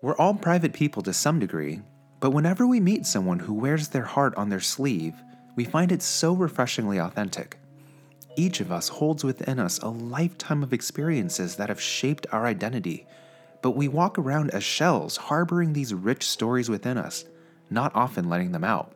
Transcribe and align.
We're 0.00 0.16
all 0.16 0.34
private 0.34 0.72
people 0.72 1.02
to 1.02 1.12
some 1.12 1.40
degree, 1.40 1.82
but 2.20 2.30
whenever 2.30 2.68
we 2.68 2.78
meet 2.78 3.04
someone 3.04 3.40
who 3.40 3.52
wears 3.52 3.88
their 3.88 4.04
heart 4.04 4.32
on 4.36 4.48
their 4.48 4.60
sleeve, 4.60 5.14
we 5.56 5.64
find 5.64 5.90
it 5.90 6.02
so 6.02 6.34
refreshingly 6.34 6.98
authentic. 6.98 7.58
Each 8.36 8.60
of 8.60 8.70
us 8.70 8.86
holds 8.86 9.24
within 9.24 9.58
us 9.58 9.80
a 9.80 9.88
lifetime 9.88 10.62
of 10.62 10.72
experiences 10.72 11.56
that 11.56 11.68
have 11.68 11.80
shaped 11.80 12.28
our 12.30 12.46
identity, 12.46 13.08
but 13.60 13.72
we 13.72 13.88
walk 13.88 14.20
around 14.20 14.50
as 14.50 14.62
shells, 14.62 15.16
harboring 15.16 15.72
these 15.72 15.92
rich 15.92 16.24
stories 16.28 16.70
within 16.70 16.96
us, 16.96 17.24
not 17.68 17.90
often 17.96 18.28
letting 18.28 18.52
them 18.52 18.62
out. 18.62 18.92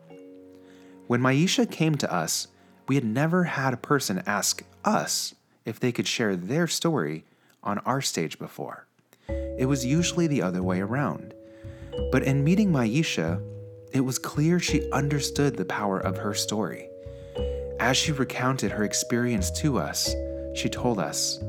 When 1.08 1.20
Maisha 1.20 1.68
came 1.68 1.96
to 1.96 2.14
us, 2.14 2.46
we 2.86 2.94
had 2.94 3.04
never 3.04 3.42
had 3.42 3.74
a 3.74 3.76
person 3.76 4.22
ask 4.24 4.62
us 4.84 5.34
if 5.64 5.80
they 5.80 5.90
could 5.90 6.06
share 6.06 6.36
their 6.36 6.68
story 6.68 7.24
on 7.64 7.80
our 7.80 8.00
stage 8.00 8.38
before. 8.38 8.86
It 9.58 9.66
was 9.66 9.84
usually 9.84 10.26
the 10.26 10.42
other 10.42 10.62
way 10.62 10.80
around. 10.80 11.34
But 12.10 12.22
in 12.22 12.44
meeting 12.44 12.70
Maisha, 12.70 13.42
it 13.92 14.00
was 14.00 14.18
clear 14.18 14.58
she 14.58 14.90
understood 14.90 15.56
the 15.56 15.64
power 15.64 15.98
of 15.98 16.16
her 16.16 16.34
story. 16.34 16.88
As 17.78 17.96
she 17.96 18.12
recounted 18.12 18.70
her 18.70 18.84
experience 18.84 19.50
to 19.60 19.78
us, 19.78 20.14
she 20.54 20.68
told 20.68 20.98
us, 20.98 21.40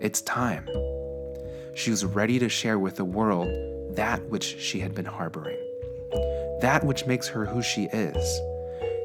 It's 0.00 0.20
time. 0.22 0.68
She 1.74 1.90
was 1.90 2.04
ready 2.04 2.38
to 2.38 2.48
share 2.48 2.78
with 2.78 2.96
the 2.96 3.04
world 3.04 3.48
that 3.96 4.22
which 4.28 4.60
she 4.60 4.80
had 4.80 4.94
been 4.94 5.04
harboring, 5.04 5.58
that 6.60 6.84
which 6.84 7.06
makes 7.06 7.28
her 7.28 7.46
who 7.46 7.62
she 7.62 7.84
is, 7.84 8.40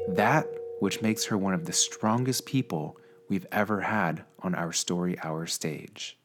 that 0.08 0.46
which 0.80 1.02
makes 1.02 1.24
her 1.24 1.38
one 1.38 1.54
of 1.54 1.64
the 1.64 1.72
strongest 1.72 2.46
people 2.46 2.96
we've 3.28 3.46
ever 3.50 3.80
had 3.80 4.24
on 4.40 4.54
our 4.54 4.72
Story 4.72 5.18
Hour 5.22 5.46
stage. 5.46 6.18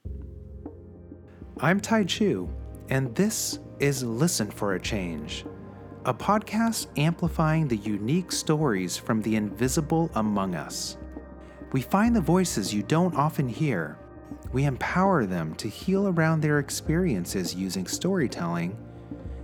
I'm 1.60 1.80
Tai 1.80 2.06
Chu, 2.06 2.50
and 2.90 3.14
this 3.14 3.60
is 3.80 4.04
Listen 4.04 4.50
for 4.50 4.74
a 4.74 4.80
Change, 4.80 5.46
a 6.06 6.14
podcast 6.14 6.88
amplifying 6.98 7.68
the 7.68 7.78
unique 7.78 8.32
stories 8.32 8.98
from 8.98 9.22
the 9.22 9.36
invisible 9.36 10.10
among 10.16 10.56
us. 10.56 10.98
We 11.72 11.82
find 11.82 12.16
the 12.16 12.22
voices 12.22 12.74
you 12.74 12.82
don't 12.82 13.16
often 13.16 13.48
hear. 13.48 14.00
We 14.52 14.66
empower 14.66 15.26
them 15.28 15.54
to 15.56 15.68
heal 15.68 16.08
around 16.08 16.42
their 16.42 16.58
experiences 16.58 17.54
using 17.54 17.86
storytelling, 17.86 18.76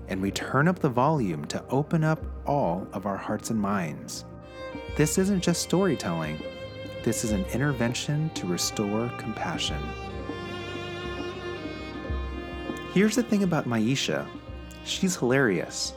and 0.07 0.19
we 0.19 0.31
turn 0.31 0.67
up 0.67 0.79
the 0.79 0.89
volume 0.89 1.45
to 1.45 1.63
open 1.67 2.03
up 2.03 2.25
all 2.47 2.87
of 2.93 3.05
our 3.05 3.17
hearts 3.17 3.51
and 3.51 3.59
minds. 3.59 4.25
This 4.95 5.19
isn't 5.19 5.41
just 5.41 5.61
storytelling, 5.61 6.41
this 7.03 7.23
is 7.23 7.31
an 7.31 7.45
intervention 7.53 8.31
to 8.31 8.47
restore 8.47 9.09
compassion. 9.19 9.77
Here's 12.97 13.15
the 13.15 13.21
thing 13.21 13.43
about 13.43 13.67
Maisha 13.67 14.27
she's 14.83 15.15
hilarious. 15.15 15.93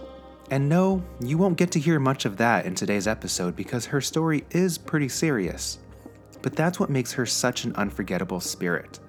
And 0.50 0.68
no, 0.68 1.02
you 1.18 1.38
won't 1.38 1.56
get 1.56 1.70
to 1.70 1.80
hear 1.80 1.98
much 1.98 2.26
of 2.26 2.36
that 2.36 2.66
in 2.66 2.74
today's 2.74 3.06
episode 3.06 3.56
because 3.56 3.86
her 3.86 4.02
story 4.02 4.44
is 4.50 4.76
pretty 4.76 5.08
serious. 5.08 5.78
But 6.42 6.54
that's 6.54 6.78
what 6.78 6.90
makes 6.90 7.14
her 7.14 7.24
such 7.24 7.64
an 7.64 7.74
unforgettable 7.76 8.40
spirit. 8.40 9.00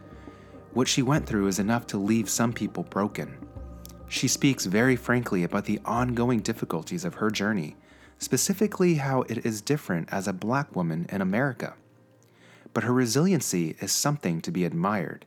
What 0.71 0.87
she 0.87 1.01
went 1.01 1.25
through 1.25 1.47
is 1.47 1.59
enough 1.59 1.85
to 1.87 1.97
leave 1.97 2.29
some 2.29 2.53
people 2.53 2.83
broken. 2.83 3.37
She 4.07 4.29
speaks 4.29 4.65
very 4.65 4.95
frankly 4.95 5.43
about 5.43 5.65
the 5.65 5.81
ongoing 5.83 6.39
difficulties 6.39 7.03
of 7.03 7.15
her 7.15 7.29
journey, 7.29 7.75
specifically 8.19 8.93
how 8.93 9.23
it 9.23 9.45
is 9.45 9.59
different 9.59 10.07
as 10.13 10.29
a 10.29 10.33
black 10.47 10.73
woman 10.77 11.07
in 11.09 11.19
America. 11.19 11.73
But 12.73 12.85
her 12.85 12.93
resiliency 12.93 13.75
is 13.81 13.91
something 13.91 14.39
to 14.43 14.51
be 14.51 14.63
admired 14.63 15.25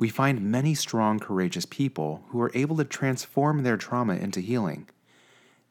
we 0.00 0.08
find 0.08 0.42
many 0.42 0.74
strong, 0.74 1.18
courageous 1.18 1.66
people 1.66 2.22
who 2.28 2.40
are 2.40 2.52
able 2.54 2.76
to 2.76 2.84
transform 2.84 3.62
their 3.62 3.76
trauma 3.76 4.14
into 4.14 4.40
healing. 4.40 4.88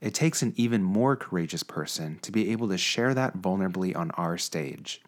It 0.02 0.14
takes 0.14 0.42
an 0.42 0.54
even 0.56 0.84
more 0.84 1.16
courageous 1.16 1.64
person 1.64 2.20
to 2.22 2.32
be 2.32 2.52
able 2.52 2.68
to 2.70 2.78
share 2.78 3.14
that 3.14 3.38
vulnerably 3.38 3.96
on 3.96 4.12
our 4.12 4.38
stage. 4.38 5.02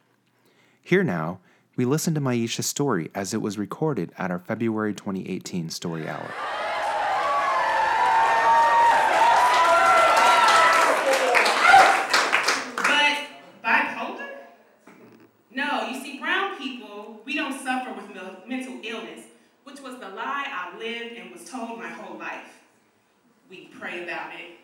Here 0.81 1.03
now, 1.03 1.39
we 1.75 1.85
listen 1.85 2.13
to 2.15 2.21
Maisha's 2.21 2.65
story 2.65 3.11
as 3.13 3.33
it 3.33 3.41
was 3.41 3.57
recorded 3.57 4.11
at 4.17 4.31
our 4.31 4.39
February 4.39 4.93
2018 4.93 5.69
Story 5.69 6.07
Hour. 6.07 6.31
Told 21.49 21.79
my 21.79 21.87
whole 21.87 22.17
life. 22.17 22.61
We 23.49 23.69
pray 23.79 24.03
about 24.03 24.33
it. 24.33 24.57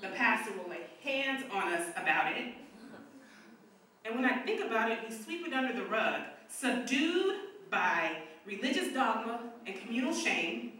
The 0.00 0.08
pastor 0.08 0.52
will 0.56 0.70
lay 0.70 0.80
hands 1.02 1.44
on 1.52 1.72
us 1.72 1.88
about 1.96 2.32
it. 2.32 2.54
And 4.04 4.14
when 4.14 4.24
I 4.24 4.38
think 4.38 4.64
about 4.64 4.90
it, 4.90 4.98
we 5.08 5.14
sweep 5.14 5.46
it 5.46 5.52
under 5.52 5.72
the 5.72 5.84
rug, 5.84 6.22
subdued 6.48 7.36
by 7.70 8.16
religious 8.46 8.92
dogma 8.92 9.40
and 9.66 9.78
communal 9.80 10.14
shame. 10.14 10.72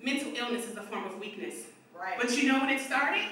Mental 0.00 0.32
illness 0.34 0.66
is 0.66 0.76
a 0.76 0.82
form 0.82 1.04
of 1.04 1.18
weakness. 1.20 1.54
Right. 1.96 2.18
But 2.20 2.36
you 2.36 2.50
know 2.50 2.60
when 2.60 2.70
it 2.70 2.80
started? 2.80 3.28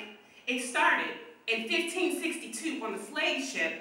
It 0.47 0.62
started 0.62 1.11
in 1.49 1.62
1562 1.62 2.84
on 2.84 2.93
the 2.93 3.03
slave 3.03 3.44
ship, 3.44 3.72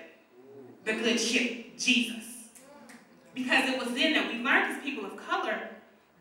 the 0.86 0.94
good 0.94 1.20
ship 1.20 1.78
Jesus. 1.78 2.24
Because 3.36 3.70
it 3.70 3.78
was 3.78 3.94
then 3.94 4.14
that 4.14 4.28
we 4.28 4.40
learned 4.40 4.74
as 4.74 4.84
people 4.84 5.06
of 5.06 5.16
color 5.18 5.71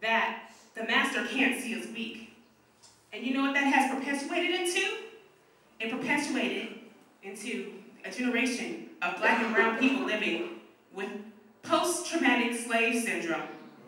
that 0.01 0.51
the 0.75 0.85
master 0.85 1.27
can't 1.27 1.61
see 1.61 1.79
us 1.79 1.87
weak. 1.95 2.33
And 3.13 3.25
you 3.25 3.35
know 3.35 3.43
what 3.43 3.55
that 3.55 3.65
has 3.65 3.91
perpetuated 3.93 4.61
into? 4.61 4.87
It 5.81 5.91
perpetuated 5.91 6.79
into 7.23 7.73
a 8.05 8.11
generation 8.11 8.91
of 9.03 9.17
black 9.19 9.43
and 9.43 9.55
brown 9.55 9.79
people 9.79 10.07
living 10.07 10.61
with 10.95 11.09
post 11.63 12.11
traumatic 12.11 12.59
slave 12.59 13.03
syndrome, 13.03 13.43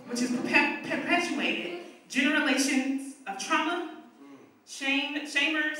which 0.06 0.20
has 0.20 0.30
perpetuated 0.30 1.80
generations 2.08 3.14
of 3.26 3.38
trauma, 3.38 3.90
shame, 4.66 5.20
shamers, 5.26 5.78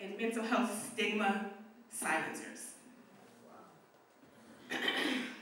and 0.00 0.16
mental 0.18 0.44
health 0.44 0.92
stigma 0.92 1.46
silencers. 1.90 2.72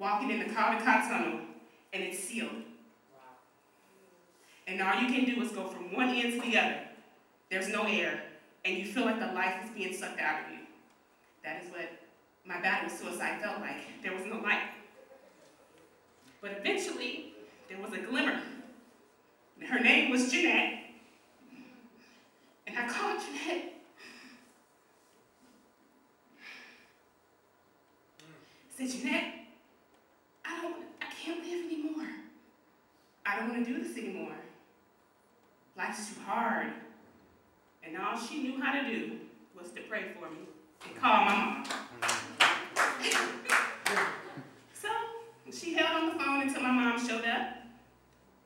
walking 0.00 0.30
in 0.30 0.38
the 0.38 0.46
Caldecott 0.46 1.08
Tunnel, 1.08 1.40
and 1.92 2.02
it's 2.02 2.18
sealed. 2.18 2.50
And 4.66 4.80
all 4.80 5.00
you 5.00 5.08
can 5.08 5.24
do 5.24 5.42
is 5.42 5.52
go 5.52 5.68
from 5.68 5.94
one 5.94 6.08
end 6.08 6.40
to 6.40 6.50
the 6.50 6.56
other. 6.56 6.80
There's 7.50 7.68
no 7.68 7.84
air, 7.84 8.22
and 8.64 8.78
you 8.78 8.86
feel 8.86 9.04
like 9.04 9.20
the 9.20 9.26
life 9.26 9.64
is 9.64 9.70
being 9.70 9.92
sucked 9.92 10.20
out 10.20 10.44
of 10.44 10.52
you. 10.52 10.58
That 11.44 11.62
is 11.62 11.70
what 11.70 11.90
my 12.44 12.60
battle 12.60 12.88
with 12.88 12.98
suicide 12.98 13.40
felt 13.42 13.60
like. 13.60 14.02
There 14.02 14.14
was 14.14 14.24
no 14.26 14.40
light. 14.40 14.62
But 16.40 16.52
eventually, 16.58 17.34
there 17.68 17.78
was 17.78 17.92
a 17.92 17.98
glimmer. 17.98 18.40
Her 19.68 19.80
name 19.80 20.10
was 20.10 20.30
Jeanette. 20.30 20.78
And 22.66 22.78
I 22.78 22.88
called 22.88 23.20
Jeanette. 23.20 23.74
I 28.22 28.86
said, 28.86 28.90
Jeanette, 28.90 29.34
I 30.44 30.62
don't, 30.62 30.76
I 31.02 31.06
can't 31.22 31.44
live 31.44 31.64
anymore. 31.66 32.08
I 33.26 33.38
don't 33.38 33.50
want 33.50 33.66
to 33.66 33.72
do 33.72 33.82
this 33.82 33.96
anymore. 33.98 34.36
Life's 35.76 36.14
too 36.14 36.20
hard. 36.26 36.66
And 36.66 37.90
and 37.92 37.98
all 38.00 38.16
she 38.16 38.42
knew 38.42 38.60
how 38.60 38.72
to 38.80 38.86
do 38.88 39.18
was 39.58 39.72
to 39.72 39.80
pray 39.82 40.12
for 40.14 40.30
me 40.30 40.46
and 40.86 40.96
call 41.00 41.24
my 41.24 41.34
mom. 41.34 41.64
Mm-hmm. 42.84 43.96
so 44.74 44.88
she 45.52 45.74
held 45.74 46.02
on 46.02 46.08
the 46.10 46.24
phone 46.24 46.42
until 46.42 46.62
my 46.62 46.70
mom 46.70 47.04
showed 47.04 47.24
up. 47.24 47.59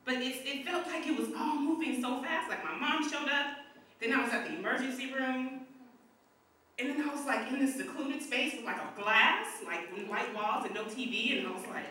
But 0.05 0.15
it, 0.15 0.41
it 0.45 0.65
felt 0.65 0.87
like 0.87 1.07
it 1.07 1.17
was 1.17 1.29
all 1.37 1.57
moving 1.57 2.01
so 2.01 2.21
fast. 2.21 2.49
Like 2.49 2.63
my 2.63 2.77
mom 2.77 3.09
showed 3.09 3.27
up, 3.27 3.57
then 3.99 4.13
I 4.13 4.23
was 4.23 4.31
at 4.31 4.47
the 4.47 4.55
emergency 4.55 5.13
room, 5.13 5.65
and 6.77 6.89
then 6.89 7.09
I 7.09 7.13
was 7.13 7.25
like 7.25 7.47
in 7.49 7.59
this 7.59 7.75
secluded 7.75 8.21
space 8.21 8.53
with 8.55 8.65
like 8.65 8.75
a 8.75 8.91
glass, 9.01 9.47
like 9.65 9.87
white 10.09 10.35
walls 10.35 10.65
and 10.65 10.75
no 10.75 10.83
TV, 10.83 11.39
and 11.39 11.47
I 11.47 11.51
was 11.51 11.65
like, 11.67 11.85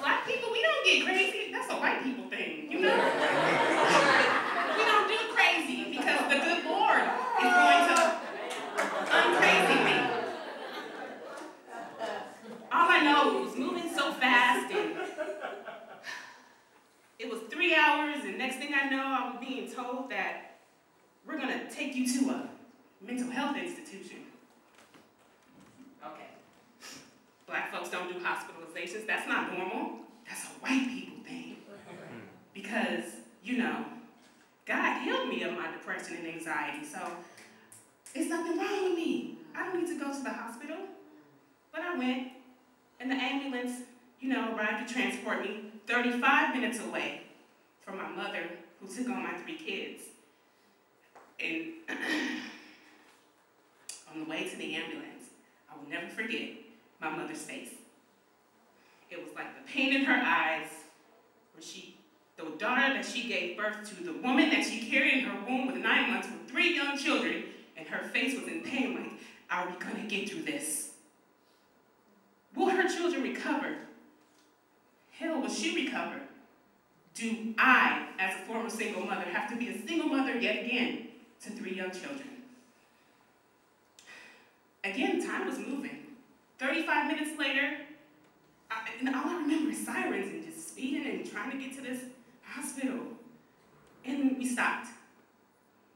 black 0.00 0.26
people, 0.26 0.50
we 0.50 0.62
don't 0.62 0.84
get 0.84 1.04
crazy. 1.04 1.52
That's 1.52 1.70
a 1.70 1.76
white 1.76 2.02
people 2.02 2.28
thing, 2.28 2.72
you 2.72 2.80
know? 2.80 2.90
we 4.76 4.84
don't 4.84 5.06
do 5.08 5.16
crazy 5.32 5.92
because 5.96 6.20
the 6.28 6.40
good 6.40 6.64
Lord 6.64 7.02
is 7.38 7.52
going 7.54 7.88
to 7.88 8.16
uncrazy 9.12 9.84
me. 9.84 9.96
All 12.72 12.88
I 12.90 13.00
know 13.04 13.42
was 13.44 13.54
moving 13.56 13.88
so 13.94 14.12
fast 14.14 14.72
and 14.72 14.96
it 17.22 17.30
was 17.30 17.40
three 17.48 17.74
hours, 17.74 18.24
and 18.24 18.36
next 18.36 18.56
thing 18.56 18.72
I 18.74 18.90
know, 18.90 19.04
I 19.04 19.30
was 19.30 19.46
being 19.46 19.70
told 19.70 20.10
that 20.10 20.56
we're 21.24 21.38
gonna 21.38 21.70
take 21.70 21.94
you 21.94 22.06
to 22.18 22.30
a 22.30 22.48
mental 23.00 23.30
health 23.30 23.56
institution. 23.56 24.18
Okay. 26.04 26.26
Black 27.46 27.72
folks 27.72 27.90
don't 27.90 28.12
do 28.12 28.18
hospitalizations. 28.18 29.06
That's 29.06 29.28
not 29.28 29.56
normal. 29.56 30.00
That's 30.26 30.44
a 30.46 30.48
white 30.60 30.88
people 30.88 31.22
thing. 31.24 31.58
Because, 32.52 33.04
you 33.44 33.58
know, 33.58 33.84
God 34.66 35.02
healed 35.02 35.28
me 35.28 35.44
of 35.44 35.56
my 35.56 35.70
depression 35.70 36.16
and 36.16 36.26
anxiety, 36.26 36.84
so 36.84 36.98
there's 38.14 38.28
nothing 38.28 38.58
wrong 38.58 38.84
with 38.84 38.96
me. 38.96 39.38
I 39.54 39.64
don't 39.64 39.80
need 39.80 39.96
to 39.96 40.04
go 40.04 40.12
to 40.12 40.22
the 40.22 40.30
hospital. 40.30 40.78
But 41.70 41.82
I 41.82 41.96
went, 41.96 42.28
and 42.98 43.10
the 43.10 43.14
ambulance, 43.14 43.82
you 44.20 44.28
know, 44.28 44.56
arrived 44.56 44.88
to 44.88 44.92
transport 44.92 45.42
me 45.42 45.72
35 45.86 46.54
minutes 46.54 46.80
away 46.80 47.22
from 47.80 47.98
my 47.98 48.08
mother, 48.08 48.42
who 48.80 48.86
took 48.86 49.08
on 49.08 49.22
my 49.22 49.32
three 49.34 49.56
kids. 49.56 50.02
And 51.40 51.72
on 54.12 54.24
the 54.24 54.30
way 54.30 54.48
to 54.48 54.56
the 54.56 54.76
ambulance, 54.76 55.24
I 55.70 55.76
will 55.76 55.90
never 55.90 56.08
forget 56.08 56.50
my 57.00 57.10
mother's 57.10 57.42
face. 57.42 57.70
It 59.10 59.22
was 59.22 59.34
like 59.34 59.54
the 59.54 59.70
pain 59.70 59.94
in 59.94 60.04
her 60.04 60.22
eyes, 60.24 60.68
where 61.52 61.62
she, 61.62 61.96
the 62.36 62.44
daughter 62.58 62.94
that 62.94 63.04
she 63.04 63.28
gave 63.28 63.56
birth 63.56 63.86
to, 64.02 64.12
the 64.12 64.18
woman 64.18 64.50
that 64.50 64.64
she 64.64 64.90
carried 64.90 65.18
in 65.18 65.24
her 65.24 65.44
womb 65.46 65.66
with 65.66 65.76
nine 65.76 66.10
months 66.10 66.28
with 66.28 66.50
three 66.50 66.74
young 66.74 66.96
children, 66.96 67.44
and 67.76 67.86
her 67.88 68.06
face 68.08 68.38
was 68.38 68.48
in 68.48 68.62
pain, 68.62 68.94
like, 68.94 69.12
are 69.50 69.68
we 69.68 69.76
gonna 69.84 70.06
get 70.06 70.30
through 70.30 70.42
this? 70.42 70.90
Will 72.54 72.70
her 72.70 72.88
children 72.88 73.22
recover? 73.22 73.76
Hell, 75.10 75.40
will 75.40 75.50
she 75.50 75.84
recover? 75.84 76.20
Do 77.14 77.54
I, 77.58 78.06
as 78.18 78.34
a 78.34 78.46
former 78.46 78.70
single 78.70 79.04
mother, 79.04 79.22
have 79.22 79.50
to 79.50 79.56
be 79.56 79.68
a 79.68 79.86
single 79.86 80.08
mother 80.08 80.38
yet 80.38 80.64
again 80.64 81.08
to 81.42 81.50
three 81.50 81.74
young 81.74 81.90
children? 81.90 82.28
Again, 84.84 85.24
time 85.24 85.46
was 85.46 85.58
moving. 85.58 85.98
35 86.58 87.06
minutes 87.06 87.38
later, 87.38 87.76
I, 88.70 88.88
and 88.98 89.14
all 89.14 89.26
I 89.26 89.36
remember 89.36 89.70
is 89.70 89.84
sirens 89.84 90.28
and 90.28 90.44
just 90.44 90.70
speeding 90.70 91.06
and 91.06 91.30
trying 91.30 91.50
to 91.50 91.58
get 91.58 91.74
to 91.76 91.82
this 91.82 92.00
hospital. 92.42 92.98
And 94.04 94.38
we 94.38 94.46
stopped. 94.46 94.88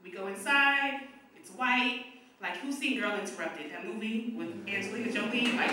We 0.03 0.11
go 0.11 0.27
inside, 0.27 1.01
it's 1.35 1.49
white, 1.51 2.05
like, 2.41 2.57
who's 2.57 2.77
seen 2.77 2.99
Girl 2.99 3.17
Interrupted? 3.19 3.71
That 3.71 3.85
movie 3.85 4.33
with 4.37 4.49
Angelina 4.67 5.11
Jolie? 5.11 5.53
Like, 5.53 5.71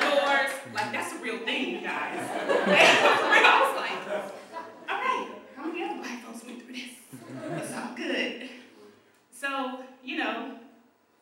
doors? 0.00 0.50
Like, 0.74 0.92
that's 0.92 1.14
a 1.14 1.18
real 1.22 1.38
thing, 1.38 1.70
you 1.70 1.80
guys. 1.80 2.18
I 2.46 3.62
was 3.62 3.76
like, 3.80 4.22
all 4.90 4.98
right, 5.00 5.28
how 5.56 5.66
many 5.66 5.82
other 5.82 5.98
black 5.98 6.22
folks 6.22 6.44
went 6.44 6.62
through 6.62 6.74
this? 6.74 6.90
It's 7.62 7.72
all 7.72 7.96
good. 7.96 8.50
So, 9.32 9.80
you 10.04 10.18
know, 10.18 10.58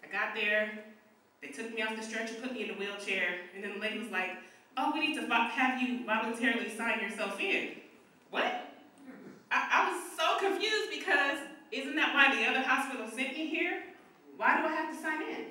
I 0.02 0.12
got 0.12 0.34
there. 0.34 0.70
They 1.40 1.48
took 1.48 1.72
me 1.72 1.82
off 1.82 1.94
the 1.94 2.02
stretcher, 2.02 2.34
put 2.42 2.52
me 2.52 2.64
in 2.64 2.70
a 2.70 2.74
wheelchair, 2.74 3.36
and 3.54 3.62
then 3.62 3.74
the 3.74 3.78
lady 3.78 4.00
was 4.00 4.10
like, 4.10 4.30
oh, 4.76 4.90
we 4.92 5.06
need 5.06 5.14
to 5.20 5.26
have 5.32 5.80
you 5.80 6.04
voluntarily 6.04 6.68
sign 6.76 7.00
yourself 7.00 7.38
in. 7.38 7.68
What? 8.30 8.63
I, 9.54 9.70
I 9.70 9.86
was 9.92 10.00
so 10.18 10.26
confused 10.42 10.90
because 10.90 11.38
isn't 11.70 11.94
that 11.94 12.12
why 12.12 12.34
the 12.34 12.42
other 12.50 12.66
hospital 12.66 13.06
sent 13.06 13.34
me 13.34 13.46
here? 13.46 13.84
Why 14.36 14.60
do 14.60 14.66
I 14.66 14.72
have 14.72 14.92
to 14.94 15.00
sign 15.00 15.22
in? 15.22 15.44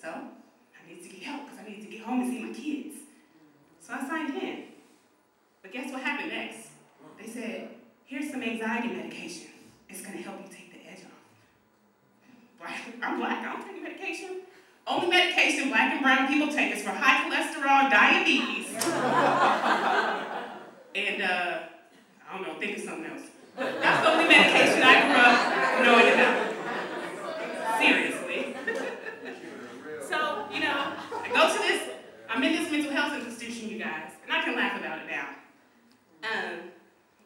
So, 0.00 0.08
I 0.08 0.88
need 0.88 1.02
to 1.02 1.08
get 1.08 1.24
help 1.24 1.42
because 1.44 1.58
I 1.58 1.64
need 1.68 1.82
to 1.82 1.88
get 1.90 2.02
home 2.02 2.20
and 2.20 2.30
see 2.30 2.44
my 2.44 2.52
kids. 2.52 2.94
So 3.80 3.94
I 3.94 4.06
signed 4.06 4.40
in. 4.40 4.66
But 5.62 5.72
guess 5.72 5.90
what 5.90 6.02
happened 6.02 6.30
next? 6.30 6.68
They 7.20 7.26
said, 7.26 7.70
here's 8.04 8.30
some 8.30 8.40
anxiety 8.42 8.94
medication. 8.94 9.48
It's 9.88 10.02
going 10.02 10.16
to 10.16 10.22
help 10.22 10.40
you 10.40 10.46
take 10.48 10.72
the 10.72 10.78
edge 10.88 11.00
off. 11.04 11.10
I'm 13.02 13.18
black, 13.18 13.44
I 13.44 13.52
don't 13.52 13.66
take 13.66 13.82
medication. 13.82 14.42
Only 14.86 15.08
medication 15.08 15.70
black 15.70 15.94
and 15.94 16.02
brown 16.02 16.28
people 16.28 16.46
take 16.48 16.76
is 16.76 16.82
for 16.82 16.90
high 16.90 17.24
cholesterol, 17.24 17.90
diabetes. 17.90 18.68
and, 20.94 21.22
uh, 21.22 21.67
I 22.30 22.36
don't 22.36 22.46
know, 22.46 22.54
think 22.60 22.78
of 22.78 22.84
something 22.84 23.10
else. 23.10 23.22
That's 23.56 24.02
the 24.02 24.10
only 24.12 24.28
medication 24.28 24.82
I 24.82 25.00
grew 25.08 25.16
up 25.16 25.84
knowing 25.84 26.12
about. 26.14 26.36
Seriously. 27.80 28.54
so, 30.08 30.44
you 30.52 30.60
know, 30.60 30.92
I 31.12 31.28
go 31.32 31.52
to 31.52 31.58
this, 31.58 31.90
I'm 32.28 32.42
in 32.42 32.52
this 32.52 32.70
mental 32.70 32.92
health 32.92 33.14
institution, 33.24 33.70
you 33.70 33.78
guys, 33.78 34.12
and 34.24 34.32
I 34.32 34.44
can 34.44 34.54
laugh 34.54 34.78
about 34.78 34.98
it 35.00 35.06
now. 35.08 35.28
Um, 36.22 36.58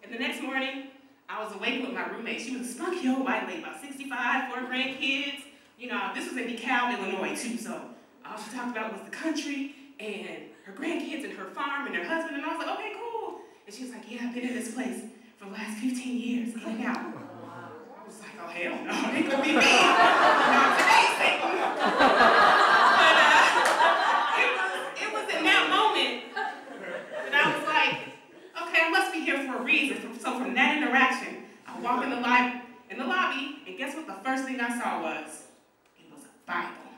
and 0.05 0.13
the 0.13 0.19
next 0.19 0.41
morning, 0.41 0.89
I 1.29 1.43
was 1.43 1.53
awake 1.55 1.83
with 1.83 1.93
my 1.93 2.09
roommate. 2.09 2.41
She 2.41 2.57
was 2.57 2.69
a 2.69 2.73
spunky 2.73 3.09
old 3.09 3.25
white 3.25 3.47
lady, 3.49 3.63
about 3.63 3.81
65, 3.81 4.53
four 4.53 4.63
grandkids. 4.69 5.43
You 5.79 5.89
know, 5.89 6.13
this 6.15 6.29
was 6.29 6.37
in 6.37 6.49
DeKalb, 6.49 6.97
Illinois, 6.97 7.35
too, 7.35 7.59
so 7.59 7.81
all 8.25 8.39
she 8.39 8.55
talked 8.55 8.71
about 8.71 8.93
was 8.93 9.03
the 9.03 9.11
country 9.11 9.75
and 9.99 10.45
her 10.65 10.73
grandkids 10.73 11.25
and 11.25 11.33
her 11.33 11.47
farm 11.47 11.87
and 11.87 11.97
her 11.97 12.05
husband, 12.05 12.37
and 12.37 12.45
I 12.45 12.57
was 12.57 12.65
like, 12.65 12.79
okay, 12.79 12.93
cool. 12.95 13.02
And 13.67 13.75
she 13.75 13.85
was 13.85 13.93
like, 13.93 14.11
yeah, 14.11 14.21
I've 14.25 14.35
been 14.35 14.49
in 14.49 14.55
this 14.55 14.75
place 14.75 15.03
for 15.39 15.45
the 15.47 15.53
last 15.53 15.79
15 15.79 16.19
years, 16.19 16.55
in 16.55 16.63
and 16.63 16.85
out 16.85 16.99
I 16.99 18.05
was 18.05 18.19
like, 18.21 18.35
oh 18.43 18.49
hell 18.49 18.85
no, 18.85 18.93
it 19.15 19.31
could 19.31 19.43
be 19.43 19.49
me. 19.51 19.55
Not 19.55 20.79
today, 20.79 21.07
Satan. 21.17 21.53
but 21.79 23.15
uh, 23.23 24.41
it, 24.43 24.51
was, 24.59 24.73
it 24.99 25.11
was 25.15 25.27
in 25.37 25.45
that 25.45 25.71
moment 25.71 26.35
that 27.31 27.35
I 27.39 27.57
was 27.57 27.65
like, 27.69 27.95
okay, 28.67 28.83
I 28.83 28.91
must 28.91 29.13
be 29.13 29.21
here 29.21 29.47
for 29.47 29.59
a 29.59 29.63
reason. 29.63 30.19
So 30.19 30.39
from 30.41 30.55
that 30.55 30.77
interaction, 30.77 31.45
I 31.67 31.79
walk 31.81 32.03
in 32.03 32.11
the 32.11 32.21
lobby, 32.21 32.61
in 32.91 32.99
the 32.99 33.05
lobby, 33.05 33.63
and 33.67 33.79
guess 33.79 33.95
what 33.95 34.07
the 34.09 34.19
first 34.25 34.45
thing 34.45 34.61
I 34.61 34.77
saw 34.79 35.03
was? 35.03 35.45
It 35.97 36.13
was 36.13 36.25
a 36.25 36.51
Bible. 36.51 36.91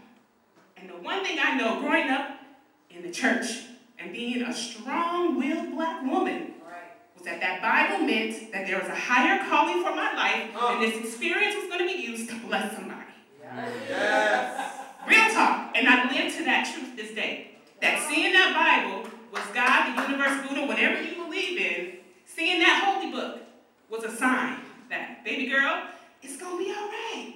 And 0.78 0.88
the 0.88 0.94
one 0.94 1.22
thing 1.24 1.38
I 1.40 1.58
know 1.58 1.80
growing 1.80 2.08
up 2.08 2.38
in 2.90 3.02
the 3.02 3.10
church 3.10 3.64
and 3.98 4.12
being 4.12 4.42
a 4.42 4.52
strong-willed 4.52 5.74
black 5.74 6.02
woman 6.02 6.53
that 7.24 7.40
that 7.40 7.60
Bible 7.60 8.06
meant 8.06 8.52
that 8.52 8.66
there 8.66 8.78
was 8.78 8.88
a 8.88 8.94
higher 8.94 9.42
calling 9.48 9.82
for 9.82 9.94
my 9.94 10.14
life, 10.14 10.50
oh. 10.56 10.74
and 10.74 10.82
this 10.82 10.96
experience 11.04 11.56
was 11.56 11.66
going 11.66 11.80
to 11.80 11.86
be 11.86 12.00
used 12.00 12.28
to 12.30 12.38
bless 12.46 12.74
somebody. 12.74 13.00
Yes. 13.88 14.80
Real 15.06 15.30
talk. 15.32 15.72
And 15.76 15.88
I 15.88 16.10
live 16.12 16.34
to 16.36 16.44
that 16.44 16.70
truth 16.72 16.96
this 16.96 17.14
day. 17.14 17.58
That 17.80 18.06
seeing 18.08 18.32
that 18.32 18.54
Bible 18.54 19.10
was 19.32 19.42
God, 19.52 19.96
the 19.96 20.02
universe, 20.02 20.46
Buddha, 20.48 20.66
whatever 20.66 21.02
you 21.02 21.14
believe 21.16 21.58
in, 21.58 21.98
seeing 22.24 22.60
that 22.60 22.84
holy 22.84 23.12
book 23.12 23.40
was 23.90 24.04
a 24.04 24.16
sign 24.16 24.58
that, 24.90 25.24
baby 25.24 25.46
girl, 25.46 25.84
it's 26.22 26.36
going 26.36 26.58
to 26.58 26.64
be 26.64 26.70
all 26.70 26.88
right. 26.88 27.34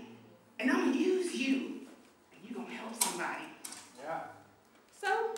And 0.58 0.70
I'm 0.70 0.80
going 0.80 0.92
to 0.92 0.98
use 0.98 1.34
you, 1.34 1.56
and 2.32 2.40
you're 2.44 2.54
going 2.54 2.68
to 2.68 2.74
help 2.74 3.02
somebody. 3.02 3.44
Yeah. 4.02 4.20
So, 5.00 5.34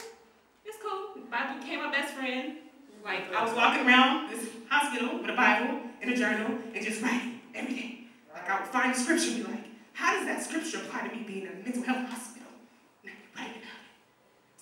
it's 0.64 0.76
cool. 0.82 1.22
Bible 1.30 1.60
became 1.60 1.82
my 1.82 1.90
best 1.90 2.14
friend. 2.14 2.58
Like, 3.04 3.32
I 3.32 3.44
was 3.44 3.54
walking 3.54 3.86
around 3.86 4.30
this 4.30 4.48
hospital 4.68 5.18
with 5.18 5.30
a 5.30 5.34
Bible 5.34 5.80
and 6.02 6.10
a 6.10 6.16
journal 6.16 6.58
and 6.74 6.84
just 6.84 7.02
writing 7.02 7.40
every 7.54 7.74
day. 7.74 7.98
Like, 8.32 8.48
I 8.48 8.60
would 8.60 8.68
find 8.68 8.92
a 8.92 8.98
scripture 8.98 9.30
and 9.30 9.46
be 9.46 9.52
like, 9.52 9.64
how 9.92 10.14
does 10.14 10.26
that 10.26 10.42
scripture 10.42 10.78
apply 10.78 11.08
to 11.08 11.14
me 11.14 11.22
being 11.26 11.46
in 11.46 11.48
a 11.48 11.64
mental 11.64 11.82
health 11.82 12.08
hospital? 12.08 12.40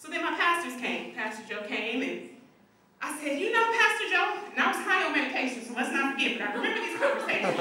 So 0.08 0.14
then 0.14 0.24
my 0.24 0.34
pastors 0.38 0.80
came. 0.80 1.12
Pastor 1.14 1.42
Joe 1.46 1.62
came 1.68 2.02
and 2.02 2.30
I 3.02 3.14
said, 3.20 3.38
you 3.38 3.52
know, 3.52 3.62
Pastor 3.76 4.08
Joe, 4.08 4.40
and 4.52 4.58
I 4.58 4.68
was 4.68 4.78
high 4.78 5.04
on 5.04 5.12
medication, 5.12 5.62
so 5.62 5.74
let's 5.74 5.92
not 5.92 6.14
forget, 6.14 6.38
but 6.38 6.48
I 6.48 6.54
remember 6.54 6.80
these 6.80 6.98
conversations. 6.98 7.60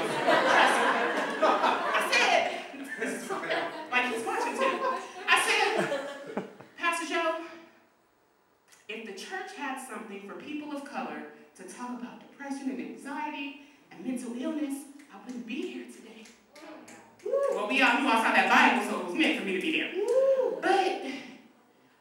I 1.44 2.08
said, 2.10 2.58
like 3.92 4.14
he's 4.14 4.24
watching 4.24 4.56
too. 4.56 4.80
I 5.28 5.36
said, 5.44 6.44
Pastor 6.78 7.06
Joe, 7.12 7.34
if 8.88 9.04
the 9.04 9.12
church 9.12 9.52
had 9.54 9.86
something 9.86 10.26
for 10.26 10.34
people 10.36 10.72
of 10.72 10.86
color 10.86 11.24
to 11.56 11.62
talk 11.64 12.00
about 12.00 12.20
depression 12.20 12.70
and 12.70 12.80
anxiety, 12.80 12.98
anxiety 12.98 13.60
and 13.92 13.97
mental 14.08 14.32
illness, 14.40 14.84
I 15.12 15.16
wouldn't 15.24 15.46
be 15.46 15.72
here 15.72 15.84
today. 15.84 16.24
Well, 17.52 17.68
we 17.68 17.82
all 17.82 18.00
knew 18.00 18.08
outside 18.08 18.36
that 18.36 18.48
Bible, 18.48 18.82
so 18.90 19.00
it 19.00 19.06
was 19.06 19.14
meant 19.14 19.38
for 19.38 19.44
me 19.44 19.56
to 19.56 19.60
be 19.60 19.72
there. 19.78 19.92
But 20.62 21.02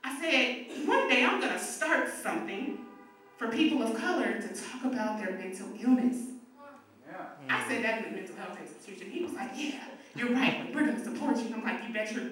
I 0.05 0.21
said, 0.21 0.67
one 0.87 1.09
day 1.09 1.25
I'm 1.25 1.41
going 1.41 1.51
to 1.51 1.59
start 1.59 2.07
something 2.09 2.77
for 3.37 3.49
people 3.49 3.83
of 3.83 3.93
color 3.99 4.39
to 4.39 4.47
talk 4.47 4.85
about 4.85 5.19
their 5.19 5.31
mental 5.31 5.67
illness. 5.81 6.27
I 7.49 7.67
said 7.67 7.83
that 7.83 8.05
in 8.05 8.11
the 8.11 8.17
mental 8.17 8.35
health 8.37 8.57
institution. 8.61 9.11
He 9.11 9.23
was 9.23 9.33
like, 9.33 9.51
yeah, 9.55 9.83
you're 10.15 10.31
right. 10.31 10.73
We're 10.73 10.85
going 10.85 10.97
to 10.97 11.03
support 11.03 11.35
you. 11.37 11.53
I'm 11.53 11.63
like, 11.63 11.83
you 11.85 11.93
bet 11.93 12.11
your 12.13 12.23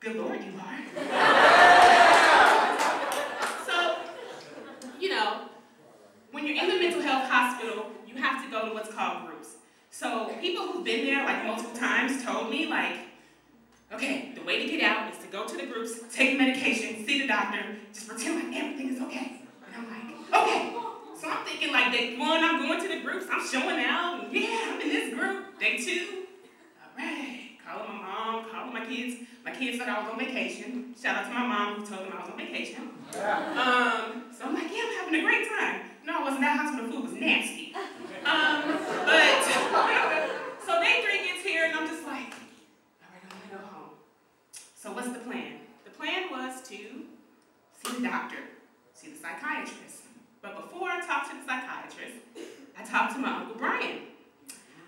good 0.00 0.16
Lord 0.16 0.42
you 0.42 0.52
are. 0.58 0.78
so, 3.66 3.96
you 5.00 5.08
know, 5.10 5.48
when 6.30 6.46
you're 6.46 6.56
in 6.62 6.68
the 6.68 6.76
mental 6.76 7.02
health 7.02 7.28
hospital, 7.30 7.86
you 8.14 8.22
have 8.22 8.44
to 8.44 8.50
go 8.50 8.68
to 8.68 8.74
what's 8.74 8.92
called 8.92 9.26
groups. 9.26 9.56
So 9.90 10.34
people 10.40 10.66
who've 10.66 10.84
been 10.84 11.04
there 11.06 11.24
like 11.24 11.44
multiple 11.44 11.76
times 11.76 12.24
told 12.24 12.50
me 12.50 12.66
like, 12.66 12.96
okay, 13.92 14.32
the 14.34 14.42
way 14.42 14.64
to 14.64 14.68
get 14.68 14.82
out 14.82 15.12
is 15.12 15.18
to 15.20 15.26
go 15.28 15.46
to 15.46 15.56
the 15.56 15.66
groups, 15.66 16.00
take 16.12 16.38
medication, 16.38 17.04
see 17.06 17.20
the 17.20 17.28
doctor, 17.28 17.60
just 17.92 18.08
pretend 18.08 18.36
like 18.36 18.56
everything 18.62 18.94
is 18.94 19.00
okay. 19.02 19.40
And 19.66 19.76
I'm 19.76 19.88
like, 19.88 20.42
okay. 20.42 20.74
So 21.20 21.30
I'm 21.30 21.44
thinking 21.44 21.72
like 21.72 21.92
day 21.92 22.16
one, 22.18 22.42
I'm 22.42 22.60
going 22.60 22.80
to 22.80 22.88
the 22.88 23.00
groups, 23.02 23.26
I'm 23.30 23.46
showing 23.46 23.84
out, 23.84 24.32
yeah, 24.32 24.72
I'm 24.72 24.80
in 24.80 24.88
this 24.88 25.14
group. 25.14 25.58
Day 25.60 25.78
two, 25.78 26.24
all 26.98 27.04
right, 27.04 27.50
calling 27.64 27.88
my 27.88 28.02
mom, 28.02 28.50
calling 28.50 28.74
my 28.74 28.84
kids. 28.84 29.16
My 29.44 29.52
kids 29.52 29.78
thought 29.78 29.88
I 29.88 30.02
was 30.02 30.10
on 30.10 30.18
vacation. 30.18 30.94
Shout 31.00 31.16
out 31.16 31.28
to 31.28 31.34
my 31.34 31.46
mom 31.46 31.80
who 31.80 31.86
told 31.86 32.06
them 32.06 32.14
I 32.16 32.20
was 32.22 32.30
on 32.30 32.38
vacation. 32.38 32.88
Yeah. 33.12 33.38
Um, 33.52 34.24
so 34.36 34.46
I'm 34.46 34.54
like, 34.54 34.70
yeah, 34.72 34.82
I'm 34.88 35.04
having 35.04 35.20
a 35.20 35.22
great 35.22 35.46
time. 35.48 35.82
No, 36.04 36.20
it 36.20 36.24
wasn't. 36.24 36.40
That 36.40 36.58
hospital 36.58 36.90
food 36.90 37.04
was 37.04 37.12
nasty. 37.12 37.74
Um, 38.24 38.78
but 39.04 39.44
so 40.64 40.80
day 40.80 41.02
three 41.04 41.26
gets 41.26 41.44
here, 41.44 41.64
and 41.66 41.74
I'm 41.74 41.86
just 41.86 42.04
like, 42.04 42.32
all 43.02 43.10
right, 43.12 43.22
I'm 43.22 43.50
gonna 43.50 43.62
go 43.62 43.66
home. 43.68 43.90
So 44.76 44.92
what's 44.92 45.08
the 45.08 45.18
plan? 45.20 45.60
The 45.84 45.90
plan 45.90 46.30
was 46.30 46.62
to 46.68 46.76
see 46.76 47.96
the 47.96 48.02
doctor, 48.02 48.38
see 48.94 49.10
the 49.10 49.18
psychiatrist. 49.18 50.04
But 50.40 50.56
before 50.56 50.88
I 50.88 51.04
talked 51.06 51.30
to 51.30 51.36
the 51.36 51.44
psychiatrist, 51.44 52.16
I 52.78 52.84
talked 52.84 53.14
to 53.14 53.18
my 53.18 53.40
Uncle 53.40 53.56
Brian. 53.56 54.00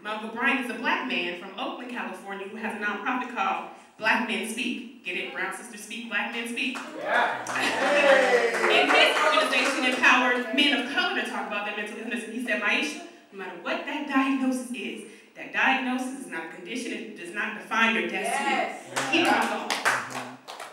My 0.02 0.14
Uncle 0.14 0.31
Brian 0.31 0.64
is 0.64 0.71
a 0.71 0.75
black 0.75 1.09
man 1.09 1.40
from 1.40 1.59
Oakland, 1.59 1.90
California, 1.90 2.47
who 2.49 2.57
has 2.57 2.75
a 2.81 2.85
nonprofit 2.85 3.35
called 3.35 3.71
Black 3.99 4.28
Men 4.28 4.49
Speak. 4.49 5.05
Get 5.05 5.16
it? 5.16 5.33
Brown 5.35 5.55
Sisters 5.57 5.83
Speak, 5.83 6.09
Black 6.09 6.33
Men 6.33 6.49
Speak? 6.49 6.78
Yeah. 6.99 7.45
and 8.71 8.90
his 8.93 9.16
organization 9.25 9.85
empowered 9.93 10.55
men 10.55 10.81
of 10.81 10.93
color 10.93 11.21
to 11.21 11.28
talk 11.28 11.47
about 11.49 11.66
their 11.66 11.76
mental 11.76 11.99
illness. 11.99 12.25
And 12.25 12.35
he 12.35 12.45
said, 12.45 12.61
Maisha, 12.61 13.02
no 13.37 13.45
matter 13.45 13.59
what 13.62 13.85
that 13.85 14.09
diagnosis 14.09 14.71
is, 14.73 15.02
that 15.37 15.52
diagnosis 15.52 16.21
is 16.21 16.26
not 16.28 16.47
a 16.47 16.57
condition, 16.57 16.93
it 16.93 17.21
does 17.21 17.35
not 17.35 17.59
define 17.59 17.95
your 17.95 18.09
destiny. 18.09 18.49
Yes. 18.49 19.12
Keep 19.12 19.31
on 19.31 19.49
going. 19.49 19.71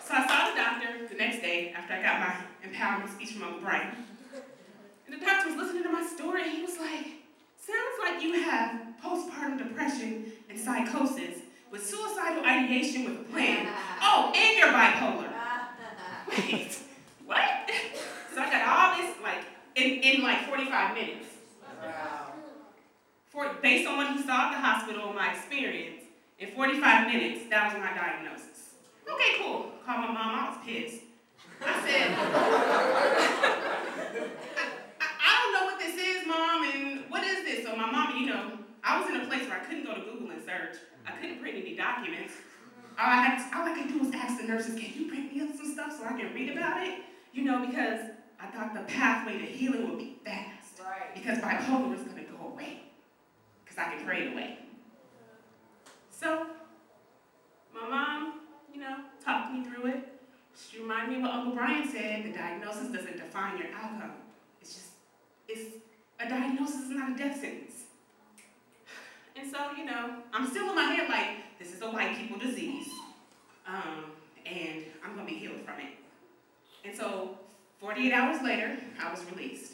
So 0.05 0.13
I 0.13 0.25
saw 0.25 0.49
the 0.49 0.55
doctor 0.55 1.07
the 1.09 1.15
next 1.15 1.41
day 1.41 1.73
after 1.75 1.93
I 1.93 2.01
got 2.01 2.19
my 2.21 2.33
empowerment 2.65 3.13
speech 3.13 3.33
from 3.33 3.43
Uncle 3.43 3.61
Brian. 3.61 3.87
And 5.05 5.21
the 5.21 5.25
doctor 5.25 5.49
was 5.49 5.57
listening 5.57 5.83
to 5.83 5.89
my 5.91 6.05
story, 6.05 6.43
and 6.43 6.51
he 6.51 6.61
was 6.61 6.77
like, 6.79 7.07
Sounds 7.59 7.97
like 8.01 8.21
you 8.23 8.41
have 8.41 8.79
postpartum 9.03 9.57
depression 9.57 10.31
and 10.49 10.59
psychosis 10.59 11.39
with 11.71 11.85
suicidal 11.85 12.43
ideation 12.45 13.05
with 13.05 13.19
a 13.19 13.23
plan. 13.31 13.67
Oh, 14.05 14.33
and 14.35 14.57
you're 14.57 14.67
bipolar. 14.67 15.31
Wait, 16.51 16.77
what? 17.25 17.69
So 18.35 18.41
I 18.41 18.49
got 18.49 18.67
all 18.67 18.97
this 18.97 19.15
like 19.21 19.45
in, 19.75 20.01
in 20.01 20.23
like 20.23 20.47
45 20.47 20.95
minutes. 20.95 21.25
For, 23.33 23.49
based 23.63 23.89
on 23.89 23.97
what 23.97 24.15
he 24.15 24.21
saw 24.21 24.49
at 24.49 24.51
the 24.53 24.61
hospital, 24.61 25.11
my 25.11 25.33
experience, 25.33 26.03
in 26.37 26.51
45 26.51 27.07
minutes, 27.07 27.49
that 27.49 27.73
was 27.73 27.81
my 27.81 27.89
diagnosis. 27.97 28.77
Okay, 29.11 29.41
cool. 29.41 29.71
Called 29.83 30.01
my 30.01 30.13
mom, 30.13 30.37
I 30.37 30.49
was 30.49 30.59
pissed. 30.63 31.01
I 31.65 31.81
said, 31.81 32.13
I, 32.13 32.21
I, 35.01 35.07
I 35.17 35.33
don't 35.41 35.53
know 35.53 35.65
what 35.65 35.79
this 35.79 35.97
is, 35.97 36.27
mom, 36.27 36.63
and 36.63 37.09
what 37.09 37.23
is 37.23 37.43
this? 37.43 37.65
So 37.65 37.75
my 37.75 37.89
mom, 37.89 38.17
you 38.17 38.27
know, 38.27 38.51
I 38.83 39.01
was 39.01 39.09
in 39.09 39.21
a 39.21 39.25
place 39.25 39.49
where 39.49 39.59
I 39.59 39.63
couldn't 39.65 39.85
go 39.85 39.95
to 39.95 40.01
Google 40.01 40.29
and 40.29 40.45
search. 40.45 40.77
I 41.07 41.13
couldn't 41.13 41.41
print 41.41 41.57
any 41.57 41.75
documents. 41.75 42.33
All 42.99 43.09
I, 43.09 43.15
had 43.15 43.41
all 43.57 43.65
I 43.65 43.73
could 43.73 43.91
do 43.91 43.97
was 43.97 44.13
ask 44.13 44.39
the 44.39 44.45
nurses, 44.47 44.79
can 44.79 44.93
you 44.93 45.09
print 45.09 45.33
me 45.33 45.41
up 45.41 45.55
some 45.57 45.73
stuff 45.73 45.97
so 45.97 46.05
I 46.05 46.13
can 46.19 46.31
read 46.35 46.51
about 46.55 46.85
it? 46.85 46.99
You 47.33 47.45
know, 47.45 47.65
because 47.65 47.99
I 48.39 48.45
thought 48.53 48.75
the 48.75 48.81
pathway 48.81 49.39
to 49.39 49.45
healing 49.45 49.89
would 49.89 49.97
be 49.97 50.17
fast. 50.23 50.79
Right. 50.79 51.15
Because 51.15 51.39
bipolar 51.39 51.89
was 51.89 52.01
going 52.01 52.23
to 52.23 52.29
go 52.29 52.53
away. 52.53 52.83
Because 54.03 54.17
I 54.17 54.19
could 54.19 54.19
pray 54.19 54.27
it 54.27 54.33
away. 54.33 54.57
So, 56.11 56.47
my 57.73 57.89
mom, 57.89 58.41
you 58.73 58.79
know, 58.79 58.97
talked 59.23 59.53
me 59.53 59.63
through 59.63 59.87
it. 59.87 60.09
She 60.55 60.79
reminded 60.79 61.09
me 61.09 61.15
of 61.17 61.21
what 61.23 61.31
Uncle 61.31 61.55
Brian 61.55 61.89
said, 61.89 62.25
the 62.25 62.31
diagnosis 62.31 62.89
doesn't 62.89 63.17
define 63.17 63.57
your 63.57 63.67
outcome. 63.75 64.11
It's 64.61 64.75
just, 64.75 64.89
it's, 65.47 65.75
a 66.19 66.29
diagnosis 66.29 66.83
is 66.83 66.89
not 66.91 67.11
a 67.11 67.17
death 67.17 67.39
sentence. 67.39 67.73
And 69.35 69.49
so, 69.49 69.71
you 69.75 69.85
know, 69.85 70.17
I'm 70.31 70.47
still 70.47 70.69
in 70.69 70.75
my 70.75 70.83
head 70.83 71.09
like, 71.09 71.59
this 71.59 71.73
is 71.73 71.81
a 71.81 71.89
white 71.89 72.15
people 72.15 72.37
disease, 72.37 72.87
um, 73.67 74.05
and 74.45 74.83
I'm 75.03 75.17
to 75.17 75.25
be 75.25 75.37
healed 75.37 75.61
from 75.65 75.79
it. 75.79 75.93
And 76.85 76.95
so, 76.95 77.37
48 77.79 78.13
hours 78.13 78.41
later, 78.43 78.77
I 79.01 79.11
was 79.11 79.21
released. 79.31 79.73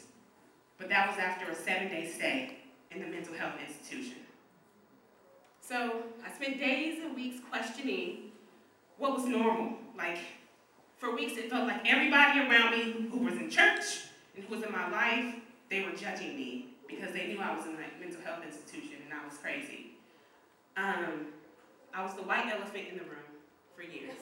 But 0.78 0.88
that 0.88 1.08
was 1.08 1.18
after 1.18 1.50
a 1.50 1.54
seven 1.54 1.88
day 1.88 2.08
stay 2.08 2.59
in 2.90 3.00
the 3.00 3.06
mental 3.06 3.34
health 3.34 3.54
institution. 3.66 4.16
So, 5.60 6.02
I 6.26 6.32
spent 6.34 6.58
days 6.58 7.02
and 7.04 7.14
weeks 7.14 7.40
questioning 7.48 8.32
what 8.98 9.14
was 9.14 9.24
normal. 9.24 9.74
Like, 9.96 10.18
for 10.98 11.14
weeks, 11.14 11.38
it 11.38 11.50
felt 11.50 11.66
like 11.66 11.88
everybody 11.88 12.40
around 12.40 12.72
me 12.72 13.08
who 13.10 13.18
was 13.18 13.34
in 13.34 13.48
church 13.48 14.08
and 14.34 14.44
who 14.44 14.54
was 14.54 14.64
in 14.64 14.72
my 14.72 14.90
life, 14.90 15.34
they 15.68 15.82
were 15.82 15.92
judging 15.92 16.36
me 16.36 16.70
because 16.88 17.12
they 17.12 17.28
knew 17.28 17.40
I 17.40 17.56
was 17.56 17.66
in 17.66 17.72
a 17.74 18.00
mental 18.00 18.20
health 18.24 18.44
institution 18.44 18.96
and 19.04 19.14
I 19.14 19.24
was 19.24 19.38
crazy. 19.38 19.92
Um, 20.76 21.26
I 21.94 22.02
was 22.02 22.14
the 22.14 22.22
white 22.22 22.46
elephant 22.46 22.88
in 22.90 22.98
the 22.98 23.04
room 23.04 23.30
for 23.74 23.82
years. 23.82 24.14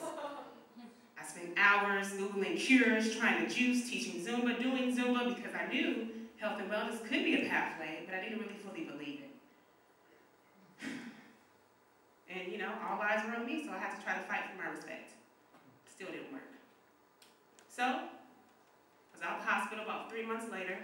I 1.19 1.27
spent 1.27 1.53
hours 1.57 2.07
Googling 2.13 2.57
cures, 2.57 3.15
trying 3.15 3.45
to 3.45 3.53
juice, 3.53 3.89
teaching 3.89 4.23
Zumba, 4.23 4.61
doing 4.61 4.95
Zumba 4.95 5.35
because 5.35 5.51
I 5.53 5.71
knew 5.71 6.07
health 6.39 6.59
and 6.59 6.71
wellness 6.71 7.03
could 7.03 7.23
be 7.23 7.45
a 7.45 7.49
pathway, 7.49 8.03
but 8.05 8.15
I 8.15 8.21
didn't 8.21 8.39
really 8.39 8.53
fully 8.53 8.83
believe 8.83 9.21
it. 9.21 10.87
And 12.29 12.51
you 12.51 12.59
know, 12.59 12.69
all 12.87 13.01
eyes 13.01 13.25
were 13.25 13.35
on 13.35 13.45
me, 13.45 13.65
so 13.65 13.71
I 13.71 13.79
had 13.79 13.97
to 13.97 14.03
try 14.03 14.13
to 14.13 14.21
fight 14.21 14.43
for 14.51 14.61
my 14.61 14.69
respect. 14.69 15.13
Still 15.89 16.11
didn't 16.11 16.31
work. 16.31 16.45
So, 17.67 17.83
I 17.83 18.05
was 19.11 19.21
out 19.23 19.39
of 19.39 19.45
the 19.45 19.49
hospital 19.49 19.83
about 19.83 20.11
three 20.11 20.23
months 20.23 20.45
later 20.51 20.77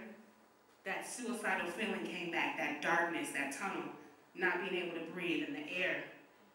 that 0.84 1.08
suicidal 1.08 1.68
feeling 1.70 2.04
came 2.04 2.32
back, 2.32 2.56
that 2.58 2.82
darkness, 2.82 3.30
that 3.30 3.52
tunnel, 3.52 3.84
not 4.34 4.58
being 4.58 4.82
able 4.82 4.98
to 4.98 5.04
breathe 5.12 5.46
in 5.46 5.54
the 5.54 5.72
air. 5.72 6.02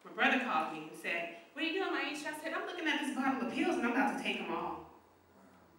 My 0.03 0.12
brother 0.12 0.43
called 0.43 0.74
me 0.74 0.89
and 0.91 1.01
said, 1.01 1.36
What 1.53 1.63
are 1.63 1.67
you 1.67 1.74
doing, 1.74 1.93
Maisha? 1.93 2.27
I 2.27 2.43
said, 2.43 2.53
I'm 2.53 2.65
looking 2.65 2.88
at 2.88 3.00
this 3.00 3.15
bottle 3.15 3.48
of 3.48 3.53
pills 3.53 3.75
and 3.75 3.86
I'm 3.86 3.91
about 3.91 4.17
to 4.17 4.24
take 4.24 4.39
them 4.39 4.53
all. 4.53 4.89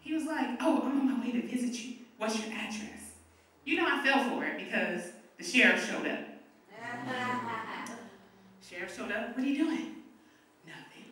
He 0.01 0.15
was 0.15 0.25
like, 0.25 0.59
Oh, 0.61 0.83
I'm 0.85 1.01
on 1.01 1.21
my 1.21 1.27
way 1.27 1.33
to 1.33 1.43
visit 1.47 1.83
you. 1.83 1.97
What's 2.19 2.39
your 2.39 2.55
address? 2.55 3.02
You 3.65 3.77
know, 3.77 3.87
I 3.89 4.03
fell 4.05 4.29
for 4.29 4.45
it 4.45 4.59
because 4.59 5.13
the 5.39 5.45
sheriff 5.45 5.89
showed 5.89 6.07
up. 6.07 6.19
sheriff 8.69 8.97
showed 8.97 9.13
up. 9.13 9.37
What 9.37 9.45
are 9.45 9.49
you 9.49 9.59
doing? 9.59 9.97
Nothing. 10.67 11.07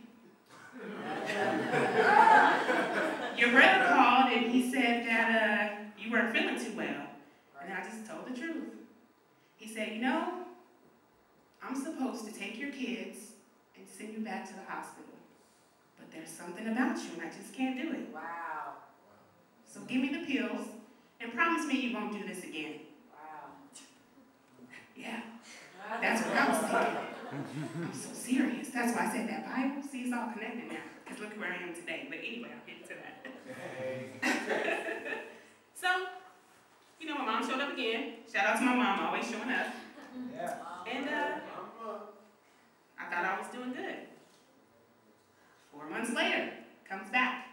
Your 3.39 3.51
brother 3.53 3.87
called 3.87 4.33
and 4.33 4.51
he 4.51 4.71
said 4.71 5.07
that 5.07 5.31
uh, 5.31 5.75
you 5.99 6.11
weren't 6.11 6.33
feeling 6.37 6.59
too 6.59 6.77
well. 6.77 7.07
And 7.63 7.73
I 7.73 7.85
just 7.85 8.07
told 8.09 8.27
the 8.27 8.37
truth. 8.37 8.75
He 9.57 9.69
said, 9.69 9.93
You 9.93 10.01
know, 10.01 10.33
I'm 11.63 11.77
supposed 11.77 12.27
to 12.27 12.33
take 12.33 12.59
your 12.59 12.73
kids 12.73 13.19
and 13.77 13.87
send 13.87 14.13
you 14.13 14.21
back 14.21 14.49
to 14.49 14.55
the 14.55 14.65
hospital. 14.67 15.15
But 15.99 16.11
there's 16.11 16.31
something 16.31 16.67
about 16.67 16.97
you, 16.97 17.11
and 17.15 17.23
I 17.23 17.27
just 17.27 17.55
can't 17.55 17.81
do 17.81 17.93
it. 17.93 18.09
Wow. 18.13 18.75
So 19.67 19.81
give 19.83 20.01
me 20.01 20.09
the 20.09 20.27
pills 20.27 20.67
and 21.21 21.35
promise 21.35 21.67
me 21.67 21.81
you 21.81 21.95
won't 21.95 22.13
do 22.13 22.27
this 22.27 22.45
again. 22.45 22.81
Wow. 23.13 23.51
Yeah. 24.97 25.21
That's 26.01 26.27
what 26.27 26.37
I 26.37 26.49
was 26.49 26.59
thinking. 26.59 27.11
I'm 27.83 27.93
so 27.95 28.11
serious. 28.13 28.69
That's 28.69 28.97
why 28.97 29.07
I 29.07 29.13
said 29.13 29.29
that 29.29 29.45
Bible. 29.45 29.83
See, 29.89 30.03
it's 30.03 30.13
all 30.13 30.33
connected 30.33 30.69
now. 30.69 30.83
Because 31.05 31.21
look 31.21 31.39
where 31.39 31.53
I 31.53 31.63
am 31.63 31.75
today. 31.75 32.07
But 32.09 32.19
anyway, 32.19 32.51
I'll 32.51 32.67
get 32.67 32.89
to 32.89 32.95
that. 32.95 33.17
so, 35.75 35.89
you 37.01 37.07
know, 37.07 37.19
my 37.19 37.25
mom 37.25 37.49
showed 37.49 37.61
up 37.61 37.73
again. 37.73 38.15
Shout 38.33 38.47
out 38.47 38.59
to 38.59 38.65
my 38.65 38.75
mom, 38.75 39.01
always 39.07 39.29
showing 39.29 39.51
up. 39.51 39.67
Yeah. 40.35 40.55
And 40.91 41.09
uh, 41.09 41.39
I 42.99 43.05
thought 43.11 43.25
I 43.25 43.39
was 43.39 43.49
doing 43.53 43.73
good. 43.73 43.97
Four 45.73 45.89
months 45.89 46.13
later, 46.13 46.51
comes 46.89 47.11
back. 47.11 47.47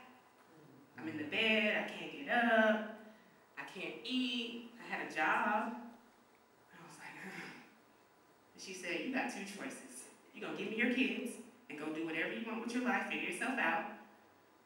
I'm 1.00 1.08
in 1.08 1.18
the 1.18 1.24
bed, 1.26 1.86
I 1.86 1.90
can't 1.92 2.26
get 2.26 2.36
up, 2.36 2.97
I 2.97 2.97
can't 3.80 3.96
eat, 4.04 4.72
I 4.82 4.96
had 4.96 5.08
a 5.08 5.14
job. 5.14 5.78
I 6.74 6.78
was 6.82 6.98
like, 6.98 7.14
and 7.22 8.62
She 8.62 8.74
said, 8.74 9.06
You 9.06 9.14
got 9.14 9.30
two 9.30 9.46
choices. 9.46 10.10
You're 10.34 10.50
going 10.50 10.58
to 10.58 10.64
give 10.64 10.72
me 10.72 10.78
your 10.78 10.94
kids 10.94 11.38
and 11.70 11.80
go 11.80 11.88
do 11.94 12.06
whatever 12.06 12.34
you 12.34 12.46
want 12.46 12.66
with 12.66 12.74
your 12.74 12.84
life, 12.84 13.08
figure 13.10 13.30
yourself 13.30 13.58
out, 13.60 13.86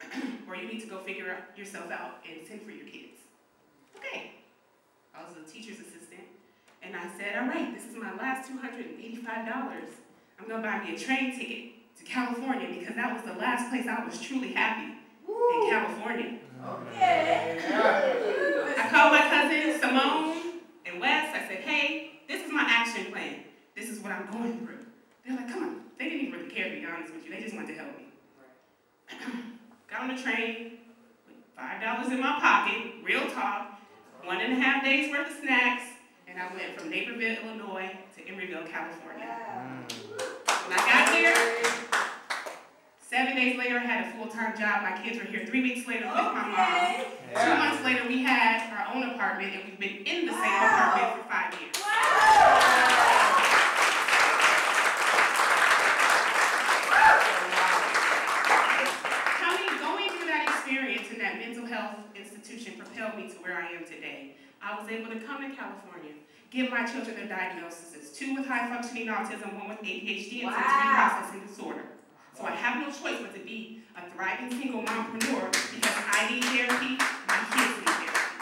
or 0.48 0.56
you 0.56 0.68
need 0.68 0.80
to 0.80 0.86
go 0.86 0.98
figure 0.98 1.30
out 1.32 1.56
yourself 1.56 1.90
out 1.90 2.24
and 2.28 2.46
send 2.46 2.62
for 2.62 2.70
your 2.70 2.86
kids. 2.86 3.20
Okay. 3.96 4.32
I 5.14 5.22
was 5.24 5.36
a 5.36 5.50
teacher's 5.50 5.80
assistant, 5.80 6.28
and 6.82 6.96
I 6.96 7.04
said, 7.18 7.36
All 7.36 7.48
right, 7.48 7.74
this 7.74 7.84
is 7.84 7.96
my 7.96 8.14
last 8.16 8.50
$285. 8.50 9.26
I'm 9.28 10.48
going 10.48 10.62
to 10.62 10.68
buy 10.68 10.82
me 10.82 10.94
a 10.94 10.98
train 10.98 11.38
ticket 11.38 11.96
to 11.98 12.04
California 12.04 12.68
because 12.78 12.96
that 12.96 13.12
was 13.12 13.22
the 13.22 13.38
last 13.38 13.68
place 13.68 13.86
I 13.86 14.04
was 14.04 14.20
truly 14.20 14.52
happy 14.52 14.94
in 15.28 15.70
California. 15.70 16.38
Okay. 16.64 17.58
I 18.78 18.88
called 18.88 19.12
my 19.12 19.26
cousin 19.28 19.80
Simone 19.80 20.60
and 20.86 21.00
Wes. 21.00 21.34
I 21.34 21.48
said, 21.48 21.58
hey, 21.58 22.20
this 22.28 22.44
is 22.46 22.52
my 22.52 22.64
action 22.66 23.10
plan. 23.10 23.40
This 23.74 23.88
is 23.88 23.98
what 24.00 24.12
I'm 24.12 24.30
going 24.30 24.58
through. 24.58 24.78
They're 25.26 25.36
like, 25.36 25.48
come 25.48 25.64
on. 25.64 25.80
They 25.98 26.08
didn't 26.08 26.28
even 26.28 26.40
really 26.40 26.50
care, 26.50 26.68
to 26.68 26.80
be 26.80 26.86
honest 26.86 27.12
with 27.12 27.24
you. 27.24 27.32
They 27.32 27.40
just 27.40 27.54
wanted 27.54 27.68
to 27.68 27.74
help 27.74 27.96
me. 27.96 28.04
Got 29.90 30.02
on 30.02 30.14
the 30.14 30.22
train 30.22 30.78
with 31.26 31.36
$5 31.58 32.10
in 32.12 32.20
my 32.20 32.38
pocket, 32.40 32.94
real 33.04 33.28
talk, 33.30 33.80
one 34.24 34.40
and 34.40 34.52
a 34.52 34.56
half 34.56 34.84
days 34.84 35.10
worth 35.10 35.30
of 35.30 35.36
snacks, 35.42 35.84
and 36.28 36.40
I 36.40 36.52
went 36.54 36.78
from 36.78 36.90
Naperville, 36.90 37.44
Illinois 37.44 37.90
to 38.16 38.22
Emeryville, 38.22 38.70
California. 38.70 39.36
When 40.66 40.78
I 40.78 40.86
got 40.86 41.14
here, 41.14 41.71
Seven 43.12 43.36
days 43.36 43.58
later, 43.58 43.76
I 43.76 43.84
had 43.84 44.08
a 44.08 44.16
full-time 44.16 44.58
job. 44.58 44.80
My 44.82 44.98
kids 45.04 45.18
were 45.18 45.26
here 45.26 45.44
three 45.44 45.60
weeks 45.60 45.86
later 45.86 46.06
with 46.06 46.14
my 46.16 46.32
mom. 46.32 46.50
Yeah. 46.50 47.04
Two 47.44 47.56
months 47.60 47.84
later, 47.84 48.08
we 48.08 48.22
had 48.22 48.72
our 48.72 48.96
own 48.96 49.10
apartment, 49.10 49.52
and 49.52 49.64
we've 49.66 49.78
been 49.78 50.00
in 50.06 50.24
the 50.24 50.32
same 50.32 50.40
apartment 50.40 51.20
for 51.20 51.28
five 51.28 51.52
years. 51.60 51.76
Coming, 59.44 59.76
going 59.76 60.08
through 60.08 60.28
that 60.32 60.48
experience 60.48 61.12
in 61.12 61.18
that 61.18 61.36
mental 61.36 61.66
health 61.66 61.96
institution 62.16 62.80
propelled 62.80 63.18
me 63.18 63.28
to 63.28 63.36
where 63.44 63.58
I 63.58 63.76
am 63.76 63.84
today. 63.84 64.36
I 64.62 64.80
was 64.80 64.88
able 64.88 65.12
to 65.12 65.20
come 65.20 65.42
to 65.44 65.54
California, 65.54 66.16
give 66.48 66.70
my 66.70 66.86
children 66.86 67.14
their 67.16 67.28
diagnoses, 67.28 68.16
two 68.16 68.34
with 68.34 68.46
high-functioning 68.46 69.08
autism, 69.08 69.52
one 69.60 69.68
with 69.68 69.82
ADHD 69.82 70.44
and 70.44 70.46
wow. 70.48 70.56
sensory 70.56 70.94
processing 70.96 71.46
disorder. 71.46 71.84
So 72.36 72.44
I 72.44 72.52
have 72.52 72.80
no 72.80 72.86
choice 72.86 73.20
but 73.20 73.34
to 73.34 73.40
be 73.40 73.82
a 73.96 74.10
thriving 74.10 74.50
single 74.58 74.82
mompreneur 74.82 75.52
because 75.52 75.96
I 76.08 76.30
need 76.30 76.44
therapy, 76.44 76.96
my 77.28 77.40
kids 77.52 77.76
need 77.76 77.92
therapy. 77.92 78.32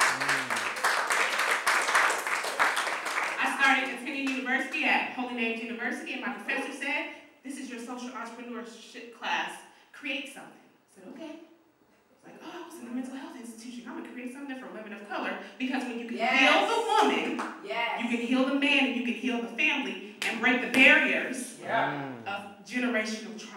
I 3.42 3.56
started 3.58 3.94
attending 3.94 4.28
university 4.28 4.84
at 4.84 5.12
Holy 5.14 5.34
Names 5.34 5.62
University, 5.62 6.12
and 6.12 6.22
my 6.22 6.32
professor 6.32 6.72
said, 6.72 7.06
This 7.42 7.58
is 7.58 7.68
your 7.68 7.80
social 7.80 8.10
entrepreneurship 8.10 9.18
class. 9.18 9.58
Create 9.92 10.32
something. 10.32 10.52
I 10.52 10.94
said, 10.94 11.04
Okay. 11.14 11.34
I 11.34 12.14
was 12.14 12.22
like, 12.24 12.40
oh, 12.44 12.62
I 12.62 12.66
was 12.68 12.80
in 12.80 12.86
a 12.86 12.94
mental 12.94 13.16
health 13.16 13.36
institution. 13.40 13.84
I'm 13.88 13.98
gonna 13.98 14.12
create 14.12 14.32
something 14.32 14.58
for 14.60 14.68
women 14.68 14.92
of 14.92 15.08
color 15.08 15.36
because 15.58 15.82
when 15.82 15.98
you 15.98 16.06
can 16.06 16.16
yes. 16.16 16.38
heal 16.38 16.66
the 16.68 16.80
woman, 16.86 17.42
yes. 17.66 18.02
you 18.02 18.08
can 18.08 18.26
heal 18.26 18.44
the 18.46 18.54
man, 18.54 18.86
and 18.86 18.96
you 18.96 19.02
can 19.02 19.14
heal 19.14 19.42
the 19.42 19.48
family, 19.48 20.14
and 20.28 20.40
break 20.40 20.60
the 20.60 20.70
barriers 20.70 21.56
yeah. 21.60 22.12
of 22.26 22.64
generational 22.64 23.36
trauma 23.36 23.49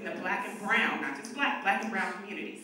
in 0.00 0.06
the 0.14 0.20
black 0.20 0.48
and 0.48 0.58
brown, 0.58 1.02
not 1.02 1.16
just 1.16 1.34
black, 1.34 1.62
black 1.62 1.82
and 1.82 1.92
brown 1.92 2.12
communities. 2.14 2.60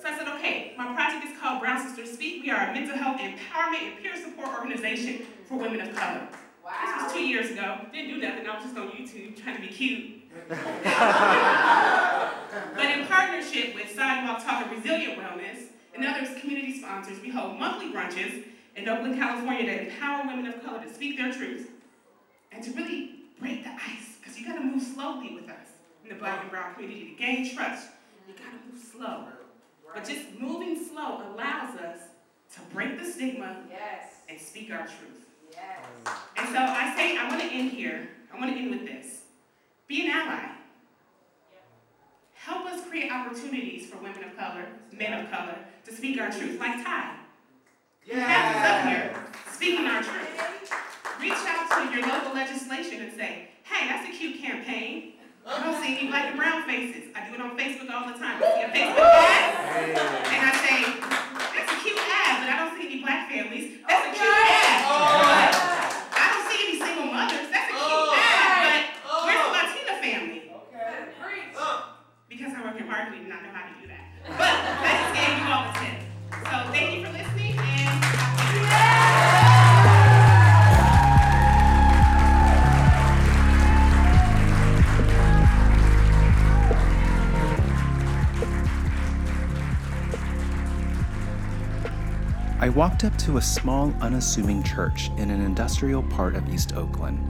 So 0.00 0.08
I 0.08 0.16
said, 0.16 0.28
okay, 0.28 0.72
my 0.78 0.94
project 0.94 1.26
is 1.26 1.38
called 1.38 1.60
Brown 1.60 1.86
Sisters 1.86 2.12
Speak. 2.14 2.42
We 2.42 2.50
are 2.50 2.70
a 2.70 2.72
mental 2.72 2.96
health 2.96 3.20
empowerment 3.20 3.82
and 3.82 3.98
peer 4.02 4.16
support 4.16 4.48
organization 4.56 5.26
for 5.46 5.58
women 5.58 5.80
of 5.80 5.94
color. 5.94 6.26
Wow. 6.64 6.70
This 6.84 7.04
was 7.04 7.12
two 7.12 7.22
years 7.22 7.50
ago. 7.50 7.80
Didn't 7.92 8.14
do 8.14 8.18
nothing. 8.18 8.46
I 8.46 8.54
was 8.54 8.64
just 8.64 8.76
on 8.78 8.88
YouTube 8.88 9.42
trying 9.42 9.56
to 9.56 9.62
be 9.62 9.68
cute. 9.68 10.30
but 10.48 10.58
in 12.84 13.06
partnership 13.06 13.74
with 13.74 13.90
Sidewalk 13.94 14.42
Talk 14.44 14.66
and 14.66 14.76
Resilient 14.76 15.18
Wellness 15.18 15.66
and 15.94 16.04
other 16.06 16.24
community 16.40 16.78
sponsors, 16.78 17.20
we 17.20 17.30
hold 17.30 17.58
monthly 17.58 17.92
brunches 17.92 18.44
in 18.76 18.88
Oakland, 18.88 19.18
California 19.18 19.66
to 19.66 19.86
empower 19.86 20.26
women 20.26 20.46
of 20.46 20.64
color 20.64 20.82
to 20.82 20.94
speak 20.94 21.18
their 21.18 21.32
truth 21.32 21.68
and 22.52 22.62
to 22.62 22.70
really 22.72 23.16
break 23.38 23.64
the 23.64 23.70
ice 23.70 24.16
because 24.20 24.38
you 24.38 24.46
got 24.46 24.54
to 24.54 24.62
move 24.62 24.82
slowly 24.82 25.34
with 25.34 25.48
us 25.48 25.69
in 26.10 26.16
the 26.16 26.20
black 26.20 26.42
and 26.42 26.50
brown 26.50 26.74
community 26.74 27.10
to 27.10 27.14
gain 27.14 27.54
trust. 27.54 27.88
You 28.26 28.34
got 28.34 28.50
to 28.50 28.72
move 28.72 28.82
slow. 28.82 29.24
But 29.94 30.04
just 30.04 30.38
moving 30.38 30.84
slow 30.84 31.22
allows 31.32 31.76
us 31.76 32.00
to 32.54 32.60
break 32.72 32.98
the 32.98 33.04
stigma 33.04 33.56
yes. 33.70 34.06
and 34.28 34.40
speak 34.40 34.70
our 34.72 34.86
truth. 34.86 35.26
Yes. 35.52 36.14
And 36.36 36.48
so 36.48 36.58
I 36.58 36.94
say, 36.96 37.16
I 37.16 37.28
want 37.28 37.40
to 37.40 37.46
end 37.46 37.72
here. 37.72 38.08
I 38.32 38.38
want 38.38 38.52
to 38.52 38.58
end 38.58 38.70
with 38.70 38.86
this. 38.86 39.22
Be 39.88 40.06
an 40.06 40.12
ally. 40.12 40.50
Help 42.34 42.66
us 42.66 42.86
create 42.88 43.12
opportunities 43.12 43.86
for 43.86 43.98
women 43.98 44.24
of 44.24 44.36
color, 44.36 44.66
men 44.92 45.12
of 45.12 45.30
color, 45.30 45.56
to 45.84 45.94
speak 45.94 46.20
our 46.20 46.30
truth, 46.30 46.58
like 46.58 46.84
Tai. 46.84 47.16
Yeah. 48.06 48.20
Have 48.20 48.56
us 48.56 48.70
up 48.70 48.88
here 48.88 49.26
speaking 49.52 49.86
our 49.86 50.02
truth. 50.02 50.72
Reach 51.20 51.32
out 51.32 51.70
to 51.70 51.96
your 51.96 52.06
local 52.08 52.32
legislation 52.32 53.02
and 53.02 53.12
say, 53.12 53.48
hey, 53.64 53.88
that's 53.88 54.08
a 54.08 54.12
cute 54.12 54.40
campaign. 54.40 55.14
I 55.50 55.64
don't 55.64 55.82
see 55.82 55.98
any 55.98 56.08
black 56.08 56.26
and 56.26 56.36
brown 56.36 56.62
faces. 56.64 57.10
I 57.14 57.26
do 57.28 57.34
it 57.34 57.40
on 57.40 57.58
Facebook 57.58 57.90
all 57.90 58.06
the 58.06 58.18
time. 58.18 58.38
I 58.38 58.46
see 58.54 58.62
a 58.62 58.70
Facebook 58.70 59.02
ad, 59.02 59.50
and 60.30 60.40
I 60.46 60.52
say, 60.62 60.78
that's 61.58 61.72
a 61.72 61.76
cute 61.82 61.98
ad, 61.98 62.38
but 62.40 62.48
I 62.48 62.56
don't 62.58 62.78
see 62.78 62.86
any 62.86 63.02
black 63.02 63.28
families. 63.28 63.78
That's 63.88 64.06
a 64.06 64.10
cute 64.14 64.30
ad. 64.30 64.84
Oh. 64.86 65.39
Walked 92.80 93.04
up 93.04 93.14
to 93.18 93.36
a 93.36 93.42
small, 93.42 93.92
unassuming 94.00 94.62
church 94.62 95.10
in 95.18 95.28
an 95.28 95.42
industrial 95.42 96.02
part 96.04 96.34
of 96.34 96.48
East 96.48 96.74
Oakland. 96.76 97.20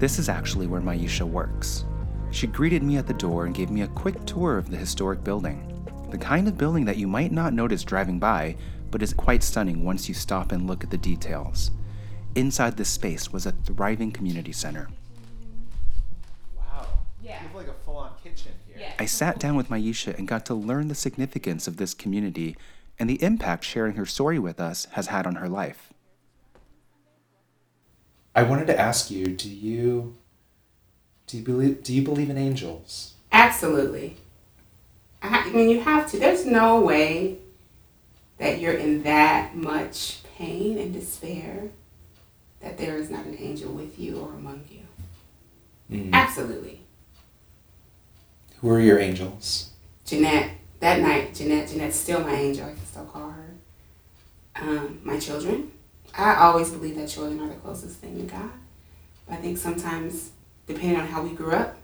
This 0.00 0.18
is 0.18 0.28
actually 0.28 0.66
where 0.66 0.80
Maisha 0.80 1.22
works. 1.22 1.84
She 2.32 2.48
greeted 2.48 2.82
me 2.82 2.96
at 2.96 3.06
the 3.06 3.14
door 3.14 3.46
and 3.46 3.54
gave 3.54 3.70
me 3.70 3.82
a 3.82 3.86
quick 3.86 4.26
tour 4.26 4.58
of 4.58 4.68
the 4.68 4.76
historic 4.76 5.22
building. 5.22 5.88
The 6.10 6.18
kind 6.18 6.48
of 6.48 6.58
building 6.58 6.84
that 6.86 6.96
you 6.96 7.06
might 7.06 7.30
not 7.30 7.52
notice 7.52 7.84
driving 7.84 8.18
by, 8.18 8.56
but 8.90 9.04
is 9.04 9.14
quite 9.14 9.44
stunning 9.44 9.84
once 9.84 10.08
you 10.08 10.16
stop 10.16 10.50
and 10.50 10.66
look 10.66 10.82
at 10.82 10.90
the 10.90 10.98
details. 10.98 11.70
Inside 12.34 12.76
this 12.76 12.88
space 12.88 13.32
was 13.32 13.46
a 13.46 13.52
thriving 13.52 14.10
community 14.10 14.50
center. 14.50 14.88
Wow. 16.56 16.88
Yeah. 17.22 17.40
You 17.40 17.46
have 17.46 17.54
like 17.54 17.68
a 17.68 17.84
full 17.84 17.98
on 17.98 18.10
kitchen 18.20 18.50
here. 18.66 18.78
Yeah. 18.80 18.94
I 18.98 19.04
sat 19.04 19.38
down 19.38 19.54
with 19.54 19.68
Maisha 19.68 20.18
and 20.18 20.26
got 20.26 20.44
to 20.46 20.54
learn 20.54 20.88
the 20.88 20.96
significance 20.96 21.68
of 21.68 21.76
this 21.76 21.94
community 21.94 22.56
and 23.02 23.10
the 23.10 23.20
impact 23.20 23.64
sharing 23.64 23.96
her 23.96 24.06
story 24.06 24.38
with 24.38 24.60
us 24.60 24.86
has 24.92 25.08
had 25.08 25.26
on 25.26 25.34
her 25.34 25.48
life. 25.48 25.92
I 28.32 28.44
wanted 28.44 28.68
to 28.68 28.78
ask 28.78 29.10
you, 29.10 29.26
do 29.26 29.48
you 29.50 30.14
do 31.26 31.38
you 31.38 31.42
believe 31.42 31.82
do 31.82 31.92
you 31.92 32.02
believe 32.02 32.30
in 32.30 32.38
angels? 32.38 33.14
Absolutely. 33.32 34.18
I 35.20 35.50
mean, 35.50 35.68
you 35.68 35.80
have 35.80 36.08
to. 36.12 36.18
There's 36.20 36.46
no 36.46 36.80
way 36.80 37.38
that 38.38 38.60
you're 38.60 38.72
in 38.74 39.02
that 39.02 39.56
much 39.56 40.20
pain 40.36 40.78
and 40.78 40.92
despair 40.92 41.70
that 42.60 42.78
there 42.78 42.96
is 42.98 43.10
not 43.10 43.26
an 43.26 43.36
angel 43.36 43.72
with 43.72 43.98
you 43.98 44.20
or 44.20 44.32
among 44.34 44.62
you. 44.70 45.98
Mm. 46.04 46.12
Absolutely. 46.12 46.82
Who 48.60 48.70
are 48.70 48.78
your 48.78 49.00
angels? 49.00 49.70
Jeanette 50.04 50.52
that 50.82 51.00
night, 51.00 51.32
Jeanette, 51.32 51.68
Jeanette's 51.68 51.96
still 51.96 52.20
my 52.20 52.34
angel, 52.34 52.66
I 52.66 52.72
can 52.72 52.86
still 52.86 53.04
call 53.04 53.30
her. 53.30 53.54
Um, 54.56 55.00
my 55.04 55.16
children. 55.16 55.70
I 56.18 56.34
always 56.34 56.70
believe 56.70 56.96
that 56.96 57.08
children 57.08 57.40
are 57.40 57.48
the 57.48 57.54
closest 57.54 57.98
thing 57.98 58.16
to 58.16 58.24
God. 58.24 58.50
But 59.26 59.34
I 59.34 59.36
think 59.36 59.58
sometimes, 59.58 60.32
depending 60.66 61.00
on 61.00 61.06
how 61.06 61.22
we 61.22 61.30
grew 61.30 61.52
up, 61.52 61.76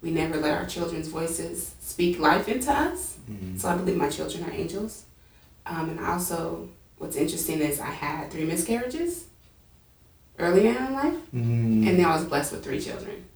we 0.00 0.10
never 0.10 0.38
let 0.38 0.54
our 0.54 0.64
children's 0.64 1.08
voices 1.08 1.74
speak 1.80 2.18
life 2.18 2.48
into 2.48 2.72
us. 2.72 3.18
Mm-hmm. 3.30 3.58
So 3.58 3.68
I 3.68 3.76
believe 3.76 3.98
my 3.98 4.08
children 4.08 4.42
are 4.44 4.52
angels. 4.52 5.04
Um, 5.66 5.90
and 5.90 6.00
also, 6.00 6.70
what's 6.96 7.14
interesting 7.14 7.60
is 7.60 7.78
I 7.78 7.90
had 7.90 8.30
three 8.30 8.44
miscarriages 8.44 9.26
earlier 10.38 10.70
in 10.70 10.94
life, 10.94 11.14
mm-hmm. 11.34 11.86
and 11.86 11.98
then 11.98 12.06
I 12.06 12.16
was 12.16 12.24
blessed 12.24 12.52
with 12.52 12.64
three 12.64 12.80
children. 12.80 13.26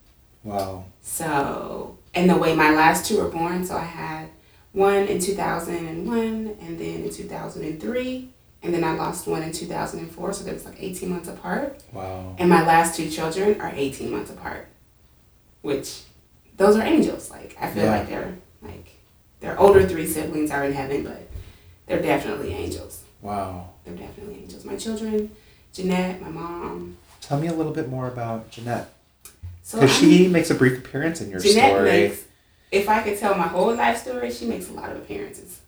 Wow. 0.42 0.86
So, 1.02 1.98
and 2.14 2.30
the 2.30 2.38
way 2.38 2.56
my 2.56 2.70
last 2.70 3.06
two 3.06 3.18
were 3.18 3.28
born, 3.28 3.66
so 3.66 3.76
I 3.76 3.84
had 3.84 4.28
one 4.72 5.04
in 5.08 5.18
2001 5.18 6.56
and 6.60 6.78
then 6.78 7.02
in 7.04 7.10
2003 7.10 8.28
and 8.64 8.72
then 8.72 8.84
I 8.84 8.94
lost 8.94 9.26
one 9.26 9.42
in 9.42 9.50
2004, 9.50 10.32
so 10.32 10.44
that 10.44 10.54
was 10.54 10.64
like 10.64 10.76
18 10.80 11.10
months 11.10 11.28
apart. 11.28 11.82
Wow. 11.92 12.36
And 12.38 12.48
my 12.48 12.64
last 12.64 12.94
two 12.96 13.10
children 13.10 13.60
are 13.60 13.72
18 13.74 14.08
months 14.10 14.30
apart, 14.30 14.68
which 15.62 16.02
those 16.56 16.76
are 16.76 16.82
angels. 16.82 17.28
Like 17.30 17.56
I 17.60 17.68
feel 17.70 17.84
Yeah. 17.84 17.90
like 17.98 18.08
they're 18.08 18.34
like 18.62 18.92
their 19.40 19.58
older 19.58 19.86
three 19.88 20.06
siblings 20.06 20.50
are 20.52 20.64
in 20.64 20.72
heaven, 20.72 21.02
but 21.02 21.28
they're 21.86 22.00
definitely 22.00 22.54
angels. 22.54 23.02
Wow. 23.20 23.70
They're 23.84 23.96
definitely 23.96 24.36
angels. 24.42 24.64
My 24.64 24.76
children, 24.76 25.32
Jeanette, 25.72 26.22
my 26.22 26.28
mom. 26.28 26.96
Tell 27.20 27.40
me 27.40 27.48
a 27.48 27.52
little 27.52 27.72
bit 27.72 27.88
more 27.88 28.06
about 28.06 28.50
Jeanette. 28.50 28.90
So 29.64 29.86
she 29.88 30.28
makes 30.28 30.50
a 30.50 30.54
brief 30.54 30.78
appearance 30.78 31.20
in 31.20 31.30
your 31.30 31.40
Jeanette 31.40 31.70
story. 31.72 31.90
makes, 31.90 32.24
if 32.72 32.88
I 32.88 33.02
could 33.02 33.18
tell 33.18 33.34
my 33.36 33.46
whole 33.46 33.74
life 33.74 33.98
story, 34.02 34.30
she 34.32 34.46
makes 34.46 34.68
a 34.68 34.72
lot 34.72 34.90
of 34.90 34.96
appearances. 34.96 35.60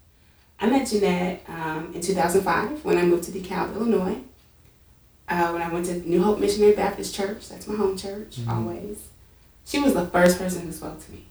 I 0.61 0.67
met 0.69 0.89
Jeanette 0.89 1.43
um, 1.49 1.93
in 1.95 2.01
2005 2.01 2.85
when 2.85 2.97
I 2.99 3.03
moved 3.03 3.25
to 3.25 3.31
DeKalb, 3.33 3.75
Illinois. 3.77 4.17
Uh, 5.29 5.51
when 5.53 5.63
I 5.63 5.73
went 5.73 5.87
to 5.87 5.95
New 6.09 6.23
Hope 6.23 6.39
Missionary 6.39 6.73
Baptist 6.75 7.15
Church, 7.15 7.49
that's 7.49 7.67
my 7.67 7.77
home 7.77 7.97
church, 7.97 8.37
Mhm. 8.41 8.49
always. 8.49 8.99
She 9.67 9.81
was 9.81 9.95
the 9.95 10.07
first 10.07 10.39
person 10.39 10.63
who 10.63 10.73
spoke 10.73 11.05
to 11.05 11.13
me. 11.13 11.25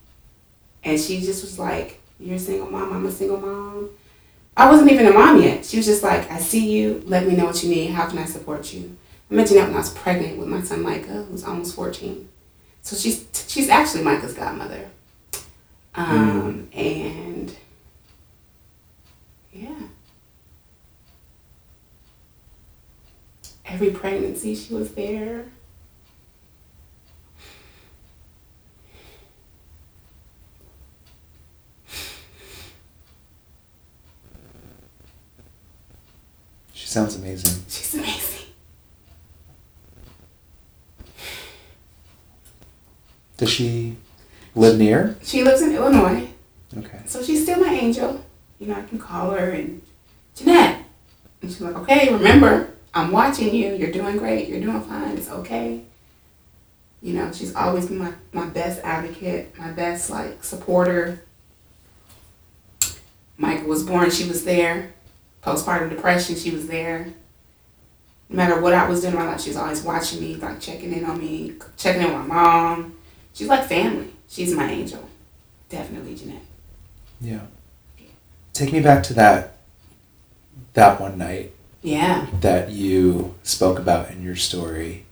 And 0.83 0.99
she 0.99 1.21
just 1.21 1.43
was 1.43 1.59
like, 1.59 1.99
You're 2.19 2.35
a 2.35 2.39
single 2.39 2.69
mom, 2.69 2.93
I'm 2.93 3.05
a 3.05 3.11
single 3.11 3.37
mom. 3.39 3.89
I 4.55 4.69
wasn't 4.69 4.91
even 4.91 5.07
a 5.07 5.11
mom 5.13 5.41
yet. 5.41 5.65
She 5.65 5.77
was 5.77 5.85
just 5.85 6.03
like, 6.03 6.29
I 6.31 6.37
see 6.39 6.69
you, 6.71 7.01
let 7.05 7.27
me 7.27 7.35
know 7.35 7.45
what 7.45 7.63
you 7.63 7.69
need, 7.69 7.87
how 7.87 8.07
can 8.07 8.19
I 8.19 8.25
support 8.25 8.71
you? 8.73 8.95
I 9.29 9.33
met 9.33 9.47
Jeanette 9.47 9.65
when 9.67 9.75
I 9.75 9.79
was 9.79 9.89
pregnant 9.93 10.37
with 10.37 10.47
my 10.47 10.61
son 10.61 10.83
Micah, 10.83 11.25
who's 11.29 11.43
almost 11.43 11.75
14. 11.75 12.29
So 12.83 12.95
she's 12.95 13.25
she's 13.47 13.67
actually 13.69 14.03
Micah's 14.03 14.33
godmother. 14.33 14.89
Um, 15.95 16.69
and 16.73 17.55
yeah. 19.51 19.69
Every 23.65 23.91
pregnancy 23.91 24.55
she 24.55 24.73
was 24.73 24.93
there. 24.95 25.45
She 36.73 36.87
sounds 36.87 37.15
amazing. 37.15 37.63
She's 37.67 37.93
amazing. 37.95 38.47
Does 43.37 43.49
she 43.49 43.97
live 44.55 44.77
near? 44.77 45.17
She 45.23 45.43
lives 45.43 45.61
in 45.61 45.73
Illinois. 45.73 46.27
Okay. 46.77 47.01
So 47.05 47.23
she's 47.23 47.43
still 47.43 47.59
my 47.59 47.73
angel. 47.73 48.23
You 48.59 48.67
know, 48.67 48.75
I 48.75 48.83
can 48.83 48.99
call 48.99 49.31
her 49.31 49.51
and 49.51 49.81
Jeanette. 50.35 50.83
And 51.41 51.51
she's 51.51 51.61
like, 51.61 51.75
okay, 51.75 52.13
remember, 52.13 52.73
I'm 52.93 53.11
watching 53.11 53.53
you. 53.53 53.73
You're 53.75 53.91
doing 53.91 54.17
great. 54.17 54.47
You're 54.47 54.61
doing 54.61 54.81
fine. 54.81 55.17
It's 55.17 55.29
okay. 55.29 55.83
You 57.01 57.13
know, 57.13 57.31
she's 57.33 57.53
always 57.53 57.87
been 57.87 57.97
my, 57.97 58.13
my 58.31 58.45
best 58.45 58.79
advocate, 58.83 59.57
my 59.59 59.71
best 59.71 60.09
like 60.09 60.41
supporter. 60.43 61.21
Michael 63.35 63.67
was 63.67 63.83
born, 63.83 64.09
she 64.09 64.25
was 64.25 64.45
there. 64.45 64.93
Postpartum 65.43 65.89
depression, 65.89 66.37
she 66.37 66.51
was 66.51 66.67
there. 66.67 67.07
No 68.29 68.37
matter 68.37 68.61
what 68.61 68.73
I 68.73 68.87
was 68.87 69.01
doing 69.01 69.13
in 69.13 69.19
my 69.19 69.25
life, 69.25 69.41
she 69.41 69.49
was 69.49 69.57
always 69.57 69.83
watching 69.83 70.21
me, 70.21 70.35
like 70.35 70.61
checking 70.61 70.93
in 70.93 71.03
on 71.03 71.19
me, 71.19 71.55
checking 71.75 72.03
in 72.03 72.07
with 72.07 72.25
my 72.25 72.35
mom. 72.35 72.95
She's 73.33 73.49
like 73.49 73.67
family. 73.67 74.12
She's 74.33 74.55
my 74.55 74.67
angel. 74.71 75.07
Definitely 75.69 76.15
Jeanette. 76.15 76.41
Yeah. 77.21 77.41
Take 78.53 78.73
me 78.73 78.79
back 78.79 79.03
to 79.03 79.13
that 79.13 79.57
that 80.73 80.99
one 80.99 81.19
night 81.19 81.51
Yeah. 81.83 82.25
that 82.41 82.71
you 82.71 83.35
spoke 83.43 83.77
about 83.77 84.09
in 84.09 84.23
your 84.23 84.35
story 84.35 85.05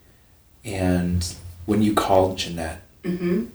and 0.65 1.23
when 1.67 1.83
you 1.83 1.93
called 1.93 2.39
Jeanette, 2.39 2.81
Mm-hmm. 3.03 3.45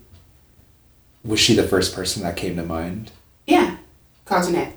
was 1.24 1.40
she 1.40 1.54
the 1.54 1.62
first 1.64 1.94
person 1.94 2.22
that 2.22 2.36
came 2.36 2.54
to 2.56 2.62
mind? 2.64 3.10
Yeah. 3.46 3.76
Call 4.24 4.44
Jeanette. 4.44 4.76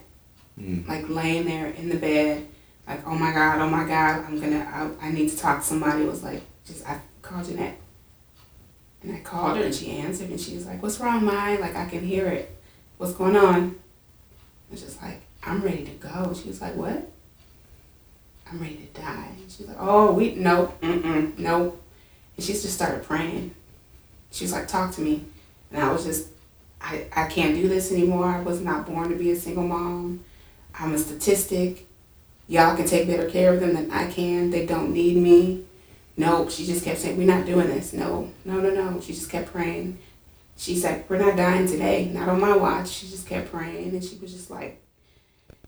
Mm. 0.59 0.87
Like 0.87 1.07
laying 1.07 1.45
there 1.45 1.67
in 1.67 1.89
the 1.89 1.95
bed, 1.97 2.47
like, 2.87 3.05
oh 3.07 3.15
my 3.15 3.31
God, 3.31 3.59
oh 3.61 3.69
my 3.69 3.83
God, 3.87 4.25
I'm 4.25 4.39
gonna, 4.39 4.67
I, 5.01 5.07
I 5.07 5.11
need 5.11 5.29
to 5.29 5.37
talk 5.37 5.59
to 5.59 5.65
somebody. 5.65 6.01
It 6.03 6.07
was 6.09 6.23
like, 6.23 6.41
just, 6.65 6.83
I 6.87 6.99
called 7.21 7.45
Jeanette. 7.45 7.77
And 9.01 9.15
I 9.15 9.19
called 9.19 9.57
her 9.57 9.63
and 9.63 9.73
she 9.73 9.91
answered 9.91 10.29
and 10.29 10.39
she 10.39 10.55
was 10.55 10.65
like, 10.65 10.83
what's 10.83 10.99
wrong, 10.99 11.23
Mai? 11.23 11.55
Like, 11.57 11.75
I 11.75 11.85
can 11.85 12.01
hear 12.01 12.27
it. 12.27 12.55
What's 12.97 13.13
going 13.13 13.35
on? 13.35 13.79
I 14.69 14.71
was 14.71 14.81
just 14.81 15.01
like, 15.01 15.21
I'm 15.43 15.61
ready 15.61 15.85
to 15.85 15.91
go. 15.91 16.33
She 16.33 16.49
was 16.49 16.61
like, 16.61 16.75
what? 16.75 17.09
I'm 18.51 18.59
ready 18.59 18.75
to 18.93 19.01
die. 19.01 19.29
And 19.39 19.51
she 19.51 19.63
was 19.63 19.69
like, 19.69 19.77
oh, 19.79 20.11
we, 20.11 20.35
no, 20.35 20.73
mm-mm, 20.81 21.37
no. 21.37 21.77
And 22.35 22.45
she 22.45 22.53
just 22.53 22.73
started 22.73 23.03
praying. 23.03 23.53
She 24.31 24.43
was 24.43 24.51
like, 24.51 24.67
talk 24.67 24.93
to 24.95 25.01
me. 25.01 25.25
And 25.71 25.83
I 25.83 25.91
was 25.91 26.03
just, 26.03 26.27
I, 26.81 27.05
I 27.15 27.27
can't 27.27 27.55
do 27.55 27.67
this 27.67 27.91
anymore. 27.91 28.25
I 28.25 28.41
was 28.41 28.61
not 28.61 28.85
born 28.85 29.09
to 29.09 29.15
be 29.15 29.31
a 29.31 29.35
single 29.35 29.67
mom. 29.67 30.21
I'm 30.77 30.93
a 30.93 30.97
statistic. 30.97 31.87
Y'all 32.47 32.75
can 32.75 32.87
take 32.87 33.07
better 33.07 33.29
care 33.29 33.53
of 33.53 33.59
them 33.59 33.73
than 33.73 33.91
I 33.91 34.09
can. 34.09 34.49
They 34.49 34.65
don't 34.65 34.91
need 34.91 35.17
me. 35.17 35.65
Nope. 36.19 36.51
She 36.51 36.65
just 36.65 36.83
kept 36.83 36.99
saying, 36.99 37.17
We're 37.17 37.25
not 37.25 37.45
doing 37.45 37.67
this. 37.67 37.93
No, 37.93 38.29
no, 38.43 38.59
no, 38.59 38.69
no. 38.69 38.99
She 38.99 39.13
just 39.13 39.29
kept 39.29 39.53
praying. 39.53 39.97
She's 40.57 40.83
like, 40.83 41.09
We're 41.09 41.17
not 41.17 41.37
dying 41.37 41.65
today. 41.65 42.11
Not 42.13 42.27
on 42.27 42.41
my 42.41 42.55
watch. 42.57 42.89
She 42.89 43.07
just 43.07 43.25
kept 43.25 43.51
praying. 43.51 43.91
And 43.91 44.03
she 44.03 44.17
was 44.17 44.33
just 44.33 44.51
like, 44.51 44.81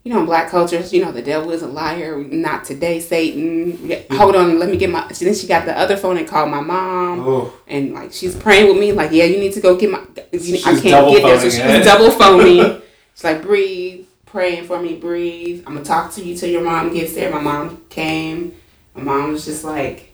you 0.04 0.12
know, 0.12 0.20
in 0.20 0.26
black 0.26 0.50
cultures, 0.50 0.92
you 0.92 1.06
know, 1.06 1.14
the 1.14 1.22
devil 1.22 1.52
is 1.52 1.62
a 1.62 1.68
liar. 1.68 2.22
Not 2.22 2.66
today, 2.66 3.00
Satan. 3.00 4.04
Hold 4.12 4.36
on, 4.36 4.60
let 4.60 4.70
me 4.70 4.76
get 4.76 4.90
my. 4.90 5.08
Then 5.08 5.34
she 5.34 5.48
got 5.48 5.66
the 5.66 5.78
other 5.78 5.96
phone 5.96 6.18
and 6.18 6.28
called 6.28 6.50
my 6.50 6.60
mom. 6.60 7.20
Oh. 7.22 7.54
And 7.68 7.94
like 7.94 8.12
she's 8.12 8.36
praying 8.36 8.68
with 8.68 8.78
me, 8.78 8.92
like, 8.92 9.12
yeah, 9.12 9.26
you 9.26 9.38
need 9.38 9.54
to 9.54 9.62
go 9.62 9.78
get 9.78 9.92
my. 9.92 10.00
I 10.00 10.38
She's 10.38 10.64
can't 10.64 10.82
get 10.84 11.22
there, 11.22 11.40
so 11.40 11.50
she 11.50 11.62
was 11.62 11.86
double 11.86 12.12
phoning. 12.20 12.82
She's 13.14 13.24
like, 13.24 13.42
breathe, 13.44 14.06
praying 14.26 14.66
for 14.66 14.82
me, 14.82 14.96
breathe. 14.96 15.64
I'm 15.68 15.76
gonna 15.76 15.86
talk 15.86 16.12
to 16.14 16.24
you 16.24 16.36
till 16.36 16.50
your 16.50 16.64
mom 16.64 16.92
gets 16.92 17.14
there. 17.14 17.32
My 17.32 17.40
mom 17.40 17.84
came. 17.90 18.56
My 18.96 19.04
mom 19.04 19.32
was 19.34 19.46
just 19.46 19.64
like 19.64 20.11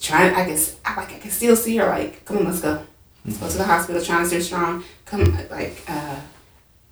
trying. 0.00 0.34
I 0.34 0.44
can, 0.44 0.58
I, 0.84 0.96
like, 0.96 1.12
I 1.12 1.18
can 1.18 1.30
still 1.30 1.56
see 1.56 1.76
her. 1.76 1.86
Like, 1.86 2.24
come 2.24 2.38
on, 2.38 2.44
let's 2.44 2.60
go. 2.60 2.76
Mm-hmm. 2.76 3.30
Let's 3.30 3.38
go 3.38 3.48
to 3.50 3.58
the 3.58 3.64
hospital. 3.64 4.02
Trying 4.02 4.22
to 4.22 4.28
stay 4.28 4.40
strong. 4.40 4.84
Come, 5.04 5.24
like, 5.50 5.82
uh, 5.88 6.16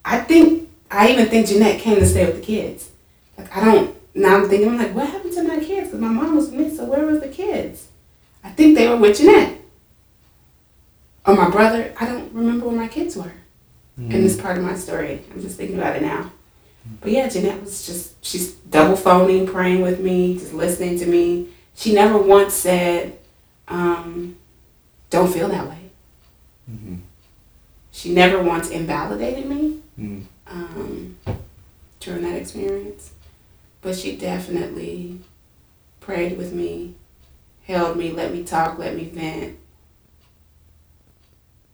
I 0.04 0.20
think 0.20 0.70
I 0.90 1.10
even 1.10 1.26
think 1.26 1.48
Jeanette 1.48 1.80
came 1.80 1.96
to 1.96 2.06
stay 2.06 2.26
with 2.26 2.36
the 2.36 2.42
kids. 2.42 2.90
Like, 3.36 3.54
I 3.56 3.64
don't. 3.64 3.96
Now 4.14 4.36
I'm 4.36 4.48
thinking, 4.48 4.68
I'm 4.68 4.78
like, 4.78 4.94
what 4.94 5.08
happened 5.08 5.32
to 5.32 5.42
my 5.42 5.58
kids? 5.58 5.88
Because 5.88 6.00
my 6.00 6.08
mom 6.08 6.36
was 6.36 6.52
me, 6.52 6.74
so 6.74 6.84
where 6.84 7.04
was 7.04 7.20
the 7.20 7.28
kids? 7.28 7.88
I 8.44 8.50
think 8.50 8.76
they 8.76 8.88
were 8.88 8.96
with 8.96 9.18
Jeanette. 9.18 9.58
Or 11.26 11.34
my 11.34 11.50
brother. 11.50 11.92
I 11.98 12.06
don't 12.06 12.32
remember 12.32 12.68
where 12.68 12.76
my 12.76 12.88
kids 12.88 13.16
were 13.16 13.32
in 13.96 14.10
this 14.10 14.36
mm. 14.36 14.42
part 14.42 14.58
of 14.58 14.64
my 14.64 14.74
story. 14.74 15.22
I'm 15.32 15.40
just 15.40 15.56
thinking 15.56 15.78
about 15.78 15.96
it 15.96 16.02
now. 16.02 16.30
Mm. 16.88 16.96
But 17.00 17.10
yeah, 17.10 17.28
Jeanette 17.28 17.62
was 17.62 17.86
just, 17.86 18.24
she's 18.24 18.52
double 18.52 18.96
phoning, 18.96 19.46
praying 19.46 19.80
with 19.80 20.00
me, 20.00 20.38
just 20.38 20.52
listening 20.52 20.98
to 20.98 21.06
me. 21.06 21.48
She 21.74 21.92
never 21.94 22.18
once 22.18 22.54
said, 22.54 23.18
um, 23.68 24.36
don't 25.10 25.32
feel 25.32 25.48
that 25.48 25.68
way. 25.68 25.90
Mhm. 26.70 27.00
She 27.90 28.12
never 28.14 28.42
once 28.42 28.70
invalidated 28.70 29.46
me 29.46 29.80
Mm. 29.98 30.22
um, 30.46 31.16
during 32.00 32.22
that 32.22 32.36
experience. 32.36 33.12
But 33.80 33.96
she 33.96 34.16
definitely 34.16 35.20
prayed 36.00 36.36
with 36.38 36.52
me, 36.52 36.94
held 37.64 37.96
me, 37.96 38.10
let 38.12 38.32
me 38.32 38.42
talk, 38.44 38.78
let 38.78 38.94
me 38.96 39.04
vent. 39.04 39.56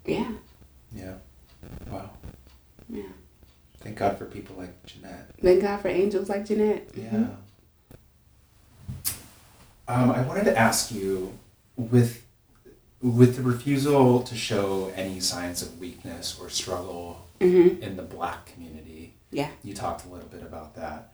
Yeah, 0.05 0.33
Yeah. 0.95 1.15
Wow. 1.91 2.11
yeah. 2.89 3.03
Thank 3.81 3.97
God 3.99 4.19
for 4.19 4.25
people 4.25 4.57
like 4.57 4.85
Jeanette. 4.87 5.31
Thank 5.41 5.63
God 5.63 5.81
for 5.81 5.89
angels 5.89 6.29
like 6.29 6.47
Jeanette. 6.47 6.89
Yeah. 6.97 7.27
Um, 9.91 10.11
I 10.13 10.23
wanted 10.23 10.45
to 10.45 10.57
ask 10.57 10.93
you 10.93 11.37
with 11.77 12.25
with 13.03 13.37
the 13.37 13.43
refusal 13.43 14.23
to 14.23 14.35
show 14.37 14.93
any 14.95 15.21
signs 15.21 15.63
of 15.63 15.79
weakness 15.81 16.39
or 16.41 16.49
struggle 16.51 17.27
Mm-hmm. 17.41 17.83
in 17.83 17.97
the 17.97 18.03
black 18.03 18.45
community. 18.53 19.15
Yeah. 19.31 19.49
You 19.65 19.73
talked 19.73 20.05
a 20.05 20.09
little 20.11 20.29
bit 20.29 20.43
about 20.43 20.75
that. 20.77 21.11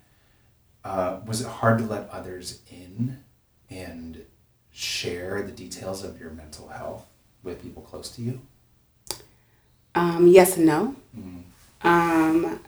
Uh, 0.84 1.20
was 1.24 1.40
it 1.40 1.46
hard 1.46 1.78
to 1.78 1.84
let 1.84 2.10
others 2.10 2.62
in 2.68 3.18
and 3.70 4.24
share 4.72 5.40
the 5.42 5.52
details 5.52 6.02
of 6.02 6.18
your 6.20 6.30
mental 6.30 6.66
health 6.66 7.06
with 7.44 7.62
people 7.62 7.80
close 7.82 8.10
to 8.16 8.22
you? 8.22 8.40
Um, 9.94 10.26
yes 10.26 10.56
and 10.56 10.66
no. 10.66 10.96
Mm. 11.16 11.42
Um, 11.82 12.60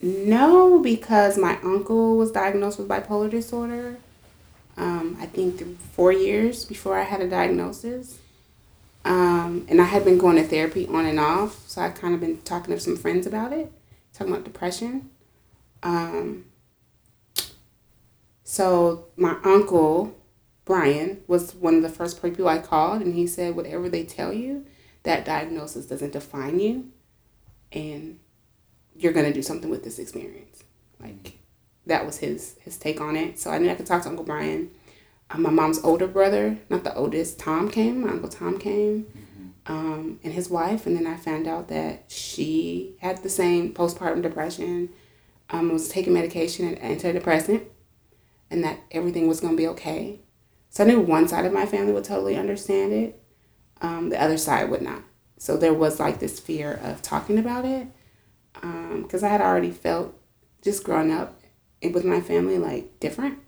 no, 0.00 0.78
because 0.78 1.36
my 1.36 1.58
uncle 1.64 2.16
was 2.16 2.30
diagnosed 2.30 2.78
with 2.78 2.86
bipolar 2.86 3.28
disorder. 3.28 3.96
Um, 4.76 5.16
I 5.20 5.26
think 5.26 5.80
four 5.92 6.12
years 6.12 6.64
before 6.64 6.98
I 6.98 7.04
had 7.04 7.20
a 7.20 7.28
diagnosis. 7.28 8.18
Um, 9.04 9.66
and 9.68 9.80
I 9.80 9.84
had 9.84 10.04
been 10.04 10.16
going 10.16 10.36
to 10.36 10.44
therapy 10.44 10.86
on 10.86 11.04
and 11.04 11.20
off, 11.20 11.68
so 11.68 11.82
I 11.82 11.90
kind 11.90 12.14
of 12.14 12.20
been 12.20 12.40
talking 12.40 12.74
to 12.74 12.80
some 12.80 12.96
friends 12.96 13.26
about 13.26 13.52
it, 13.52 13.70
talking 14.14 14.32
about 14.32 14.44
depression. 14.44 15.10
Um, 15.82 16.46
so 18.44 19.06
my 19.16 19.36
uncle 19.44 20.16
Brian 20.64 21.22
was 21.26 21.54
one 21.54 21.74
of 21.76 21.82
the 21.82 21.90
first 21.90 22.22
people 22.22 22.48
I 22.48 22.58
called, 22.58 23.02
and 23.02 23.14
he 23.14 23.26
said, 23.26 23.54
"Whatever 23.54 23.88
they 23.88 24.04
tell 24.04 24.32
you, 24.32 24.64
that 25.02 25.24
diagnosis 25.24 25.86
doesn't 25.86 26.12
define 26.12 26.58
you, 26.58 26.90
and 27.72 28.18
you're 28.96 29.12
gonna 29.12 29.32
do 29.32 29.42
something 29.42 29.68
with 29.68 29.84
this 29.84 29.98
experience." 29.98 30.64
Like 30.98 31.33
that 31.86 32.06
was 32.06 32.18
his 32.18 32.56
his 32.60 32.76
take 32.76 33.00
on 33.00 33.16
it. 33.16 33.38
So 33.38 33.50
I 33.50 33.58
knew 33.58 33.70
I 33.70 33.74
could 33.74 33.86
talk 33.86 34.02
to 34.02 34.08
Uncle 34.08 34.24
Brian. 34.24 34.70
Uh, 35.30 35.38
my 35.38 35.50
mom's 35.50 35.82
older 35.82 36.06
brother, 36.06 36.58
not 36.68 36.84
the 36.84 36.94
oldest, 36.94 37.38
Tom 37.38 37.70
came. 37.70 38.02
My 38.02 38.10
uncle 38.10 38.28
Tom 38.28 38.58
came, 38.58 39.04
mm-hmm. 39.04 39.72
um, 39.72 40.20
and 40.22 40.32
his 40.32 40.50
wife. 40.50 40.86
And 40.86 40.96
then 40.96 41.06
I 41.06 41.16
found 41.16 41.46
out 41.46 41.68
that 41.68 42.04
she 42.08 42.96
had 43.00 43.22
the 43.22 43.28
same 43.28 43.72
postpartum 43.72 44.22
depression. 44.22 44.90
Um, 45.50 45.70
was 45.72 45.90
taking 45.90 46.14
medication 46.14 46.66
and 46.66 46.78
antidepressant, 46.78 47.64
and 48.50 48.64
that 48.64 48.78
everything 48.90 49.28
was 49.28 49.40
gonna 49.40 49.56
be 49.56 49.68
okay. 49.68 50.20
So 50.70 50.82
I 50.82 50.86
knew 50.86 51.00
one 51.00 51.28
side 51.28 51.44
of 51.44 51.52
my 51.52 51.66
family 51.66 51.92
would 51.92 52.04
totally 52.04 52.36
understand 52.36 52.92
it, 52.92 53.22
um, 53.82 54.08
the 54.08 54.20
other 54.20 54.38
side 54.38 54.70
would 54.70 54.82
not. 54.82 55.02
So 55.38 55.56
there 55.56 55.74
was 55.74 56.00
like 56.00 56.18
this 56.18 56.40
fear 56.40 56.80
of 56.82 57.02
talking 57.02 57.38
about 57.38 57.64
it 57.64 57.86
because 58.54 59.22
um, 59.22 59.28
I 59.28 59.28
had 59.28 59.40
already 59.40 59.70
felt 59.70 60.14
just 60.62 60.84
growing 60.84 61.12
up 61.12 61.38
with 61.92 62.04
my 62.04 62.20
family 62.20 62.58
like 62.58 63.00
different 63.00 63.38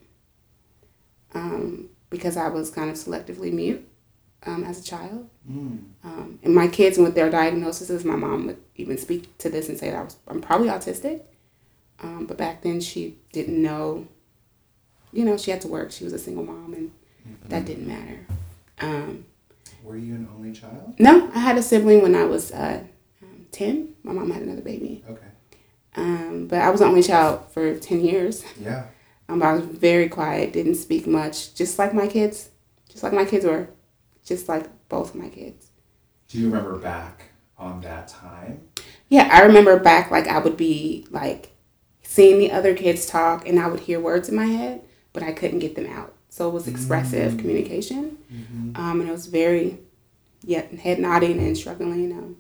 um, 1.37 1.90
because 2.11 2.37
I 2.37 2.49
was 2.49 2.70
kind 2.70 2.90
of 2.90 2.96
selectively 2.96 3.53
mute 3.53 3.87
um, 4.44 4.64
as 4.64 4.81
a 4.81 4.85
child. 4.85 5.29
Mm. 5.51 5.85
Um, 6.05 6.38
and 6.42 6.55
my 6.55 6.68
kids 6.68 6.99
with 6.99 7.14
their 7.14 7.31
diagnoses, 7.31 8.05
my 8.05 8.16
mom 8.16 8.46
would 8.46 8.59
even 8.77 8.99
speak 8.99 9.37
to 9.38 9.51
this 9.51 9.68
and 9.68 9.79
say 9.79 9.90
that 9.90 9.99
I 9.99 10.03
was 10.03 10.16
I'm 10.29 10.40
probably 10.40 10.68
autistic. 10.68 11.22
Um, 12.01 12.27
but 12.27 12.37
back 12.37 12.62
then 12.62 12.81
she 12.81 13.16
didn't 13.33 13.61
know. 13.61 14.07
You 15.12 15.25
know, 15.25 15.38
she 15.38 15.51
had 15.51 15.61
to 15.62 15.68
work. 15.68 15.92
She 15.92 16.05
was 16.05 16.12
a 16.12 16.18
single 16.18 16.44
mom, 16.44 16.75
and 16.75 16.90
mm-hmm. 17.27 17.49
that 17.49 17.64
didn't 17.64 17.87
matter. 17.87 18.27
Um, 18.81 19.25
Were 19.83 19.96
you 19.96 20.14
an 20.14 20.29
only 20.37 20.53
child? 20.53 20.94
No, 20.99 21.31
I 21.35 21.38
had 21.38 21.57
a 21.57 21.62
sibling 21.62 22.03
when 22.03 22.14
I 22.14 22.25
was 22.25 22.53
uh, 22.53 22.83
um, 23.22 23.46
ten. 23.51 23.94
My 24.03 24.12
mom 24.12 24.31
had 24.31 24.42
another 24.42 24.61
baby. 24.61 25.03
Okay. 25.09 25.26
Um, 25.97 26.47
but 26.47 26.61
I 26.61 26.71
was 26.71 26.81
the 26.81 26.87
only 26.87 27.03
child 27.03 27.51
for 27.51 27.77
ten 27.79 28.01
years. 28.01 28.45
Yeah. 28.61 28.87
Um, 29.29 29.43
I 29.43 29.53
was 29.55 29.65
very 29.65 30.09
quiet, 30.09 30.53
didn't 30.53 30.77
speak 30.77 31.07
much, 31.07 31.55
just 31.55 31.79
like 31.79 31.93
my 31.93 32.07
kids, 32.07 32.51
just 32.89 33.03
like 33.03 33.13
my 33.13 33.25
kids 33.25 33.45
were, 33.45 33.69
just 34.25 34.49
like 34.49 34.69
both 34.89 35.15
my 35.15 35.29
kids. 35.29 35.71
Do 36.29 36.39
you 36.39 36.47
remember 36.49 36.79
back 36.79 37.31
on 37.59 37.81
that 37.81 38.09
time? 38.09 38.61
Yeah, 39.09 39.29
I 39.33 39.43
remember 39.43 39.79
back 39.79 40.11
like 40.11 40.29
I 40.29 40.39
would 40.39 40.57
be 40.57 41.07
like 41.11 41.53
seeing 42.03 42.39
the 42.39 42.53
other 42.53 42.75
kids 42.75 43.07
talk 43.07 43.47
and 43.49 43.59
I 43.59 43.67
would 43.69 43.81
hear 43.81 44.01
words 44.01 44.29
in 44.29 44.37
my 44.37 44.47
head, 44.47 44.83
but 45.13 45.23
I 45.23 45.33
couldn't 45.33 45.59
get 45.61 45.75
them 45.75 45.87
out. 45.87 46.15
So 46.29 46.49
it 46.49 46.53
was 46.53 46.69
expressive 46.69 47.33
mm-hmm. 47.33 47.41
communication. 47.41 48.19
Mm-hmm. 48.33 48.77
Um, 48.77 49.01
and 49.01 49.09
it 49.09 49.13
was 49.13 49.27
very, 49.27 49.79
yeah, 50.45 50.63
head 50.63 50.99
nodding 50.99 51.39
and 51.39 51.57
struggling. 51.57 52.13
Um, 52.13 52.37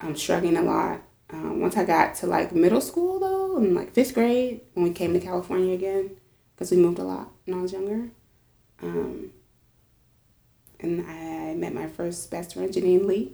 I'm 0.00 0.16
struggling 0.16 0.56
a 0.56 0.62
lot. 0.62 1.00
Um, 1.30 1.60
once 1.60 1.76
I 1.76 1.84
got 1.84 2.14
to 2.16 2.26
like 2.26 2.52
middle 2.52 2.80
school 2.80 3.18
though, 3.18 3.56
in 3.58 3.74
like 3.74 3.92
fifth 3.92 4.14
grade, 4.14 4.60
when 4.74 4.84
we 4.84 4.92
came 4.92 5.12
to 5.14 5.20
California 5.20 5.74
again, 5.74 6.10
because 6.54 6.70
we 6.70 6.76
moved 6.76 6.98
a 6.98 7.04
lot 7.04 7.30
when 7.44 7.58
I 7.58 7.62
was 7.62 7.72
younger. 7.72 8.10
Um, 8.82 9.30
and 10.80 11.06
I 11.06 11.54
met 11.54 11.74
my 11.74 11.86
first 11.86 12.30
best 12.30 12.54
friend, 12.54 12.70
Janine 12.72 13.06
Lee, 13.06 13.32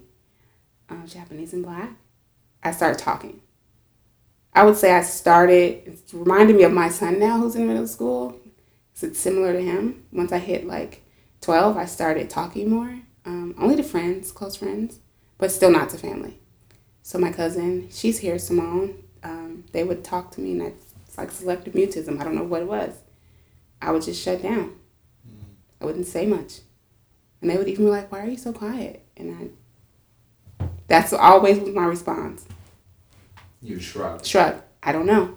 uh, 0.89 1.07
Japanese 1.07 1.53
and 1.53 1.65
black. 1.65 1.91
I 2.63 2.71
started 2.71 2.99
talking. 2.99 3.41
I 4.53 4.65
would 4.65 4.77
say 4.77 4.93
I 4.93 5.03
started, 5.03 5.83
it's 5.87 6.13
reminding 6.13 6.57
me 6.57 6.65
of 6.65 6.73
my 6.73 6.89
son 6.89 7.19
now 7.19 7.39
who's 7.39 7.55
in 7.55 7.67
middle 7.67 7.87
school. 7.87 8.37
It's 9.01 9.19
similar 9.19 9.53
to 9.53 9.61
him. 9.63 10.05
Once 10.13 10.33
I 10.33 10.39
hit 10.39 10.67
like 10.67 11.05
12, 11.41 11.77
I 11.77 11.87
started 11.87 12.29
talking 12.29 12.69
more, 12.69 13.01
um, 13.25 13.55
only 13.59 13.77
to 13.77 13.83
friends, 13.83 14.33
close 14.33 14.57
friends, 14.57 14.99
but 15.39 15.51
still 15.51 15.71
not 15.71 15.89
to 15.91 15.99
family. 15.99 16.40
So 17.11 17.19
my 17.19 17.33
cousin, 17.33 17.89
she's 17.91 18.21
here, 18.21 18.39
Simone. 18.39 19.03
Um, 19.25 19.65
they 19.73 19.83
would 19.83 20.05
talk 20.05 20.31
to 20.31 20.41
me, 20.41 20.53
and 20.53 20.63
it's 20.63 21.19
like 21.19 21.33
selective 21.33 21.75
mutism. 21.75 22.21
I 22.21 22.23
don't 22.23 22.37
know 22.37 22.45
what 22.45 22.63
it 22.63 22.69
was. 22.69 22.95
I 23.83 23.91
would 23.91 24.03
just 24.03 24.23
shut 24.23 24.41
down. 24.41 24.77
Mm. 25.29 25.43
I 25.81 25.87
wouldn't 25.87 26.07
say 26.07 26.25
much, 26.25 26.61
and 27.41 27.51
they 27.51 27.57
would 27.57 27.67
even 27.67 27.87
be 27.87 27.91
like, 27.91 28.13
"Why 28.13 28.21
are 28.21 28.29
you 28.29 28.37
so 28.37 28.53
quiet?" 28.53 29.05
And 29.17 29.53
I, 30.61 30.67
that's 30.87 31.13
always 31.13 31.59
was 31.59 31.75
my 31.75 31.85
response. 31.85 32.47
You 33.61 33.81
shrug. 33.81 34.25
Shrug. 34.25 34.63
I 34.81 34.93
don't 34.93 35.07
know, 35.07 35.37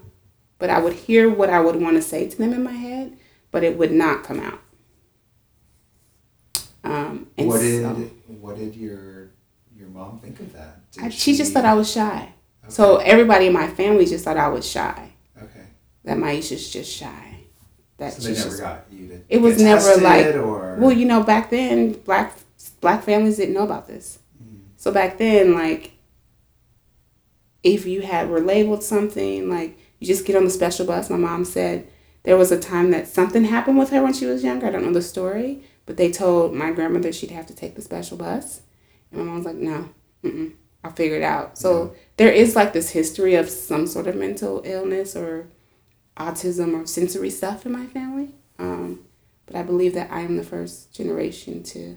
but 0.60 0.70
I 0.70 0.80
would 0.80 0.92
hear 0.92 1.28
what 1.28 1.50
I 1.50 1.58
would 1.58 1.74
want 1.74 1.96
to 1.96 2.02
say 2.02 2.28
to 2.28 2.38
them 2.38 2.52
in 2.52 2.62
my 2.62 2.70
head, 2.70 3.18
but 3.50 3.64
it 3.64 3.76
would 3.76 3.90
not 3.90 4.22
come 4.22 4.38
out. 4.38 4.60
Um, 6.84 7.26
what 7.34 7.58
did 7.58 7.82
so, 7.82 7.94
what 8.28 8.58
did 8.58 8.76
your 8.76 9.30
your 9.76 9.88
mom 9.88 10.20
think 10.20 10.38
of 10.38 10.52
that? 10.52 10.73
I, 11.00 11.08
she, 11.08 11.18
she, 11.18 11.36
just 11.36 11.52
thought 11.52 11.64
I 11.64 11.74
was 11.74 11.90
shy. 11.90 12.32
Okay. 12.64 12.72
So 12.72 12.96
everybody 12.98 13.46
in 13.46 13.52
my 13.52 13.68
family 13.68 14.06
just 14.06 14.24
thought 14.24 14.36
I 14.36 14.48
was 14.48 14.68
shy. 14.68 15.10
Okay. 15.36 15.66
That 16.04 16.18
Maisha's 16.18 16.70
just 16.70 16.94
shy. 16.94 17.34
That 17.98 18.12
so 18.14 18.22
they 18.22 18.34
never 18.34 18.48
just, 18.48 18.60
got 18.60 18.84
you 18.90 19.08
to. 19.08 19.20
It 19.28 19.40
was 19.40 19.60
never 19.60 19.96
like. 19.96 20.26
Or? 20.34 20.76
Well, 20.78 20.92
you 20.92 21.06
know, 21.06 21.22
back 21.22 21.50
then, 21.50 21.92
black 21.92 22.34
black 22.80 23.04
families 23.04 23.36
didn't 23.36 23.54
know 23.54 23.62
about 23.62 23.86
this. 23.86 24.18
Mm. 24.42 24.62
So 24.76 24.92
back 24.92 25.18
then, 25.18 25.54
like, 25.54 25.92
if 27.62 27.86
you 27.86 28.02
had 28.02 28.28
were 28.28 28.40
labeled 28.40 28.82
something, 28.82 29.48
like 29.48 29.78
you 29.98 30.06
just 30.06 30.26
get 30.26 30.36
on 30.36 30.44
the 30.44 30.50
special 30.50 30.86
bus. 30.86 31.08
My 31.08 31.16
mom 31.16 31.44
said 31.44 31.88
there 32.24 32.36
was 32.36 32.52
a 32.52 32.60
time 32.60 32.90
that 32.90 33.08
something 33.08 33.44
happened 33.44 33.78
with 33.78 33.90
her 33.90 34.02
when 34.02 34.12
she 34.12 34.26
was 34.26 34.44
younger. 34.44 34.66
I 34.66 34.70
don't 34.70 34.84
know 34.84 34.92
the 34.92 35.02
story, 35.02 35.62
but 35.86 35.96
they 35.96 36.10
told 36.10 36.54
my 36.54 36.72
grandmother 36.72 37.12
she'd 37.12 37.30
have 37.30 37.46
to 37.46 37.54
take 37.54 37.74
the 37.74 37.82
special 37.82 38.16
bus, 38.16 38.62
and 39.10 39.20
my 39.20 39.26
mom 39.26 39.36
was 39.36 39.46
like, 39.46 39.56
"No, 39.56 39.88
mm-mm. 40.22 40.52
I'll 40.84 40.92
figure 40.92 41.16
it 41.16 41.22
out. 41.22 41.56
So 41.58 41.84
yeah. 41.84 42.00
there 42.18 42.32
is 42.32 42.54
like 42.54 42.74
this 42.74 42.90
history 42.90 43.34
of 43.34 43.48
some 43.48 43.86
sort 43.86 44.06
of 44.06 44.14
mental 44.14 44.60
illness 44.64 45.16
or 45.16 45.48
autism 46.16 46.74
or 46.74 46.86
sensory 46.86 47.30
stuff 47.30 47.64
in 47.64 47.72
my 47.72 47.86
family. 47.86 48.28
Um, 48.58 49.00
but 49.46 49.56
I 49.56 49.62
believe 49.62 49.94
that 49.94 50.12
I 50.12 50.20
am 50.20 50.36
the 50.36 50.44
first 50.44 50.92
generation 50.92 51.62
to 51.64 51.96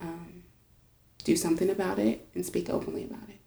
um, 0.00 0.44
do 1.24 1.34
something 1.34 1.70
about 1.70 1.98
it 1.98 2.28
and 2.34 2.44
speak 2.44 2.68
openly 2.68 3.04
about 3.04 3.28
it. 3.28 3.38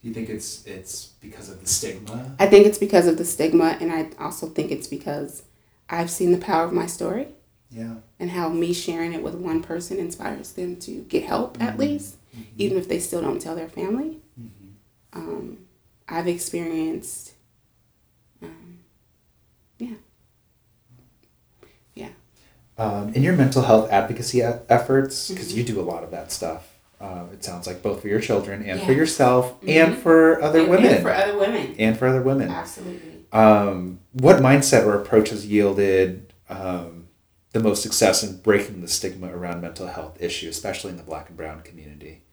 Do 0.00 0.08
you 0.08 0.14
think 0.14 0.28
it's 0.28 0.64
it's 0.66 1.06
because 1.20 1.48
of 1.48 1.60
the 1.60 1.66
stigma? 1.66 2.36
I 2.38 2.46
think 2.46 2.66
it's 2.66 2.78
because 2.78 3.06
of 3.06 3.16
the 3.16 3.24
stigma, 3.24 3.78
and 3.80 3.90
I 3.90 4.10
also 4.22 4.48
think 4.48 4.70
it's 4.70 4.86
because 4.86 5.44
I've 5.88 6.10
seen 6.10 6.30
the 6.30 6.38
power 6.38 6.64
of 6.64 6.72
my 6.72 6.86
story. 6.86 7.28
Yeah. 7.70 7.94
And 8.20 8.30
how 8.30 8.50
me 8.50 8.72
sharing 8.74 9.14
it 9.14 9.22
with 9.22 9.34
one 9.34 9.62
person 9.62 9.98
inspires 9.98 10.52
them 10.52 10.76
to 10.80 11.00
get 11.02 11.24
help 11.24 11.54
mm-hmm. 11.54 11.68
at 11.68 11.78
least 11.78 12.16
mm-hmm. 12.34 12.42
even 12.58 12.78
if 12.78 12.88
they 12.88 12.98
still 12.98 13.20
don't 13.20 13.40
tell 13.40 13.54
their 13.54 13.68
family. 13.68 14.18
Mm-hmm. 14.40 15.18
Um, 15.18 15.58
I've 16.08 16.28
experienced, 16.28 17.34
um, 18.42 18.80
yeah, 19.78 19.94
yeah. 21.94 22.08
Um, 22.76 23.14
in 23.14 23.22
your 23.22 23.36
mental 23.36 23.62
health 23.62 23.90
advocacy 23.90 24.42
efforts, 24.42 25.30
because 25.30 25.48
mm-hmm. 25.48 25.58
you 25.58 25.64
do 25.64 25.80
a 25.80 25.82
lot 25.82 26.02
of 26.02 26.10
that 26.10 26.32
stuff. 26.32 26.70
Uh, 27.00 27.24
it 27.32 27.44
sounds 27.44 27.66
like 27.66 27.82
both 27.82 28.00
for 28.00 28.08
your 28.08 28.20
children 28.20 28.62
and 28.62 28.80
yeah. 28.80 28.86
for 28.86 28.92
yourself 28.92 29.60
mm-hmm. 29.60 29.68
and 29.68 29.98
for 29.98 30.40
other 30.42 30.60
and, 30.60 30.70
women. 30.70 30.86
And 30.86 31.02
for 31.02 31.10
other 31.10 31.38
women. 31.38 31.74
And 31.78 31.98
for 31.98 32.06
other 32.06 32.22
women. 32.22 32.50
Absolutely. 32.50 33.26
Um, 33.32 33.98
what 34.12 34.36
mindset 34.36 34.86
or 34.86 34.94
approach 34.94 35.30
has 35.30 35.44
yielded 35.44 36.32
um, 36.48 36.93
the 37.54 37.60
most 37.60 37.82
success 37.82 38.22
in 38.22 38.36
breaking 38.42 38.82
the 38.82 38.88
stigma 38.88 39.34
around 39.34 39.62
mental 39.62 39.86
health 39.86 40.20
issues, 40.20 40.54
especially 40.54 40.90
in 40.90 40.98
the 40.98 41.02
black 41.02 41.28
and 41.28 41.36
brown 41.38 41.62
community? 41.62 42.24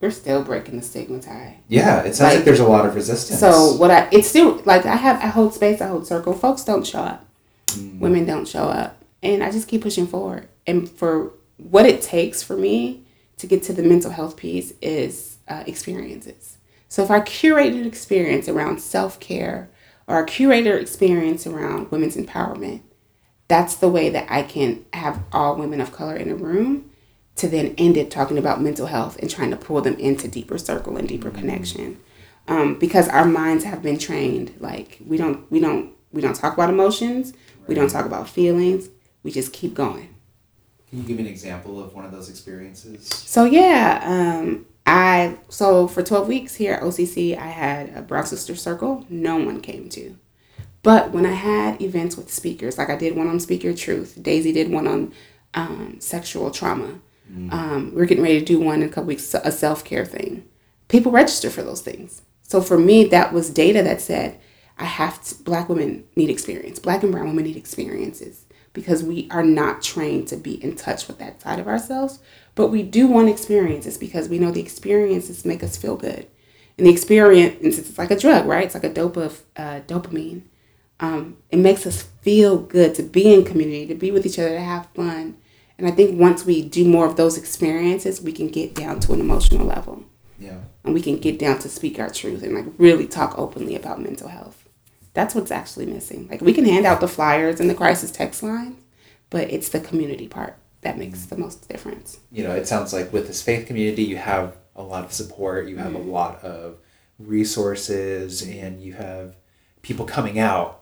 we're 0.00 0.10
still 0.10 0.42
breaking 0.42 0.76
the 0.76 0.82
stigma 0.82 1.20
Tai. 1.20 1.58
Yeah, 1.68 2.00
it 2.00 2.14
sounds 2.14 2.20
like, 2.20 2.34
like, 2.36 2.44
there's 2.44 2.60
a 2.60 2.66
lot 2.66 2.86
of 2.86 2.94
resistance. 2.94 3.38
So 3.38 3.74
what 3.74 3.90
I 3.90 4.08
it's 4.10 4.28
still 4.28 4.60
like 4.64 4.86
I 4.86 4.96
have 4.96 5.22
I 5.22 5.26
hold 5.26 5.54
space, 5.54 5.80
I 5.80 5.88
hold 5.88 6.06
circle. 6.06 6.32
Folks 6.32 6.64
don't 6.64 6.86
show 6.86 7.00
up. 7.00 7.26
Mm. 7.68 7.98
Women 8.00 8.24
don't 8.24 8.48
show 8.48 8.64
up. 8.64 9.02
And 9.22 9.44
I 9.44 9.50
just 9.50 9.68
keep 9.68 9.82
pushing 9.82 10.06
forward. 10.06 10.48
And 10.66 10.88
for 10.88 11.32
what 11.58 11.84
it 11.84 12.00
takes 12.00 12.42
for 12.42 12.56
me 12.56 13.04
to 13.36 13.46
get 13.46 13.62
to 13.64 13.74
the 13.74 13.82
mental 13.82 14.10
health 14.10 14.36
piece 14.36 14.72
is 14.80 15.36
uh, 15.46 15.64
experiences. 15.66 16.56
So 16.88 17.04
if 17.04 17.10
I 17.10 17.20
curate 17.20 17.74
an 17.74 17.86
experience 17.86 18.48
around 18.48 18.80
self-care 18.80 19.70
or 20.06 20.20
a 20.20 20.26
curator 20.26 20.76
experience 20.76 21.46
around 21.46 21.90
women's 21.90 22.16
empowerment, 22.16 22.80
that's 23.50 23.74
the 23.74 23.88
way 23.88 24.08
that 24.08 24.30
I 24.30 24.44
can 24.44 24.84
have 24.92 25.20
all 25.32 25.56
women 25.56 25.80
of 25.80 25.90
color 25.90 26.14
in 26.14 26.30
a 26.30 26.36
room 26.36 26.88
to 27.34 27.48
then 27.48 27.74
end 27.76 27.96
it 27.96 28.08
talking 28.08 28.38
about 28.38 28.62
mental 28.62 28.86
health 28.86 29.18
and 29.18 29.28
trying 29.28 29.50
to 29.50 29.56
pull 29.56 29.80
them 29.80 29.96
into 29.96 30.28
deeper 30.28 30.56
circle 30.56 30.96
and 30.96 31.08
deeper 31.08 31.30
mm-hmm. 31.30 31.40
connection 31.40 32.00
um, 32.46 32.78
because 32.78 33.08
our 33.08 33.24
minds 33.24 33.64
have 33.64 33.82
been 33.82 33.98
trained 33.98 34.54
like 34.60 34.98
we 35.04 35.16
don't 35.16 35.50
we 35.50 35.58
don't 35.58 35.92
we 36.12 36.20
don't 36.20 36.36
talk 36.36 36.54
about 36.54 36.70
emotions 36.70 37.32
we 37.66 37.74
don't 37.74 37.90
talk 37.90 38.06
about 38.06 38.28
feelings 38.28 38.88
we 39.24 39.32
just 39.32 39.52
keep 39.52 39.74
going 39.74 40.14
can 40.88 41.00
you 41.00 41.04
give 41.04 41.16
me 41.16 41.24
an 41.24 41.28
example 41.28 41.82
of 41.82 41.92
one 41.92 42.04
of 42.04 42.12
those 42.12 42.30
experiences 42.30 43.08
so 43.08 43.44
yeah 43.44 44.00
um, 44.04 44.64
I 44.86 45.38
so 45.48 45.88
for 45.88 46.02
12 46.02 46.26
weeks 46.26 46.54
here 46.54 46.74
at 46.74 46.82
OCC, 46.82 47.36
I 47.36 47.46
had 47.46 47.96
a 47.96 48.02
Brown 48.02 48.26
Sister 48.26 48.56
Circle. 48.56 49.06
No 49.08 49.36
one 49.36 49.60
came 49.60 49.88
to. 49.90 50.16
But 50.82 51.12
when 51.12 51.26
I 51.26 51.32
had 51.32 51.80
events 51.82 52.16
with 52.16 52.32
speakers, 52.32 52.78
like 52.78 52.90
I 52.90 52.96
did 52.96 53.16
one 53.16 53.28
on 53.28 53.40
Speaker 53.40 53.74
Truth, 53.74 54.18
Daisy 54.22 54.52
did 54.52 54.70
one 54.70 54.86
on 54.86 55.12
um, 55.54 55.96
sexual 56.00 56.50
trauma. 56.50 57.00
Mm. 57.30 57.52
Um, 57.52 57.94
we're 57.94 58.06
getting 58.06 58.24
ready 58.24 58.38
to 58.38 58.44
do 58.44 58.58
one 58.58 58.82
in 58.82 58.88
a 58.88 58.92
couple 58.92 59.04
weeks, 59.04 59.34
a 59.34 59.52
self 59.52 59.84
care 59.84 60.06
thing. 60.06 60.44
People 60.88 61.12
register 61.12 61.50
for 61.50 61.62
those 61.62 61.82
things. 61.82 62.22
So 62.42 62.60
for 62.60 62.78
me, 62.78 63.04
that 63.04 63.32
was 63.32 63.50
data 63.50 63.82
that 63.82 64.00
said 64.00 64.40
I 64.78 64.84
have 64.84 65.22
to, 65.24 65.42
black 65.42 65.68
women 65.68 66.04
need 66.16 66.30
experience. 66.30 66.78
Black 66.78 67.02
and 67.02 67.12
brown 67.12 67.28
women 67.28 67.44
need 67.44 67.56
experiences 67.56 68.46
because 68.72 69.02
we 69.02 69.28
are 69.30 69.42
not 69.42 69.82
trained 69.82 70.28
to 70.28 70.36
be 70.36 70.62
in 70.62 70.74
touch 70.74 71.06
with 71.06 71.18
that 71.18 71.42
side 71.42 71.58
of 71.58 71.68
ourselves. 71.68 72.18
But 72.54 72.68
we 72.68 72.82
do 72.82 73.06
want 73.06 73.28
experiences 73.28 73.98
because 73.98 74.28
we 74.28 74.38
know 74.38 74.50
the 74.50 74.60
experiences 74.60 75.44
make 75.44 75.62
us 75.62 75.76
feel 75.76 75.96
good. 75.96 76.26
And 76.78 76.86
the 76.86 76.90
experience, 76.90 77.78
it's 77.78 77.98
like 77.98 78.10
a 78.10 78.18
drug, 78.18 78.46
right? 78.46 78.64
It's 78.64 78.74
like 78.74 78.84
a 78.84 78.92
dope 78.92 79.18
of 79.18 79.42
uh, 79.56 79.80
dopamine. 79.86 80.42
Um, 81.00 81.38
it 81.50 81.58
makes 81.58 81.86
us 81.86 82.02
feel 82.20 82.58
good 82.58 82.94
to 82.96 83.02
be 83.02 83.32
in 83.32 83.44
community, 83.44 83.86
to 83.86 83.94
be 83.94 84.10
with 84.10 84.26
each 84.26 84.38
other, 84.38 84.50
to 84.50 84.60
have 84.60 84.88
fun. 84.94 85.36
And 85.78 85.86
I 85.86 85.90
think 85.90 86.20
once 86.20 86.44
we 86.44 86.62
do 86.62 86.84
more 86.84 87.06
of 87.06 87.16
those 87.16 87.38
experiences, 87.38 88.20
we 88.20 88.32
can 88.32 88.48
get 88.48 88.74
down 88.74 89.00
to 89.00 89.14
an 89.14 89.20
emotional 89.20 89.66
level. 89.66 90.04
Yeah. 90.38 90.58
And 90.84 90.92
we 90.92 91.00
can 91.00 91.18
get 91.18 91.38
down 91.38 91.58
to 91.60 91.68
speak 91.68 91.98
our 91.98 92.10
truth 92.10 92.42
and 92.42 92.54
like 92.54 92.66
really 92.76 93.06
talk 93.06 93.38
openly 93.38 93.76
about 93.76 94.00
mental 94.00 94.28
health. 94.28 94.68
That's 95.14 95.34
what's 95.34 95.50
actually 95.50 95.86
missing. 95.86 96.28
Like 96.30 96.42
we 96.42 96.52
can 96.52 96.64
hand 96.64 96.86
out 96.86 97.00
the 97.00 97.08
flyers 97.08 97.60
and 97.60 97.68
the 97.68 97.74
crisis 97.74 98.10
text 98.10 98.42
lines, 98.42 98.80
but 99.30 99.50
it's 99.50 99.70
the 99.70 99.80
community 99.80 100.28
part 100.28 100.56
that 100.82 100.98
makes 100.98 101.26
the 101.26 101.36
most 101.36 101.68
difference. 101.68 102.20
You 102.30 102.44
know, 102.44 102.54
it 102.54 102.66
sounds 102.66 102.92
like 102.92 103.12
with 103.12 103.26
this 103.26 103.42
faith 103.42 103.66
community, 103.66 104.04
you 104.04 104.16
have 104.16 104.56
a 104.76 104.82
lot 104.82 105.04
of 105.04 105.12
support, 105.12 105.68
you 105.68 105.76
have 105.76 105.92
mm-hmm. 105.92 106.08
a 106.08 106.12
lot 106.12 106.42
of 106.42 106.78
resources, 107.18 108.42
and 108.42 108.82
you 108.82 108.94
have 108.94 109.36
people 109.82 110.06
coming 110.06 110.38
out, 110.38 110.79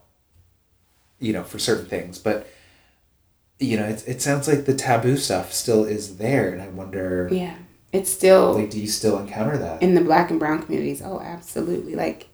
you 1.18 1.32
know, 1.32 1.42
for 1.42 1.58
certain 1.58 1.86
things. 1.86 2.18
But, 2.18 2.46
you 3.58 3.76
know, 3.76 3.86
it, 3.86 4.04
it 4.06 4.22
sounds 4.22 4.48
like 4.48 4.64
the 4.64 4.74
taboo 4.74 5.16
stuff 5.16 5.52
still 5.52 5.84
is 5.84 6.18
there. 6.18 6.52
And 6.52 6.62
I 6.62 6.68
wonder. 6.68 7.28
Yeah. 7.30 7.56
It's 7.92 8.10
still. 8.10 8.54
Like, 8.54 8.70
do 8.70 8.80
you 8.80 8.88
still 8.88 9.18
encounter 9.18 9.56
that? 9.58 9.82
In 9.82 9.94
the 9.94 10.02
black 10.02 10.30
and 10.30 10.38
brown 10.38 10.62
communities? 10.62 11.02
Oh, 11.02 11.20
absolutely. 11.20 11.94
Like, 11.94 12.28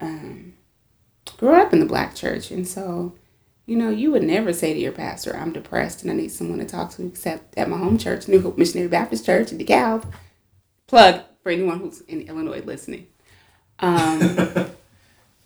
um, 0.00 0.54
grew 1.36 1.54
up 1.54 1.72
in 1.72 1.80
the 1.80 1.86
black 1.86 2.14
church. 2.14 2.50
And 2.50 2.66
so 2.66 3.14
you 3.70 3.76
know, 3.76 3.88
you 3.88 4.10
would 4.10 4.24
never 4.24 4.52
say 4.52 4.74
to 4.74 4.80
your 4.80 4.90
pastor, 4.90 5.36
I'm 5.36 5.52
depressed 5.52 6.02
and 6.02 6.10
I 6.10 6.14
need 6.14 6.32
someone 6.32 6.58
to 6.58 6.64
talk 6.64 6.90
to, 6.94 7.06
except 7.06 7.56
at 7.56 7.68
my 7.68 7.76
home 7.76 7.98
church, 7.98 8.26
New 8.26 8.40
Hope 8.40 8.58
Missionary 8.58 8.88
Baptist 8.88 9.24
Church 9.24 9.52
in 9.52 9.58
DeKalb. 9.58 10.12
Plug 10.88 11.20
for 11.40 11.52
anyone 11.52 11.78
who's 11.78 12.00
in 12.00 12.22
Illinois 12.22 12.64
listening. 12.64 13.06
Um, 13.78 14.18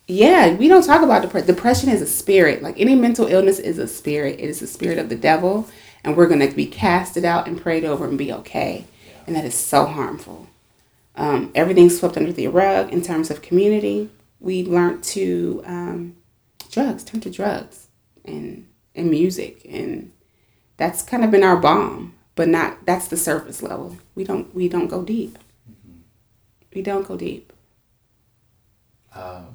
yeah, 0.07 0.55
we 0.55 0.69
don't 0.69 0.85
talk 0.85 1.03
about 1.03 1.23
depression. 1.23 1.47
Depression 1.47 1.89
is 1.91 2.03
a 2.03 2.07
spirit. 2.07 2.63
Like 2.63 2.79
any 2.79 2.95
mental 2.95 3.27
illness 3.27 3.59
is 3.59 3.79
a 3.79 3.89
spirit. 3.89 4.41
It 4.41 4.49
is 4.49 4.61
the 4.61 4.67
spirit 4.67 4.99
of 4.99 5.09
the 5.09 5.17
devil, 5.17 5.69
and 6.03 6.17
we're 6.17 6.29
going 6.29 6.47
to 6.47 6.55
be 6.55 6.67
casted 6.67 7.25
out 7.25 7.47
and 7.47 7.61
prayed 7.61 7.85
over 7.85 8.07
and 8.07 8.19
be 8.19 8.33
okay. 8.33 8.87
And 9.27 9.35
that 9.35 9.45
is 9.45 9.55
so 9.55 9.87
harmful. 9.87 10.49
Um, 11.17 11.53
everything's 11.55 11.99
swept 11.99 12.17
under 12.17 12.33
the 12.33 12.49
rug 12.49 12.93
in 12.93 13.03
terms 13.03 13.31
of 13.31 13.41
community. 13.41 14.11
We 14.41 14.65
learned 14.65 15.05
to 15.05 15.63
um, 15.65 16.17
drugs, 16.71 17.05
turn 17.05 17.21
to 17.21 17.31
drugs 17.31 17.89
and 18.25 18.67
and 18.95 19.11
music 19.11 19.65
and 19.69 20.13
that's 20.77 21.03
kind 21.03 21.25
of 21.25 21.31
been 21.31 21.43
our 21.43 21.57
balm 21.57 22.15
but 22.35 22.49
not 22.49 22.85
that's 22.87 23.09
the 23.09 23.17
surface 23.17 23.63
level 23.63 23.97
we 24.15 24.25
don't 24.25 24.55
we 24.55 24.69
don't 24.69 24.89
go 24.89 25.03
deep 25.03 25.39
mm-hmm. 25.71 25.99
we 26.75 26.83
don't 26.83 27.07
go 27.07 27.17
deep 27.17 27.53
um, 29.15 29.47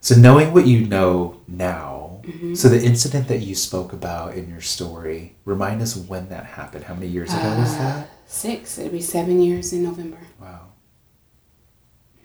so 0.00 0.14
knowing 0.14 0.52
what 0.52 0.66
you 0.66 0.86
know 0.86 1.40
now 1.46 2.20
mm-hmm. 2.24 2.54
so 2.54 2.68
the 2.68 2.82
incident 2.82 3.28
that 3.28 3.38
you 3.38 3.54
spoke 3.54 3.92
about 3.92 4.34
in 4.34 4.48
your 4.48 4.60
story 4.60 5.34
remind 5.44 5.80
us 5.82 5.96
when 5.96 6.28
that 6.28 6.44
happened 6.44 6.84
how 6.84 6.94
many 6.94 7.06
years 7.06 7.32
ago 7.32 7.48
uh, 7.48 7.58
was 7.58 7.76
that 7.76 8.08
six 8.26 8.78
it'll 8.78 8.92
be 8.92 9.00
seven 9.00 9.40
years 9.40 9.72
in 9.72 9.82
november 9.84 10.18
wow 10.40 10.60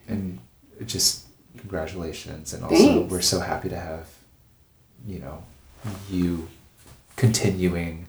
and 0.07 0.39
just 0.85 1.25
congratulations 1.57 2.53
and 2.53 2.63
also 2.63 2.75
Thanks. 2.75 3.11
we're 3.11 3.21
so 3.21 3.39
happy 3.39 3.69
to 3.69 3.79
have 3.79 4.07
you 5.05 5.19
know 5.19 5.43
you 6.09 6.47
continuing 7.15 8.07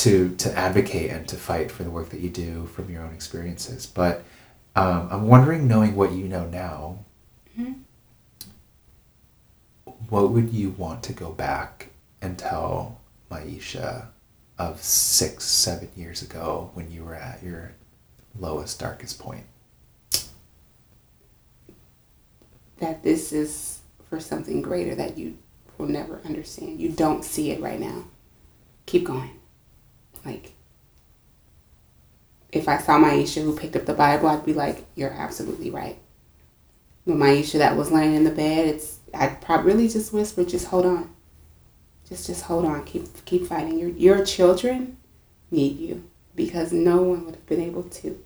to 0.00 0.34
to 0.36 0.56
advocate 0.58 1.10
and 1.10 1.28
to 1.28 1.36
fight 1.36 1.70
for 1.70 1.82
the 1.84 1.90
work 1.90 2.10
that 2.10 2.20
you 2.20 2.30
do 2.30 2.66
from 2.66 2.90
your 2.90 3.02
own 3.02 3.12
experiences. 3.12 3.86
But 3.86 4.24
um, 4.76 5.08
I'm 5.10 5.28
wondering, 5.28 5.68
knowing 5.68 5.94
what 5.94 6.12
you 6.12 6.26
know 6.28 6.46
now, 6.46 7.04
mm-hmm. 7.58 7.72
What 10.10 10.30
would 10.30 10.52
you 10.52 10.70
want 10.70 11.02
to 11.04 11.12
go 11.12 11.30
back 11.30 11.88
and 12.20 12.38
tell 12.38 13.00
Maisha 13.30 14.06
of 14.58 14.82
six, 14.82 15.44
seven 15.44 15.88
years 15.96 16.20
ago 16.20 16.70
when 16.74 16.90
you 16.90 17.04
were 17.04 17.14
at 17.14 17.42
your 17.42 17.72
lowest, 18.38 18.80
darkest 18.80 19.18
point? 19.18 19.44
That 22.78 23.02
this 23.02 23.32
is 23.32 23.80
for 24.08 24.18
something 24.20 24.60
greater 24.60 24.94
that 24.96 25.16
you 25.16 25.38
will 25.78 25.86
never 25.86 26.20
understand. 26.24 26.80
You 26.80 26.90
don't 26.90 27.24
see 27.24 27.52
it 27.52 27.60
right 27.60 27.78
now. 27.78 28.04
Keep 28.86 29.04
going. 29.04 29.30
Like, 30.24 30.52
if 32.52 32.68
I 32.68 32.78
saw 32.78 32.98
Maisha 32.98 33.42
who 33.42 33.56
picked 33.56 33.76
up 33.76 33.86
the 33.86 33.94
Bible, 33.94 34.28
I'd 34.28 34.44
be 34.44 34.54
like, 34.54 34.84
you're 34.96 35.12
absolutely 35.12 35.70
right. 35.70 35.98
But 37.06 37.16
Maisha 37.16 37.58
that 37.58 37.76
was 37.76 37.92
laying 37.92 38.14
in 38.14 38.24
the 38.24 38.30
bed, 38.30 38.66
it's 38.66 38.98
I'd 39.14 39.40
probably 39.40 39.88
just 39.88 40.12
whisper, 40.12 40.44
just 40.44 40.66
hold 40.66 40.86
on. 40.86 41.14
Just 42.08 42.26
just 42.26 42.42
hold 42.42 42.64
on. 42.64 42.84
Keep 42.84 43.24
keep 43.24 43.46
fighting. 43.46 43.78
Your 43.78 43.90
your 43.90 44.24
children 44.24 44.96
need 45.50 45.78
you 45.78 46.04
because 46.34 46.72
no 46.72 47.02
one 47.02 47.24
would 47.24 47.34
have 47.36 47.46
been 47.46 47.60
able 47.60 47.84
to. 47.84 48.18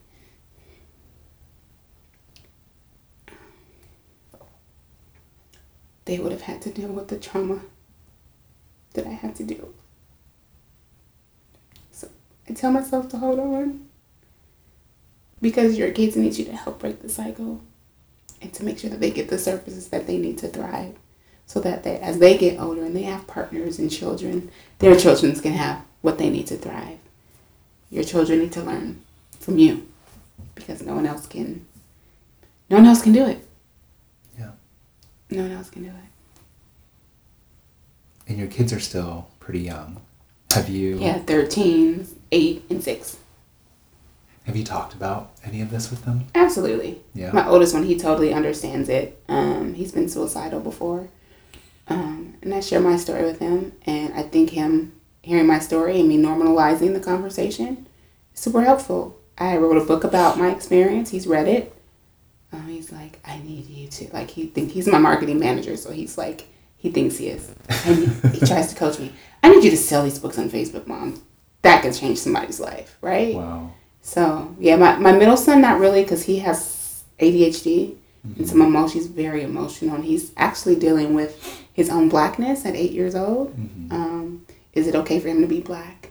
they 6.04 6.18
would 6.18 6.32
have 6.32 6.42
had 6.42 6.60
to 6.62 6.70
deal 6.70 6.88
with 6.88 7.08
the 7.08 7.16
trauma 7.16 7.60
that 8.92 9.06
I 9.06 9.10
had 9.10 9.34
to 9.36 9.44
deal 9.44 9.58
with. 9.62 9.82
So 11.92 12.08
I 12.48 12.52
tell 12.52 12.70
myself 12.70 13.08
to 13.10 13.18
hold 13.18 13.38
on 13.38 13.86
because 15.40 15.78
your 15.78 15.90
kids 15.92 16.16
need 16.16 16.36
you 16.36 16.44
to 16.46 16.56
help 16.56 16.78
break 16.78 17.00
the 17.02 17.08
cycle 17.08 17.62
and 18.42 18.52
to 18.54 18.64
make 18.64 18.78
sure 18.78 18.90
that 18.90 19.00
they 19.00 19.10
get 19.10 19.28
the 19.28 19.38
services 19.38 19.88
that 19.88 20.06
they 20.06 20.18
need 20.18 20.38
to 20.38 20.48
thrive 20.48 20.96
so 21.46 21.60
that 21.60 21.82
they, 21.82 21.98
as 21.98 22.18
they 22.18 22.36
get 22.38 22.58
older 22.58 22.84
and 22.84 22.96
they 22.96 23.02
have 23.02 23.26
partners 23.26 23.78
and 23.78 23.90
children, 23.90 24.50
their 24.78 24.96
children 24.96 25.38
can 25.38 25.52
have 25.52 25.82
what 26.02 26.18
they 26.18 26.30
need 26.30 26.46
to 26.48 26.56
thrive. 26.56 26.98
Your 27.90 28.04
children 28.04 28.40
need 28.40 28.52
to 28.52 28.62
learn 28.62 29.02
from 29.38 29.58
you 29.58 29.86
because 30.54 30.82
no 30.82 30.94
one 30.94 31.06
else 31.06 31.26
can 31.26 31.66
no 32.70 32.76
one 32.76 32.86
else 32.86 33.02
can 33.02 33.12
do 33.12 33.26
it. 33.26 33.46
Yeah. 34.38 34.52
No 35.30 35.42
one 35.42 35.52
else 35.52 35.70
can 35.70 35.82
do 35.82 35.90
it. 35.90 35.94
And 38.26 38.38
your 38.38 38.48
kids 38.48 38.72
are 38.72 38.80
still 38.80 39.28
pretty 39.38 39.60
young. 39.60 40.00
Have 40.52 40.68
you? 40.68 40.98
Yeah, 40.98 41.18
13, 41.18 42.06
8, 42.32 42.64
and 42.70 42.82
6. 42.82 43.16
Have 44.44 44.56
you 44.56 44.64
talked 44.64 44.92
about 44.92 45.32
any 45.42 45.62
of 45.62 45.70
this 45.70 45.90
with 45.90 46.04
them? 46.04 46.26
Absolutely. 46.34 47.00
Yeah. 47.14 47.32
My 47.32 47.46
oldest 47.48 47.72
one, 47.72 47.84
he 47.84 47.98
totally 47.98 48.32
understands 48.32 48.88
it. 48.88 49.22
Um, 49.28 49.74
he's 49.74 49.92
been 49.92 50.08
suicidal 50.08 50.60
before. 50.60 51.08
Um, 51.88 52.34
and 52.42 52.54
I 52.54 52.60
share 52.60 52.80
my 52.80 52.96
story 52.96 53.22
with 53.24 53.38
him. 53.38 53.72
And 53.86 54.12
I 54.12 54.22
think 54.22 54.50
him 54.50 54.92
hearing 55.22 55.46
my 55.46 55.58
story 55.58 55.98
and 55.98 56.08
me 56.08 56.18
normalizing 56.18 56.92
the 56.92 57.00
conversation 57.00 57.86
is 58.34 58.40
super 58.40 58.62
helpful. 58.62 59.18
I 59.38 59.56
wrote 59.56 59.78
a 59.78 59.84
book 59.84 60.04
about 60.04 60.38
my 60.38 60.50
experience. 60.50 61.10
He's 61.10 61.26
read 61.26 61.48
it. 61.48 61.74
Um, 62.52 62.68
he's 62.68 62.92
like, 62.92 63.18
I 63.24 63.38
need 63.38 63.66
you 63.66 63.88
to 63.88 64.08
like. 64.12 64.30
He 64.30 64.46
think 64.46 64.70
he's 64.70 64.86
my 64.86 64.98
marketing 64.98 65.40
manager, 65.40 65.76
so 65.76 65.90
he's 65.90 66.16
like, 66.16 66.46
he 66.76 66.90
thinks 66.90 67.16
he 67.16 67.28
is. 67.28 67.52
And 67.84 67.96
he, 67.98 68.38
he 68.38 68.46
tries 68.46 68.68
to 68.68 68.76
coach 68.76 68.98
me. 68.98 69.12
I 69.42 69.48
need 69.48 69.64
you 69.64 69.70
to 69.70 69.76
sell 69.76 70.04
these 70.04 70.18
books 70.18 70.38
on 70.38 70.50
Facebook, 70.50 70.86
mom. 70.86 71.20
That 71.62 71.82
can 71.82 71.92
change 71.92 72.18
somebody's 72.18 72.60
life, 72.60 72.96
right? 73.00 73.34
Wow. 73.34 73.72
So 74.04 74.54
yeah, 74.60 74.76
my, 74.76 74.96
my 74.98 75.12
middle 75.12 75.36
son 75.36 75.62
not 75.62 75.80
really 75.80 76.02
because 76.02 76.24
he 76.24 76.38
has 76.40 77.02
ADHD 77.18 77.96
mm-hmm. 77.96 78.38
and 78.38 78.48
some 78.48 78.60
emotions. 78.60 78.92
He's 78.92 79.06
very 79.06 79.42
emotional, 79.42 79.96
and 79.96 80.04
he's 80.04 80.30
actually 80.36 80.76
dealing 80.76 81.14
with 81.14 81.64
his 81.72 81.88
own 81.88 82.10
blackness 82.10 82.66
at 82.66 82.76
eight 82.76 82.92
years 82.92 83.14
old. 83.14 83.56
Mm-hmm. 83.56 83.92
Um, 83.92 84.46
is 84.74 84.86
it 84.86 84.94
okay 84.94 85.18
for 85.18 85.28
him 85.28 85.40
to 85.40 85.48
be 85.48 85.60
black? 85.60 86.10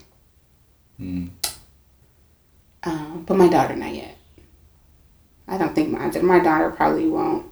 Mm. 1.00 1.30
Um, 2.82 3.24
but 3.26 3.36
my 3.36 3.48
daughter 3.48 3.76
not 3.76 3.94
yet. 3.94 4.18
I 5.46 5.56
don't 5.56 5.74
think 5.74 5.90
my 5.90 6.10
my 6.20 6.40
daughter 6.40 6.70
probably 6.70 7.06
won't 7.06 7.46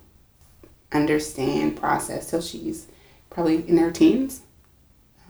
understand 0.91 1.77
process 1.77 2.29
till 2.29 2.43
she's 2.43 2.89
probably 3.31 3.67
in 3.69 3.79
her 3.79 3.93
teens, 3.93 4.43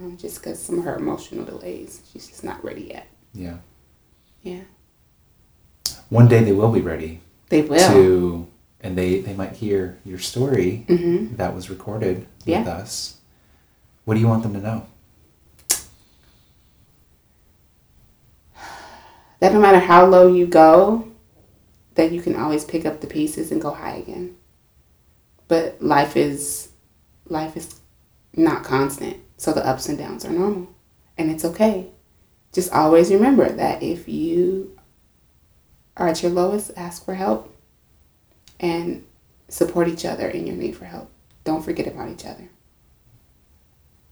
um, 0.00 0.16
just 0.16 0.40
because 0.40 0.60
some 0.60 0.78
of 0.78 0.84
her 0.84 0.96
emotional 0.96 1.44
delays. 1.44 2.00
She's 2.12 2.28
just 2.28 2.44
not 2.44 2.64
ready 2.64 2.88
yet. 2.94 3.08
Yeah. 3.34 3.58
Yeah. 4.42 4.62
One 6.12 6.28
day 6.28 6.44
they 6.44 6.52
will 6.52 6.70
be 6.70 6.82
ready. 6.82 7.20
They 7.48 7.62
will. 7.62 7.90
To 7.90 8.46
and 8.80 8.98
they 8.98 9.20
they 9.20 9.32
might 9.32 9.54
hear 9.54 9.98
your 10.04 10.18
story 10.18 10.84
mm-hmm. 10.86 11.36
that 11.36 11.54
was 11.54 11.70
recorded 11.70 12.26
yeah. 12.44 12.58
with 12.58 12.68
us. 12.68 13.16
What 14.04 14.14
do 14.14 14.20
you 14.20 14.28
want 14.28 14.42
them 14.42 14.52
to 14.52 14.60
know? 14.60 14.86
That 19.40 19.54
no 19.54 19.60
matter 19.60 19.78
how 19.78 20.06
low 20.06 20.32
you 20.32 20.46
go, 20.46 21.08
that 21.94 22.12
you 22.12 22.20
can 22.20 22.36
always 22.36 22.64
pick 22.64 22.84
up 22.84 23.00
the 23.00 23.06
pieces 23.06 23.50
and 23.50 23.60
go 23.60 23.70
high 23.72 23.94
again. 23.94 24.36
But 25.48 25.82
life 25.82 26.16
is 26.16 26.68
life 27.26 27.56
is 27.56 27.80
not 28.36 28.64
constant. 28.64 29.16
So 29.38 29.52
the 29.52 29.66
ups 29.66 29.88
and 29.88 29.96
downs 29.96 30.26
are 30.26 30.30
normal. 30.30 30.68
And 31.16 31.30
it's 31.30 31.44
okay. 31.46 31.88
Just 32.52 32.70
always 32.70 33.10
remember 33.10 33.50
that 33.50 33.82
if 33.82 34.08
you 34.08 34.78
are 35.96 36.08
at 36.08 36.22
your 36.22 36.32
lowest, 36.32 36.70
ask 36.76 37.04
for 37.04 37.14
help 37.14 37.54
and 38.60 39.04
support 39.48 39.88
each 39.88 40.04
other 40.04 40.28
in 40.28 40.46
your 40.46 40.56
need 40.56 40.76
for 40.76 40.86
help. 40.86 41.10
Don't 41.44 41.64
forget 41.64 41.86
about 41.86 42.08
each 42.08 42.24
other. 42.24 42.48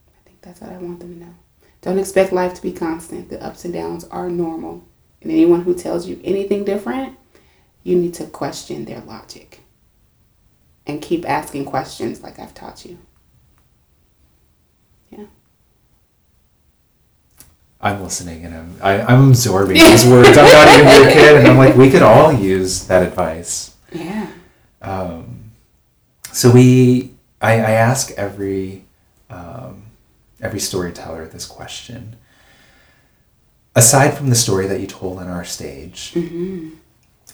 I 0.08 0.24
think 0.24 0.40
that's 0.42 0.60
what 0.60 0.72
I 0.72 0.76
want 0.78 1.00
them 1.00 1.14
to 1.14 1.26
know. 1.26 1.34
Don't 1.80 1.98
expect 1.98 2.32
life 2.32 2.54
to 2.54 2.62
be 2.62 2.72
constant. 2.72 3.30
The 3.30 3.42
ups 3.42 3.64
and 3.64 3.72
downs 3.72 4.04
are 4.04 4.28
normal. 4.28 4.84
And 5.22 5.30
anyone 5.30 5.62
who 5.62 5.74
tells 5.74 6.06
you 6.06 6.20
anything 6.24 6.64
different, 6.64 7.16
you 7.82 7.96
need 7.96 8.14
to 8.14 8.26
question 8.26 8.84
their 8.84 9.00
logic 9.00 9.60
and 10.86 11.00
keep 11.00 11.28
asking 11.28 11.64
questions 11.64 12.22
like 12.22 12.38
I've 12.38 12.54
taught 12.54 12.84
you. 12.84 12.98
Yeah. 15.10 15.26
I'm 17.82 18.02
listening 18.02 18.44
and 18.44 18.54
I'm 18.54 18.76
I, 18.82 18.92
am 18.94 19.08
i 19.08 19.12
am 19.14 19.28
absorbing 19.30 19.74
these 19.74 20.06
words. 20.06 20.36
I'm 20.36 20.44
not 20.44 20.78
even 20.78 21.02
your 21.02 21.12
kid, 21.12 21.36
and 21.38 21.48
I'm 21.48 21.56
like, 21.56 21.76
we 21.76 21.90
could 21.90 22.02
all 22.02 22.32
use 22.32 22.86
that 22.86 23.02
advice. 23.02 23.74
Yeah. 23.92 24.30
Um, 24.82 25.52
so 26.32 26.50
we, 26.50 27.14
I, 27.40 27.52
I 27.54 27.70
ask 27.72 28.10
every 28.12 28.84
um, 29.30 29.84
every 30.40 30.60
storyteller 30.60 31.26
this 31.26 31.46
question. 31.46 32.16
Aside 33.74 34.10
from 34.10 34.28
the 34.28 34.34
story 34.34 34.66
that 34.66 34.80
you 34.80 34.86
told 34.86 35.18
on 35.18 35.28
our 35.28 35.44
stage, 35.44 36.12
mm-hmm. 36.12 36.70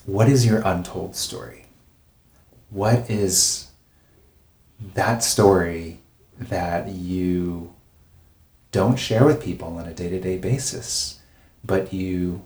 what 0.05 0.29
is 0.29 0.45
your 0.45 0.61
untold 0.65 1.17
story? 1.17 1.67
What 2.71 3.11
is 3.11 3.69
that 4.95 5.25
story 5.25 6.01
that 6.39 6.89
you 6.89 7.73
don't 8.77 8.97
share 8.97 9.25
with 9.25 9.43
people 9.43 9.79
on 9.79 9.87
a 9.87 9.95
day 9.95 10.11
to 10.11 10.21
day 10.21 10.37
basis, 10.37 11.21
but 11.65 11.95
you 11.95 12.43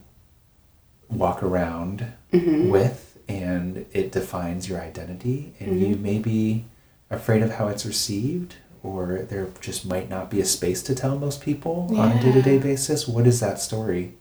walk 1.08 1.42
around 1.42 2.06
mm-hmm. 2.32 2.70
with 2.70 3.18
and 3.28 3.84
it 3.92 4.12
defines 4.12 4.68
your 4.68 4.80
identity, 4.80 5.54
and 5.58 5.70
mm-hmm. 5.70 5.84
you 5.84 5.96
may 5.96 6.18
be 6.20 6.66
afraid 7.10 7.42
of 7.42 7.54
how 7.54 7.66
it's 7.66 7.84
received, 7.84 8.54
or 8.84 9.26
there 9.28 9.48
just 9.60 9.84
might 9.84 10.08
not 10.08 10.30
be 10.30 10.40
a 10.40 10.44
space 10.44 10.82
to 10.84 10.94
tell 10.94 11.18
most 11.18 11.40
people 11.40 11.88
yeah. 11.90 12.00
on 12.00 12.12
a 12.12 12.22
day 12.22 12.32
to 12.32 12.42
day 12.42 12.58
basis. 12.58 13.08
What 13.08 13.26
is 13.26 13.40
that 13.40 13.58
story 13.58 14.14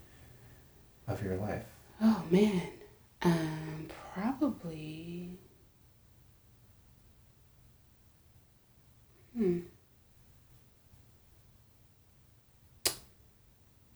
of 1.07 1.24
your 1.24 1.38
life? 1.38 1.66
Oh, 2.01 2.24
man. 2.32 2.62
Um, 3.22 3.88
probably. 4.14 5.30
Hmm. 9.38 9.60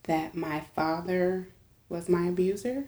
That 0.04 0.36
my 0.36 0.62
father 0.76 1.48
was 1.90 2.10
my 2.10 2.28
abuser. 2.28 2.86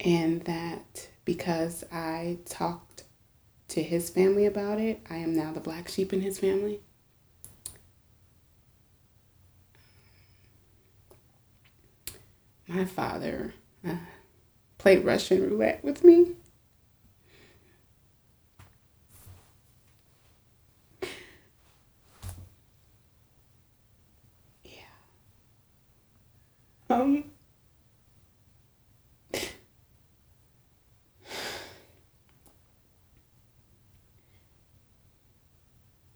And 0.00 0.42
that 0.42 1.08
because 1.24 1.84
I 1.90 2.38
talked 2.44 3.04
to 3.68 3.82
his 3.82 4.10
family 4.10 4.46
about 4.46 4.80
it, 4.80 5.00
I 5.08 5.16
am 5.16 5.34
now 5.34 5.52
the 5.52 5.60
black 5.60 5.88
sheep 5.88 6.12
in 6.12 6.20
his 6.20 6.38
family. 6.38 6.80
My 12.66 12.84
father 12.84 13.54
uh, 13.86 13.96
played 14.78 15.04
Russian 15.04 15.42
roulette 15.42 15.84
with 15.84 16.02
me. 16.02 16.32
Um, 26.94 27.24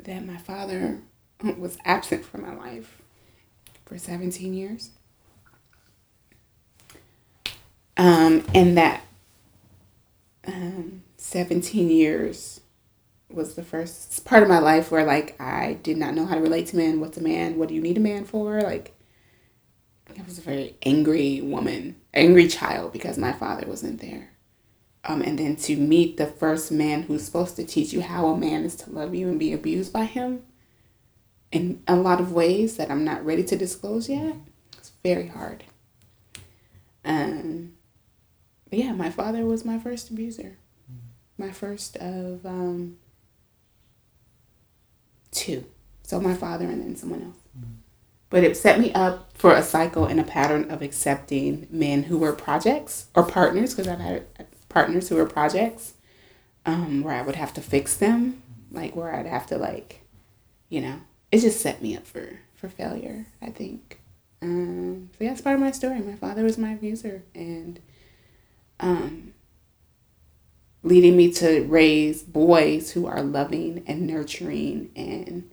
that 0.05 0.25
my 0.25 0.37
father 0.37 1.01
was 1.59 1.79
absent 1.85 2.25
from 2.25 2.43
my 2.43 2.55
life 2.55 3.03
for 3.87 3.99
17 3.99 4.55
years. 4.55 4.91
Um, 7.97 8.45
and 8.55 8.79
that 8.79 9.03
um, 10.47 11.03
17 11.17 11.91
years 11.91 12.61
was 13.29 13.55
the 13.55 13.65
first 13.65 14.25
part 14.25 14.45
of 14.45 14.49
my 14.49 14.61
life 14.61 14.93
where 14.93 15.05
like 15.05 15.39
I 15.41 15.75
did 15.83 15.97
not 15.97 16.15
know 16.15 16.25
how 16.25 16.37
to 16.37 16.41
relate 16.41 16.69
to 16.69 16.77
men. 16.77 17.01
What's 17.01 17.19
a 17.19 17.23
man? 17.23 17.57
What 17.59 17.69
do 17.69 17.75
you 17.75 17.83
need 17.83 17.97
a 17.97 18.01
man 18.01 18.25
for? 18.25 18.61
Like 18.61 18.95
I 20.19 20.23
was 20.25 20.39
a 20.39 20.43
very 20.43 20.77
angry 20.83 21.41
woman, 21.41 21.97
angry 22.13 22.49
child 22.49 22.93
because 22.93 23.19
my 23.19 23.33
father 23.33 23.67
wasn't 23.67 24.01
there. 24.01 24.31
Um, 25.05 25.23
and 25.23 25.39
then 25.39 25.57
to 25.57 25.77
meet 25.77 26.17
the 26.17 26.27
first 26.27 26.73
man 26.73 27.03
who's 27.03 27.25
supposed 27.25 27.57
to 27.57 27.65
teach 27.65 27.93
you 27.93 28.03
how 28.03 28.27
a 28.27 28.37
man 28.37 28.65
is 28.65 28.75
to 28.77 28.91
love 28.91 29.15
you 29.15 29.29
and 29.29 29.39
be 29.39 29.53
abused 29.53 29.93
by 29.93 30.05
him 30.05 30.43
in 31.53 31.83
a 31.87 31.97
lot 31.97 32.21
of 32.21 32.33
ways 32.33 32.77
that 32.77 32.91
I'm 32.91 33.05
not 33.05 33.25
ready 33.25 33.45
to 33.45 33.57
disclose 33.57 34.09
yet. 34.09 34.35
It's 34.77 34.93
very 35.03 35.29
hard. 35.29 35.65
Um, 37.05 37.75
but 38.69 38.79
yeah, 38.81 38.93
my 38.93 39.11
father 39.11 39.45
was 39.47 39.65
my 39.65 39.79
first 39.79 40.11
abuser. 40.11 40.59
My 41.39 41.53
first 41.53 41.97
of 41.97 42.45
um, 42.45 42.97
two. 45.31 45.65
So 46.03 46.21
my 46.21 46.35
father 46.35 46.65
and 46.65 46.83
then 46.83 46.97
someone 46.97 47.23
else. 47.23 47.37
But 48.31 48.45
it 48.45 48.57
set 48.57 48.79
me 48.79 48.93
up 48.93 49.33
for 49.33 49.55
a 49.55 49.63
cycle 49.63 50.05
and 50.05 50.21
a 50.21 50.25
pattern 50.25 50.71
of 50.71 50.83
accepting 50.83 51.67
men 51.71 52.05
who 52.05 52.19
were 52.19 52.33
projects 52.33 53.07
or 53.15 53.23
partners, 53.25 53.75
because 53.75 53.89
I've 53.89 54.01
had 54.01 54.27
partners 54.69 55.09
who 55.09 55.17
were 55.17 55.27
projects, 55.27 55.95
um, 56.67 57.03
where 57.03 57.15
I 57.15 57.23
would 57.23 57.37
have 57.37 57.55
to 57.55 57.63
fix 57.63 57.97
them, 57.97 58.43
like 58.71 58.95
where 58.95 59.15
I'd 59.15 59.27
have 59.27 59.47
to 59.47 59.57
like, 59.57 60.03
you 60.69 60.81
know, 60.83 61.01
it 61.33 61.41
just 61.41 61.61
set 61.61 61.81
me 61.83 61.97
up 61.97 62.07
for 62.07 62.41
for 62.55 62.69
failure. 62.69 63.27
I 63.41 63.51
think. 63.51 64.01
Um, 64.43 65.11
so 65.17 65.25
yeah, 65.25 65.33
it's 65.33 65.41
part 65.41 65.55
of 65.55 65.61
my 65.61 65.71
story. 65.71 66.01
My 66.01 66.15
father 66.15 66.45
was 66.45 66.59
my 66.59 66.73
abuser, 66.73 67.23
and 67.35 67.81
um, 68.79 69.33
leading 70.83 71.17
me 71.17 71.33
to 71.33 71.63
raise 71.65 72.23
boys 72.23 72.93
who 72.93 73.07
are 73.07 73.23
loving 73.23 73.83
and 73.87 74.07
nurturing 74.07 74.91
and 74.95 75.51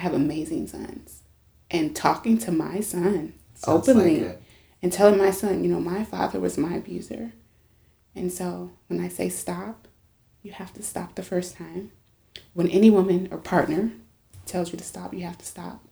have 0.00 0.14
amazing 0.14 0.66
sons. 0.66 1.22
And 1.70 1.94
talking 1.94 2.36
to 2.38 2.50
my 2.50 2.80
son 2.80 3.34
Sounds 3.54 3.88
openly 3.88 4.24
like 4.24 4.42
and 4.82 4.92
telling 4.92 5.18
my 5.18 5.30
son, 5.30 5.62
you 5.62 5.70
know, 5.70 5.80
my 5.80 6.04
father 6.04 6.40
was 6.40 6.56
my 6.56 6.74
abuser. 6.74 7.32
And 8.14 8.32
so 8.32 8.70
when 8.88 9.00
I 9.00 9.08
say 9.08 9.28
stop, 9.28 9.86
you 10.42 10.52
have 10.52 10.72
to 10.74 10.82
stop 10.82 11.14
the 11.14 11.22
first 11.22 11.56
time. 11.56 11.92
When 12.54 12.68
any 12.68 12.90
woman 12.90 13.28
or 13.30 13.38
partner 13.38 13.92
tells 14.46 14.72
you 14.72 14.78
to 14.78 14.84
stop, 14.84 15.12
you 15.12 15.20
have 15.20 15.38
to 15.38 15.46
stop. 15.46 15.84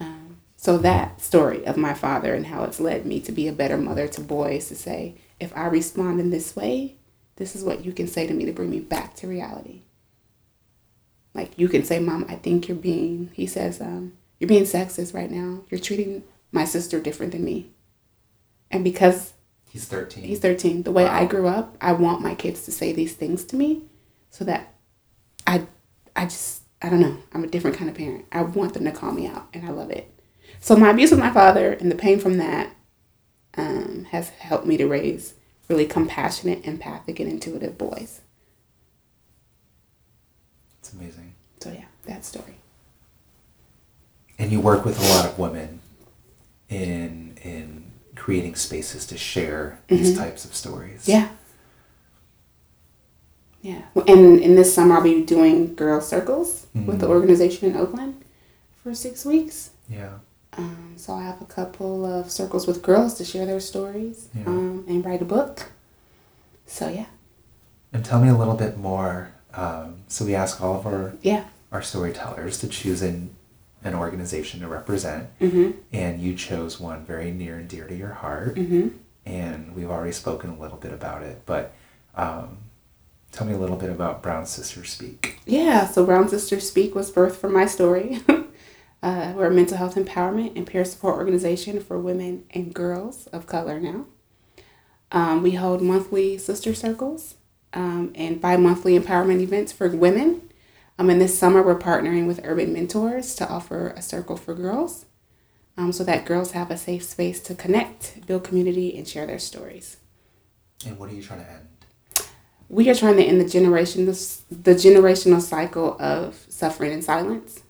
Um, 0.00 0.38
so 0.56 0.78
that 0.78 1.20
story 1.20 1.64
of 1.66 1.76
my 1.76 1.94
father 1.94 2.34
and 2.34 2.46
how 2.46 2.64
it's 2.64 2.80
led 2.80 3.04
me 3.04 3.20
to 3.20 3.32
be 3.32 3.48
a 3.48 3.52
better 3.52 3.76
mother 3.76 4.08
to 4.08 4.20
boys 4.20 4.68
to 4.68 4.74
say, 4.74 5.16
if 5.38 5.54
I 5.56 5.66
respond 5.66 6.20
in 6.20 6.30
this 6.30 6.56
way, 6.56 6.96
this 7.36 7.54
is 7.54 7.62
what 7.62 7.84
you 7.84 7.92
can 7.92 8.08
say 8.08 8.26
to 8.26 8.34
me 8.34 8.46
to 8.46 8.52
bring 8.52 8.70
me 8.70 8.80
back 8.80 9.14
to 9.16 9.28
reality. 9.28 9.82
Like 11.38 11.56
you 11.56 11.68
can 11.68 11.84
say, 11.84 12.00
Mom, 12.00 12.26
I 12.28 12.34
think 12.34 12.66
you're 12.66 12.76
being, 12.76 13.30
he 13.32 13.46
says, 13.46 13.80
um, 13.80 14.14
you're 14.40 14.48
being 14.48 14.64
sexist 14.64 15.14
right 15.14 15.30
now. 15.30 15.60
You're 15.70 15.78
treating 15.78 16.24
my 16.50 16.64
sister 16.64 16.98
different 16.98 17.30
than 17.30 17.44
me. 17.44 17.70
And 18.72 18.82
because 18.82 19.34
he's 19.70 19.84
13, 19.84 20.24
he's 20.24 20.40
13, 20.40 20.82
the 20.82 20.90
way 20.90 21.04
wow. 21.04 21.12
I 21.12 21.26
grew 21.26 21.46
up, 21.46 21.76
I 21.80 21.92
want 21.92 22.22
my 22.22 22.34
kids 22.34 22.64
to 22.64 22.72
say 22.72 22.92
these 22.92 23.14
things 23.14 23.44
to 23.44 23.56
me 23.56 23.84
so 24.30 24.44
that 24.46 24.74
I, 25.46 25.68
I 26.16 26.24
just, 26.24 26.62
I 26.82 26.88
don't 26.88 26.98
know, 26.98 27.18
I'm 27.32 27.44
a 27.44 27.48
different 27.48 27.76
kind 27.76 27.88
of 27.88 27.96
parent. 27.96 28.24
I 28.32 28.42
want 28.42 28.74
them 28.74 28.84
to 28.86 28.90
call 28.90 29.12
me 29.12 29.28
out 29.28 29.46
and 29.54 29.64
I 29.64 29.70
love 29.70 29.92
it. 29.92 30.12
So 30.58 30.74
my 30.74 30.90
abuse 30.90 31.12
with 31.12 31.20
my 31.20 31.30
father 31.30 31.72
and 31.72 31.88
the 31.88 31.94
pain 31.94 32.18
from 32.18 32.38
that 32.38 32.74
um, 33.56 34.08
has 34.10 34.30
helped 34.30 34.66
me 34.66 34.76
to 34.76 34.88
raise 34.88 35.34
really 35.68 35.86
compassionate, 35.86 36.66
empathic, 36.66 37.20
and 37.20 37.30
intuitive 37.30 37.78
boys. 37.78 38.22
It's 40.88 40.94
amazing. 40.96 41.34
So 41.60 41.70
yeah, 41.70 41.84
that 42.06 42.24
story. 42.24 42.54
And 44.38 44.50
you 44.50 44.58
work 44.60 44.86
with 44.86 44.98
a 44.98 45.02
lot 45.14 45.26
of 45.26 45.38
women. 45.38 45.80
in 46.70 47.32
in 47.42 47.82
creating 48.14 48.54
spaces 48.54 49.06
to 49.06 49.16
share 49.16 49.78
these 49.88 50.12
Mhm. 50.12 50.18
types 50.18 50.44
of 50.44 50.54
stories. 50.54 51.08
Yeah. 51.08 51.30
Yeah. 53.62 53.82
And 54.06 54.38
in 54.38 54.54
this 54.54 54.74
summer, 54.74 54.96
I'll 54.96 55.02
be 55.02 55.24
doing 55.24 55.74
girl 55.74 56.02
circles 56.02 56.66
with 56.74 57.00
the 57.00 57.06
Mhm. 57.06 57.10
organization 57.10 57.70
in 57.70 57.76
Oakland 57.78 58.22
for 58.82 58.94
six 58.94 59.24
weeks. 59.24 59.70
Yeah. 59.88 60.18
Um, 60.58 60.92
so 60.98 61.14
I 61.14 61.22
have 61.22 61.40
a 61.40 61.46
couple 61.46 62.04
of 62.04 62.30
circles 62.30 62.66
with 62.66 62.82
girls 62.82 63.14
to 63.14 63.24
share 63.24 63.46
their 63.46 63.60
stories 63.60 64.28
Yeah. 64.34 64.44
um, 64.46 64.84
and 64.86 65.02
write 65.06 65.22
a 65.22 65.24
book. 65.24 65.70
So 66.66 66.88
yeah, 66.90 67.06
And 67.94 68.04
tell 68.04 68.20
me 68.20 68.28
a 68.28 68.36
little 68.36 68.56
bit 68.56 68.76
more. 68.76 69.30
Um, 69.54 70.02
so 70.08 70.24
we 70.24 70.34
ask 70.34 70.60
all 70.60 70.78
of 70.78 70.86
our 70.86 71.14
yeah. 71.22 71.44
our 71.72 71.82
storytellers 71.82 72.58
to 72.60 72.68
choose 72.68 73.02
an 73.02 73.30
an 73.84 73.94
organization 73.94 74.60
to 74.60 74.66
represent, 74.68 75.28
Mhm. 75.40 75.74
and 75.92 76.20
you 76.20 76.34
chose 76.34 76.80
one 76.80 77.04
very 77.04 77.30
near 77.30 77.56
and 77.56 77.68
dear 77.68 77.86
to 77.86 77.94
your 77.94 78.14
heart. 78.14 78.56
Mhm. 78.56 78.92
And 79.24 79.74
we've 79.76 79.90
already 79.90 80.12
spoken 80.12 80.50
a 80.50 80.58
little 80.58 80.78
bit 80.78 80.92
about 80.92 81.22
it, 81.22 81.42
but 81.46 81.72
um, 82.16 82.58
tell 83.30 83.46
me 83.46 83.52
a 83.52 83.58
little 83.58 83.76
bit 83.76 83.90
about 83.90 84.22
Brown 84.22 84.46
Sisters 84.46 84.90
Speak. 84.90 85.38
Yeah. 85.46 85.86
So 85.86 86.04
Brown 86.04 86.28
Sisters 86.28 86.68
Speak 86.68 86.94
was 86.94 87.12
birthed 87.12 87.36
from 87.36 87.52
my 87.52 87.66
story. 87.66 88.20
uh, 89.02 89.32
we're 89.36 89.46
a 89.46 89.50
mental 89.54 89.76
health 89.76 89.94
empowerment 89.94 90.56
and 90.56 90.66
peer 90.66 90.84
support 90.84 91.16
organization 91.16 91.78
for 91.78 91.98
women 92.00 92.44
and 92.50 92.74
girls 92.74 93.28
of 93.28 93.46
color 93.46 93.78
now. 93.78 94.06
Um, 95.12 95.42
we 95.42 95.52
hold 95.52 95.80
monthly 95.82 96.36
sister 96.38 96.74
circles 96.74 97.34
um, 97.72 98.12
and 98.14 98.40
bi 98.40 98.56
monthly 98.56 98.98
empowerment 98.98 99.40
events 99.40 99.72
for 99.72 99.88
women. 99.88 100.42
Um, 100.98 101.10
and 101.10 101.20
this 101.20 101.38
summer, 101.38 101.62
we're 101.62 101.78
partnering 101.78 102.26
with 102.26 102.40
Urban 102.42 102.72
Mentors 102.72 103.34
to 103.36 103.48
offer 103.48 103.88
a 103.88 104.02
circle 104.02 104.36
for 104.36 104.54
girls 104.54 105.06
um, 105.76 105.92
so 105.92 106.02
that 106.04 106.24
girls 106.24 106.52
have 106.52 106.70
a 106.70 106.76
safe 106.76 107.04
space 107.04 107.40
to 107.40 107.54
connect, 107.54 108.26
build 108.26 108.44
community, 108.44 108.96
and 108.96 109.06
share 109.06 109.26
their 109.26 109.38
stories. 109.38 109.98
And 110.84 110.98
what 110.98 111.08
are 111.08 111.14
you 111.14 111.22
trying 111.22 111.44
to 111.44 111.50
end? 111.50 111.68
We 112.68 112.90
are 112.90 112.94
trying 112.94 113.16
to 113.16 113.24
end 113.24 113.40
the 113.40 113.48
generation 113.48 114.06
the 114.06 114.12
generational 114.74 115.40
cycle 115.40 115.96
of 116.00 116.44
suffering 116.48 116.92
in 116.92 117.00
silence, 117.00 117.62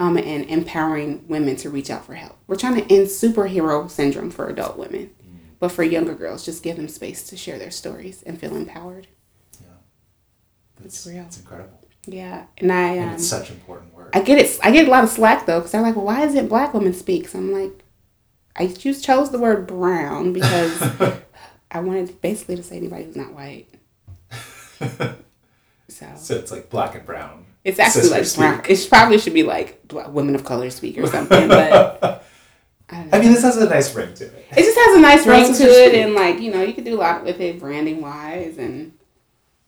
um, 0.00 0.16
and 0.16 0.44
empowering 0.46 1.26
women 1.28 1.56
to 1.56 1.70
reach 1.70 1.90
out 1.90 2.04
for 2.04 2.14
help. 2.14 2.38
We're 2.46 2.56
trying 2.56 2.76
to 2.76 2.94
end 2.94 3.06
superhero 3.08 3.88
syndrome 3.90 4.30
for 4.30 4.48
adult 4.48 4.78
women, 4.78 5.10
but 5.58 5.72
for 5.72 5.82
younger 5.82 6.14
girls, 6.14 6.44
just 6.44 6.62
give 6.62 6.76
them 6.76 6.88
space 6.88 7.28
to 7.28 7.36
share 7.36 7.58
their 7.58 7.70
stories 7.70 8.22
and 8.22 8.40
feel 8.40 8.56
empowered. 8.56 9.08
It's 10.84 11.06
real. 11.06 11.22
It's 11.24 11.38
incredible, 11.38 11.78
Yeah, 12.06 12.44
and 12.58 12.72
I 12.72 12.82
and 12.94 13.08
um, 13.10 13.14
it's 13.14 13.26
such 13.26 13.50
important 13.50 13.94
work. 13.94 14.10
I 14.14 14.20
get 14.22 14.38
it. 14.38 14.58
I 14.62 14.70
get 14.70 14.88
a 14.88 14.90
lot 14.90 15.04
of 15.04 15.10
slack 15.10 15.46
though, 15.46 15.58
because 15.58 15.72
they're 15.72 15.82
like, 15.82 15.96
"Well, 15.96 16.04
why 16.06 16.24
isn't 16.24 16.48
Black 16.48 16.72
women 16.74 16.92
speak?" 16.92 17.28
So 17.28 17.38
I'm 17.38 17.52
like, 17.52 17.84
I 18.56 18.66
just 18.66 19.04
chose 19.04 19.30
the 19.30 19.38
word 19.38 19.66
brown 19.66 20.32
because 20.32 20.82
I 21.70 21.80
wanted 21.80 22.20
basically 22.20 22.56
to 22.56 22.62
say 22.62 22.76
anybody 22.78 23.04
who's 23.04 23.16
not 23.16 23.32
white. 23.34 23.68
So 25.88 26.06
so 26.16 26.34
it's 26.36 26.52
like 26.52 26.70
black 26.70 26.94
and 26.94 27.04
brown. 27.04 27.44
it's 27.64 27.78
actually 27.80 28.02
Sister 28.02 28.16
like 28.16 28.24
speak. 28.24 28.38
brown. 28.38 28.62
It 28.68 28.86
probably 28.88 29.18
should 29.18 29.34
be 29.34 29.42
like 29.42 29.82
women 30.08 30.34
of 30.36 30.44
color 30.44 30.70
speak 30.70 30.96
or 30.98 31.06
something, 31.08 31.48
but 31.48 31.72
I 32.88 32.94
don't 32.96 33.10
know. 33.10 33.18
I 33.18 33.20
mean, 33.20 33.32
this 33.32 33.42
has 33.42 33.56
a 33.56 33.68
nice 33.68 33.92
ring 33.94 34.14
to 34.14 34.24
it. 34.24 34.46
it 34.52 34.62
just 34.62 34.78
has 34.78 34.96
a 34.96 35.00
nice 35.00 35.26
ring 35.26 35.46
to 35.52 35.64
it, 35.64 35.88
Speak. 35.90 36.02
and 36.04 36.14
like 36.14 36.38
you 36.40 36.52
know, 36.52 36.62
you 36.62 36.72
could 36.74 36.84
do 36.84 36.94
a 36.94 37.00
lot 37.00 37.24
with 37.24 37.40
it 37.40 37.58
branding 37.58 38.00
wise, 38.00 38.56
and 38.56 38.92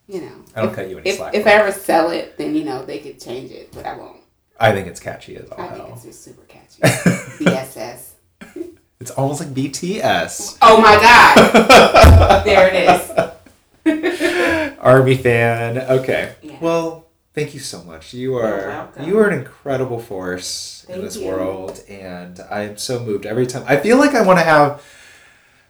you 0.07 0.21
know, 0.21 0.33
I 0.55 0.61
don't 0.63 0.71
if, 0.71 0.77
cut 0.77 0.89
you 0.91 0.99
any 0.99 1.09
if, 1.11 1.17
slack. 1.17 1.35
if 1.35 1.47
I 1.47 1.51
ever 1.53 1.73
sell 1.73 2.11
it, 2.11 2.37
then 2.39 2.55
you 2.55 2.65
know 2.65 2.85
they 2.85 2.99
could 2.99 3.21
change 3.21 3.51
it, 3.51 3.71
but 3.73 3.87
I 3.87 3.97
won't. 3.97 4.19
I 4.59 4.73
think 4.73 4.87
it's 4.87 5.01
catchy 5.01 5.37
as 5.37 5.49
all 5.51 5.61
I 5.61 5.69
think 5.69 5.85
hell. 5.87 5.93
it's 5.95 6.05
just 6.05 6.23
super 6.25 6.43
catchy. 6.45 6.83
BSS. 7.45 8.11
It's 9.01 9.11
almost 9.11 9.41
like 9.41 9.49
BTS. 9.53 10.59
Oh 10.63 10.81
my 10.81 10.95
god! 10.95 12.45
there 12.45 12.71
it 12.73 12.89
is. 13.85 14.79
Army 14.79 15.17
fan. 15.17 15.77
Okay. 15.79 16.37
Yeah. 16.41 16.57
Well, 16.61 17.07
thank 17.35 17.53
you 17.53 17.59
so 17.59 17.83
much. 17.83 18.15
You 18.15 18.39
You're 18.39 18.89
you 19.01 19.19
are 19.19 19.29
an 19.29 19.37
incredible 19.37 19.99
force 19.99 20.87
in 20.89 21.01
this 21.01 21.17
you. 21.17 21.27
world, 21.27 21.83
and 21.89 22.39
I 22.49 22.61
am 22.63 22.77
so 22.77 23.01
moved 23.05 23.27
every 23.27 23.45
time. 23.49 23.65
I 23.67 23.77
feel 23.77 23.99
like 23.99 24.15
I 24.15 24.23
want 24.23 24.39
to 24.39 24.45
have 24.45 24.81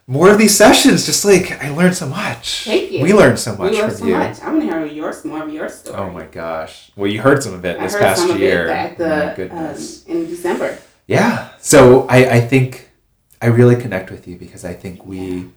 more 0.07 0.29
of 0.31 0.37
these 0.37 0.55
sessions. 0.55 1.05
Just 1.05 1.23
like 1.25 1.51
I 1.63 1.69
learned 1.69 1.95
so 1.95 2.07
much. 2.07 2.63
Thank 2.65 2.91
you. 2.91 3.03
We 3.03 3.13
learned 3.13 3.39
so 3.39 3.55
much 3.55 3.71
we 3.71 3.77
learned 3.79 3.91
from 3.93 3.99
so 4.01 4.05
you. 4.07 4.15
much. 4.17 4.41
I'm 4.41 4.59
gonna 4.59 4.65
hear 4.65 4.85
yours 4.85 5.23
more 5.25 5.43
of 5.43 5.53
your 5.53 5.69
story. 5.69 5.97
Oh 5.97 6.09
my 6.11 6.25
gosh. 6.25 6.91
Well, 6.95 7.09
you 7.09 7.21
heard 7.21 7.41
some 7.43 7.53
of 7.53 7.63
it 7.65 7.77
I 7.79 7.83
this 7.83 7.93
heard 7.93 8.01
past 8.01 8.21
some 8.21 8.31
of 8.31 8.39
year. 8.39 8.67
it 8.67 8.69
at 8.69 8.97
the 8.97 9.55
um, 9.55 9.75
in 10.07 10.25
December. 10.27 10.77
Yeah. 11.07 11.49
So 11.59 12.07
I, 12.07 12.35
I 12.37 12.41
think 12.41 12.89
I 13.41 13.47
really 13.47 13.75
connect 13.75 14.09
with 14.11 14.27
you 14.27 14.37
because 14.37 14.63
I 14.65 14.73
think 14.73 15.05
we 15.05 15.49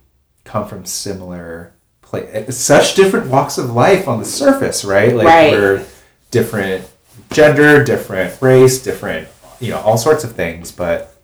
come 0.45 0.67
from 0.69 0.85
similar 0.87 1.73
place, 2.03 2.57
such 2.57 2.95
different 2.95 3.29
walks 3.29 3.59
of 3.59 3.71
life 3.71 4.07
on 4.09 4.19
the 4.21 4.25
surface, 4.25 4.85
right? 4.85 5.15
Like 5.15 5.27
Right. 5.27 5.53
we're 5.53 5.87
different 6.31 6.89
gender, 7.33 7.83
different 7.83 8.41
race, 8.41 8.83
different, 8.83 9.29
you 9.61 9.71
know, 9.71 9.79
all 9.81 9.99
sorts 9.99 10.23
of 10.25 10.35
things, 10.37 10.71
but 10.71 11.15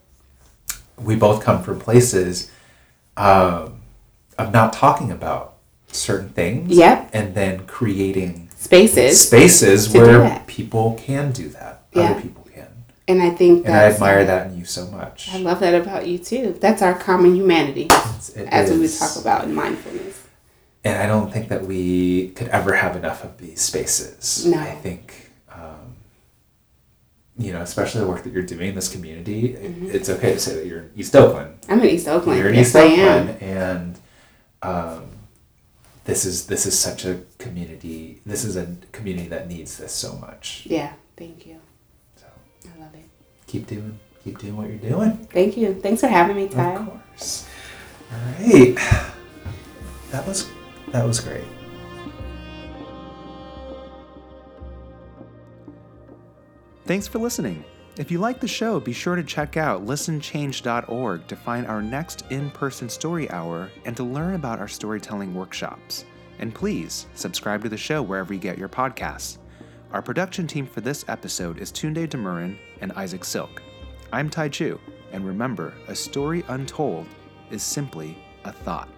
we 0.97 1.15
both 1.15 1.43
come 1.43 1.63
from 1.63 1.79
places 1.79 2.49
um, 3.17 3.81
of 4.37 4.51
not 4.51 4.73
talking 4.73 5.11
about 5.11 5.55
certain 5.87 6.29
things. 6.29 6.71
Yep. 6.75 7.09
And 7.13 7.35
then 7.35 7.65
creating 7.65 8.49
Spaces, 8.55 9.27
spaces 9.27 9.93
where 9.93 10.41
people 10.47 10.97
can 11.03 11.31
do 11.33 11.49
that. 11.49 11.83
Yeah. 11.93 12.11
Other 12.11 12.21
people 12.21 12.47
can. 12.53 12.67
and 13.09 13.21
I 13.21 13.29
think 13.29 13.65
that 13.65 13.69
And 13.69 13.75
I 13.77 13.91
admire 13.93 14.23
that 14.25 14.47
in 14.47 14.57
you 14.57 14.63
so 14.63 14.87
much. 14.87 15.29
I 15.33 15.37
love 15.37 15.59
that 15.59 15.75
about 15.79 16.07
you 16.07 16.17
too. 16.17 16.57
That's 16.61 16.81
our 16.81 16.97
common 16.97 17.35
humanity, 17.35 17.87
it 18.35 18.47
as 18.47 18.71
we 18.71 18.87
talk 18.87 19.17
about 19.21 19.43
in 19.43 19.53
mindfulness. 19.53 20.27
And 20.85 20.97
I 20.97 21.07
don't 21.07 21.31
think 21.31 21.49
that 21.49 21.65
we 21.65 22.29
could 22.29 22.47
ever 22.49 22.73
have 22.73 22.95
enough 22.95 23.23
of 23.23 23.37
these 23.37 23.61
spaces. 23.61 24.45
No. 24.45 24.57
I 24.57 24.71
think, 24.75 25.31
um, 25.51 25.92
you 27.37 27.51
know, 27.53 27.61
especially 27.61 28.01
the 28.01 28.07
work 28.07 28.23
that 28.23 28.31
you're 28.33 28.43
doing 28.43 28.69
in 28.69 28.75
this 28.75 28.91
community, 28.91 29.53
Mm-hmm. 29.53 29.89
it's 29.91 30.09
okay 30.09 30.33
to 30.33 30.39
say 30.39 30.55
that 30.55 30.65
you're 30.67 30.79
in 30.79 30.91
East 30.95 31.15
Oakland. 31.15 31.57
I'm 31.69 31.79
in 31.79 31.87
East 31.89 32.07
Oakland. 32.07 32.37
You're 32.39 32.49
in 32.49 32.55
yes, 32.55 32.67
East 32.67 32.75
I 32.75 32.83
am. 32.83 33.29
Oakland, 33.29 33.41
and 33.41 33.99
um, 34.61 35.05
this 36.05 36.25
is 36.25 36.45
this 36.47 36.65
is 36.65 36.77
such 36.77 37.05
a 37.05 37.21
community. 37.39 38.21
This 38.25 38.43
is 38.43 38.55
a 38.55 38.67
community 38.91 39.27
that 39.29 39.47
needs 39.47 39.77
this 39.77 39.91
so 39.91 40.13
much. 40.17 40.63
Yeah, 40.65 40.93
thank 41.17 41.45
you. 41.47 41.59
So 42.17 42.25
I 42.75 42.79
love 42.81 42.93
it. 42.93 43.05
keep 43.47 43.67
doing 43.67 43.97
keep 44.23 44.37
doing 44.39 44.55
what 44.55 44.67
you're 44.69 44.77
doing. 44.77 45.17
Thank 45.31 45.57
you. 45.57 45.73
Thanks 45.75 46.01
for 46.01 46.07
having 46.07 46.35
me, 46.35 46.47
Tai. 46.49 46.75
Of 46.75 46.85
course. 46.89 47.47
All 48.11 48.17
right. 48.39 48.75
That 50.11 50.27
was 50.27 50.47
that 50.91 51.03
was 51.05 51.19
great. 51.19 51.43
Thanks 56.85 57.07
for 57.07 57.19
listening. 57.19 57.63
If 57.95 58.11
you 58.11 58.19
like 58.19 58.41
the 58.41 58.47
show, 58.47 58.77
be 58.77 58.91
sure 58.91 59.15
to 59.15 59.23
check 59.23 59.55
out 59.55 59.85
listenchange.org 59.85 61.27
to 61.27 61.35
find 61.37 61.65
our 61.65 61.81
next 61.81 62.25
in 62.29 62.51
person 62.51 62.89
story 62.89 63.29
hour 63.29 63.69
and 63.85 63.95
to 63.95 64.03
learn 64.03 64.33
about 64.33 64.59
our 64.59 64.67
storytelling 64.67 65.33
workshops. 65.33 66.03
And 66.39 66.53
please 66.53 67.05
subscribe 67.15 67.63
to 67.63 67.69
the 67.69 67.77
show 67.77 68.01
wherever 68.01 68.33
you 68.33 68.39
get 68.39 68.57
your 68.57 68.67
podcasts. 68.67 69.37
Our 69.93 70.01
production 70.01 70.45
team 70.45 70.67
for 70.67 70.81
this 70.81 71.05
episode 71.07 71.59
is 71.59 71.71
Tunde 71.71 72.05
Demurin 72.09 72.57
and 72.81 72.91
Isaac 72.93 73.23
Silk. 73.23 73.61
I'm 74.11 74.29
Tai 74.29 74.49
Chu, 74.49 74.77
and 75.13 75.25
remember, 75.25 75.73
a 75.87 75.95
story 75.95 76.43
untold 76.49 77.07
is 77.49 77.63
simply 77.63 78.17
a 78.43 78.51
thought. 78.51 78.89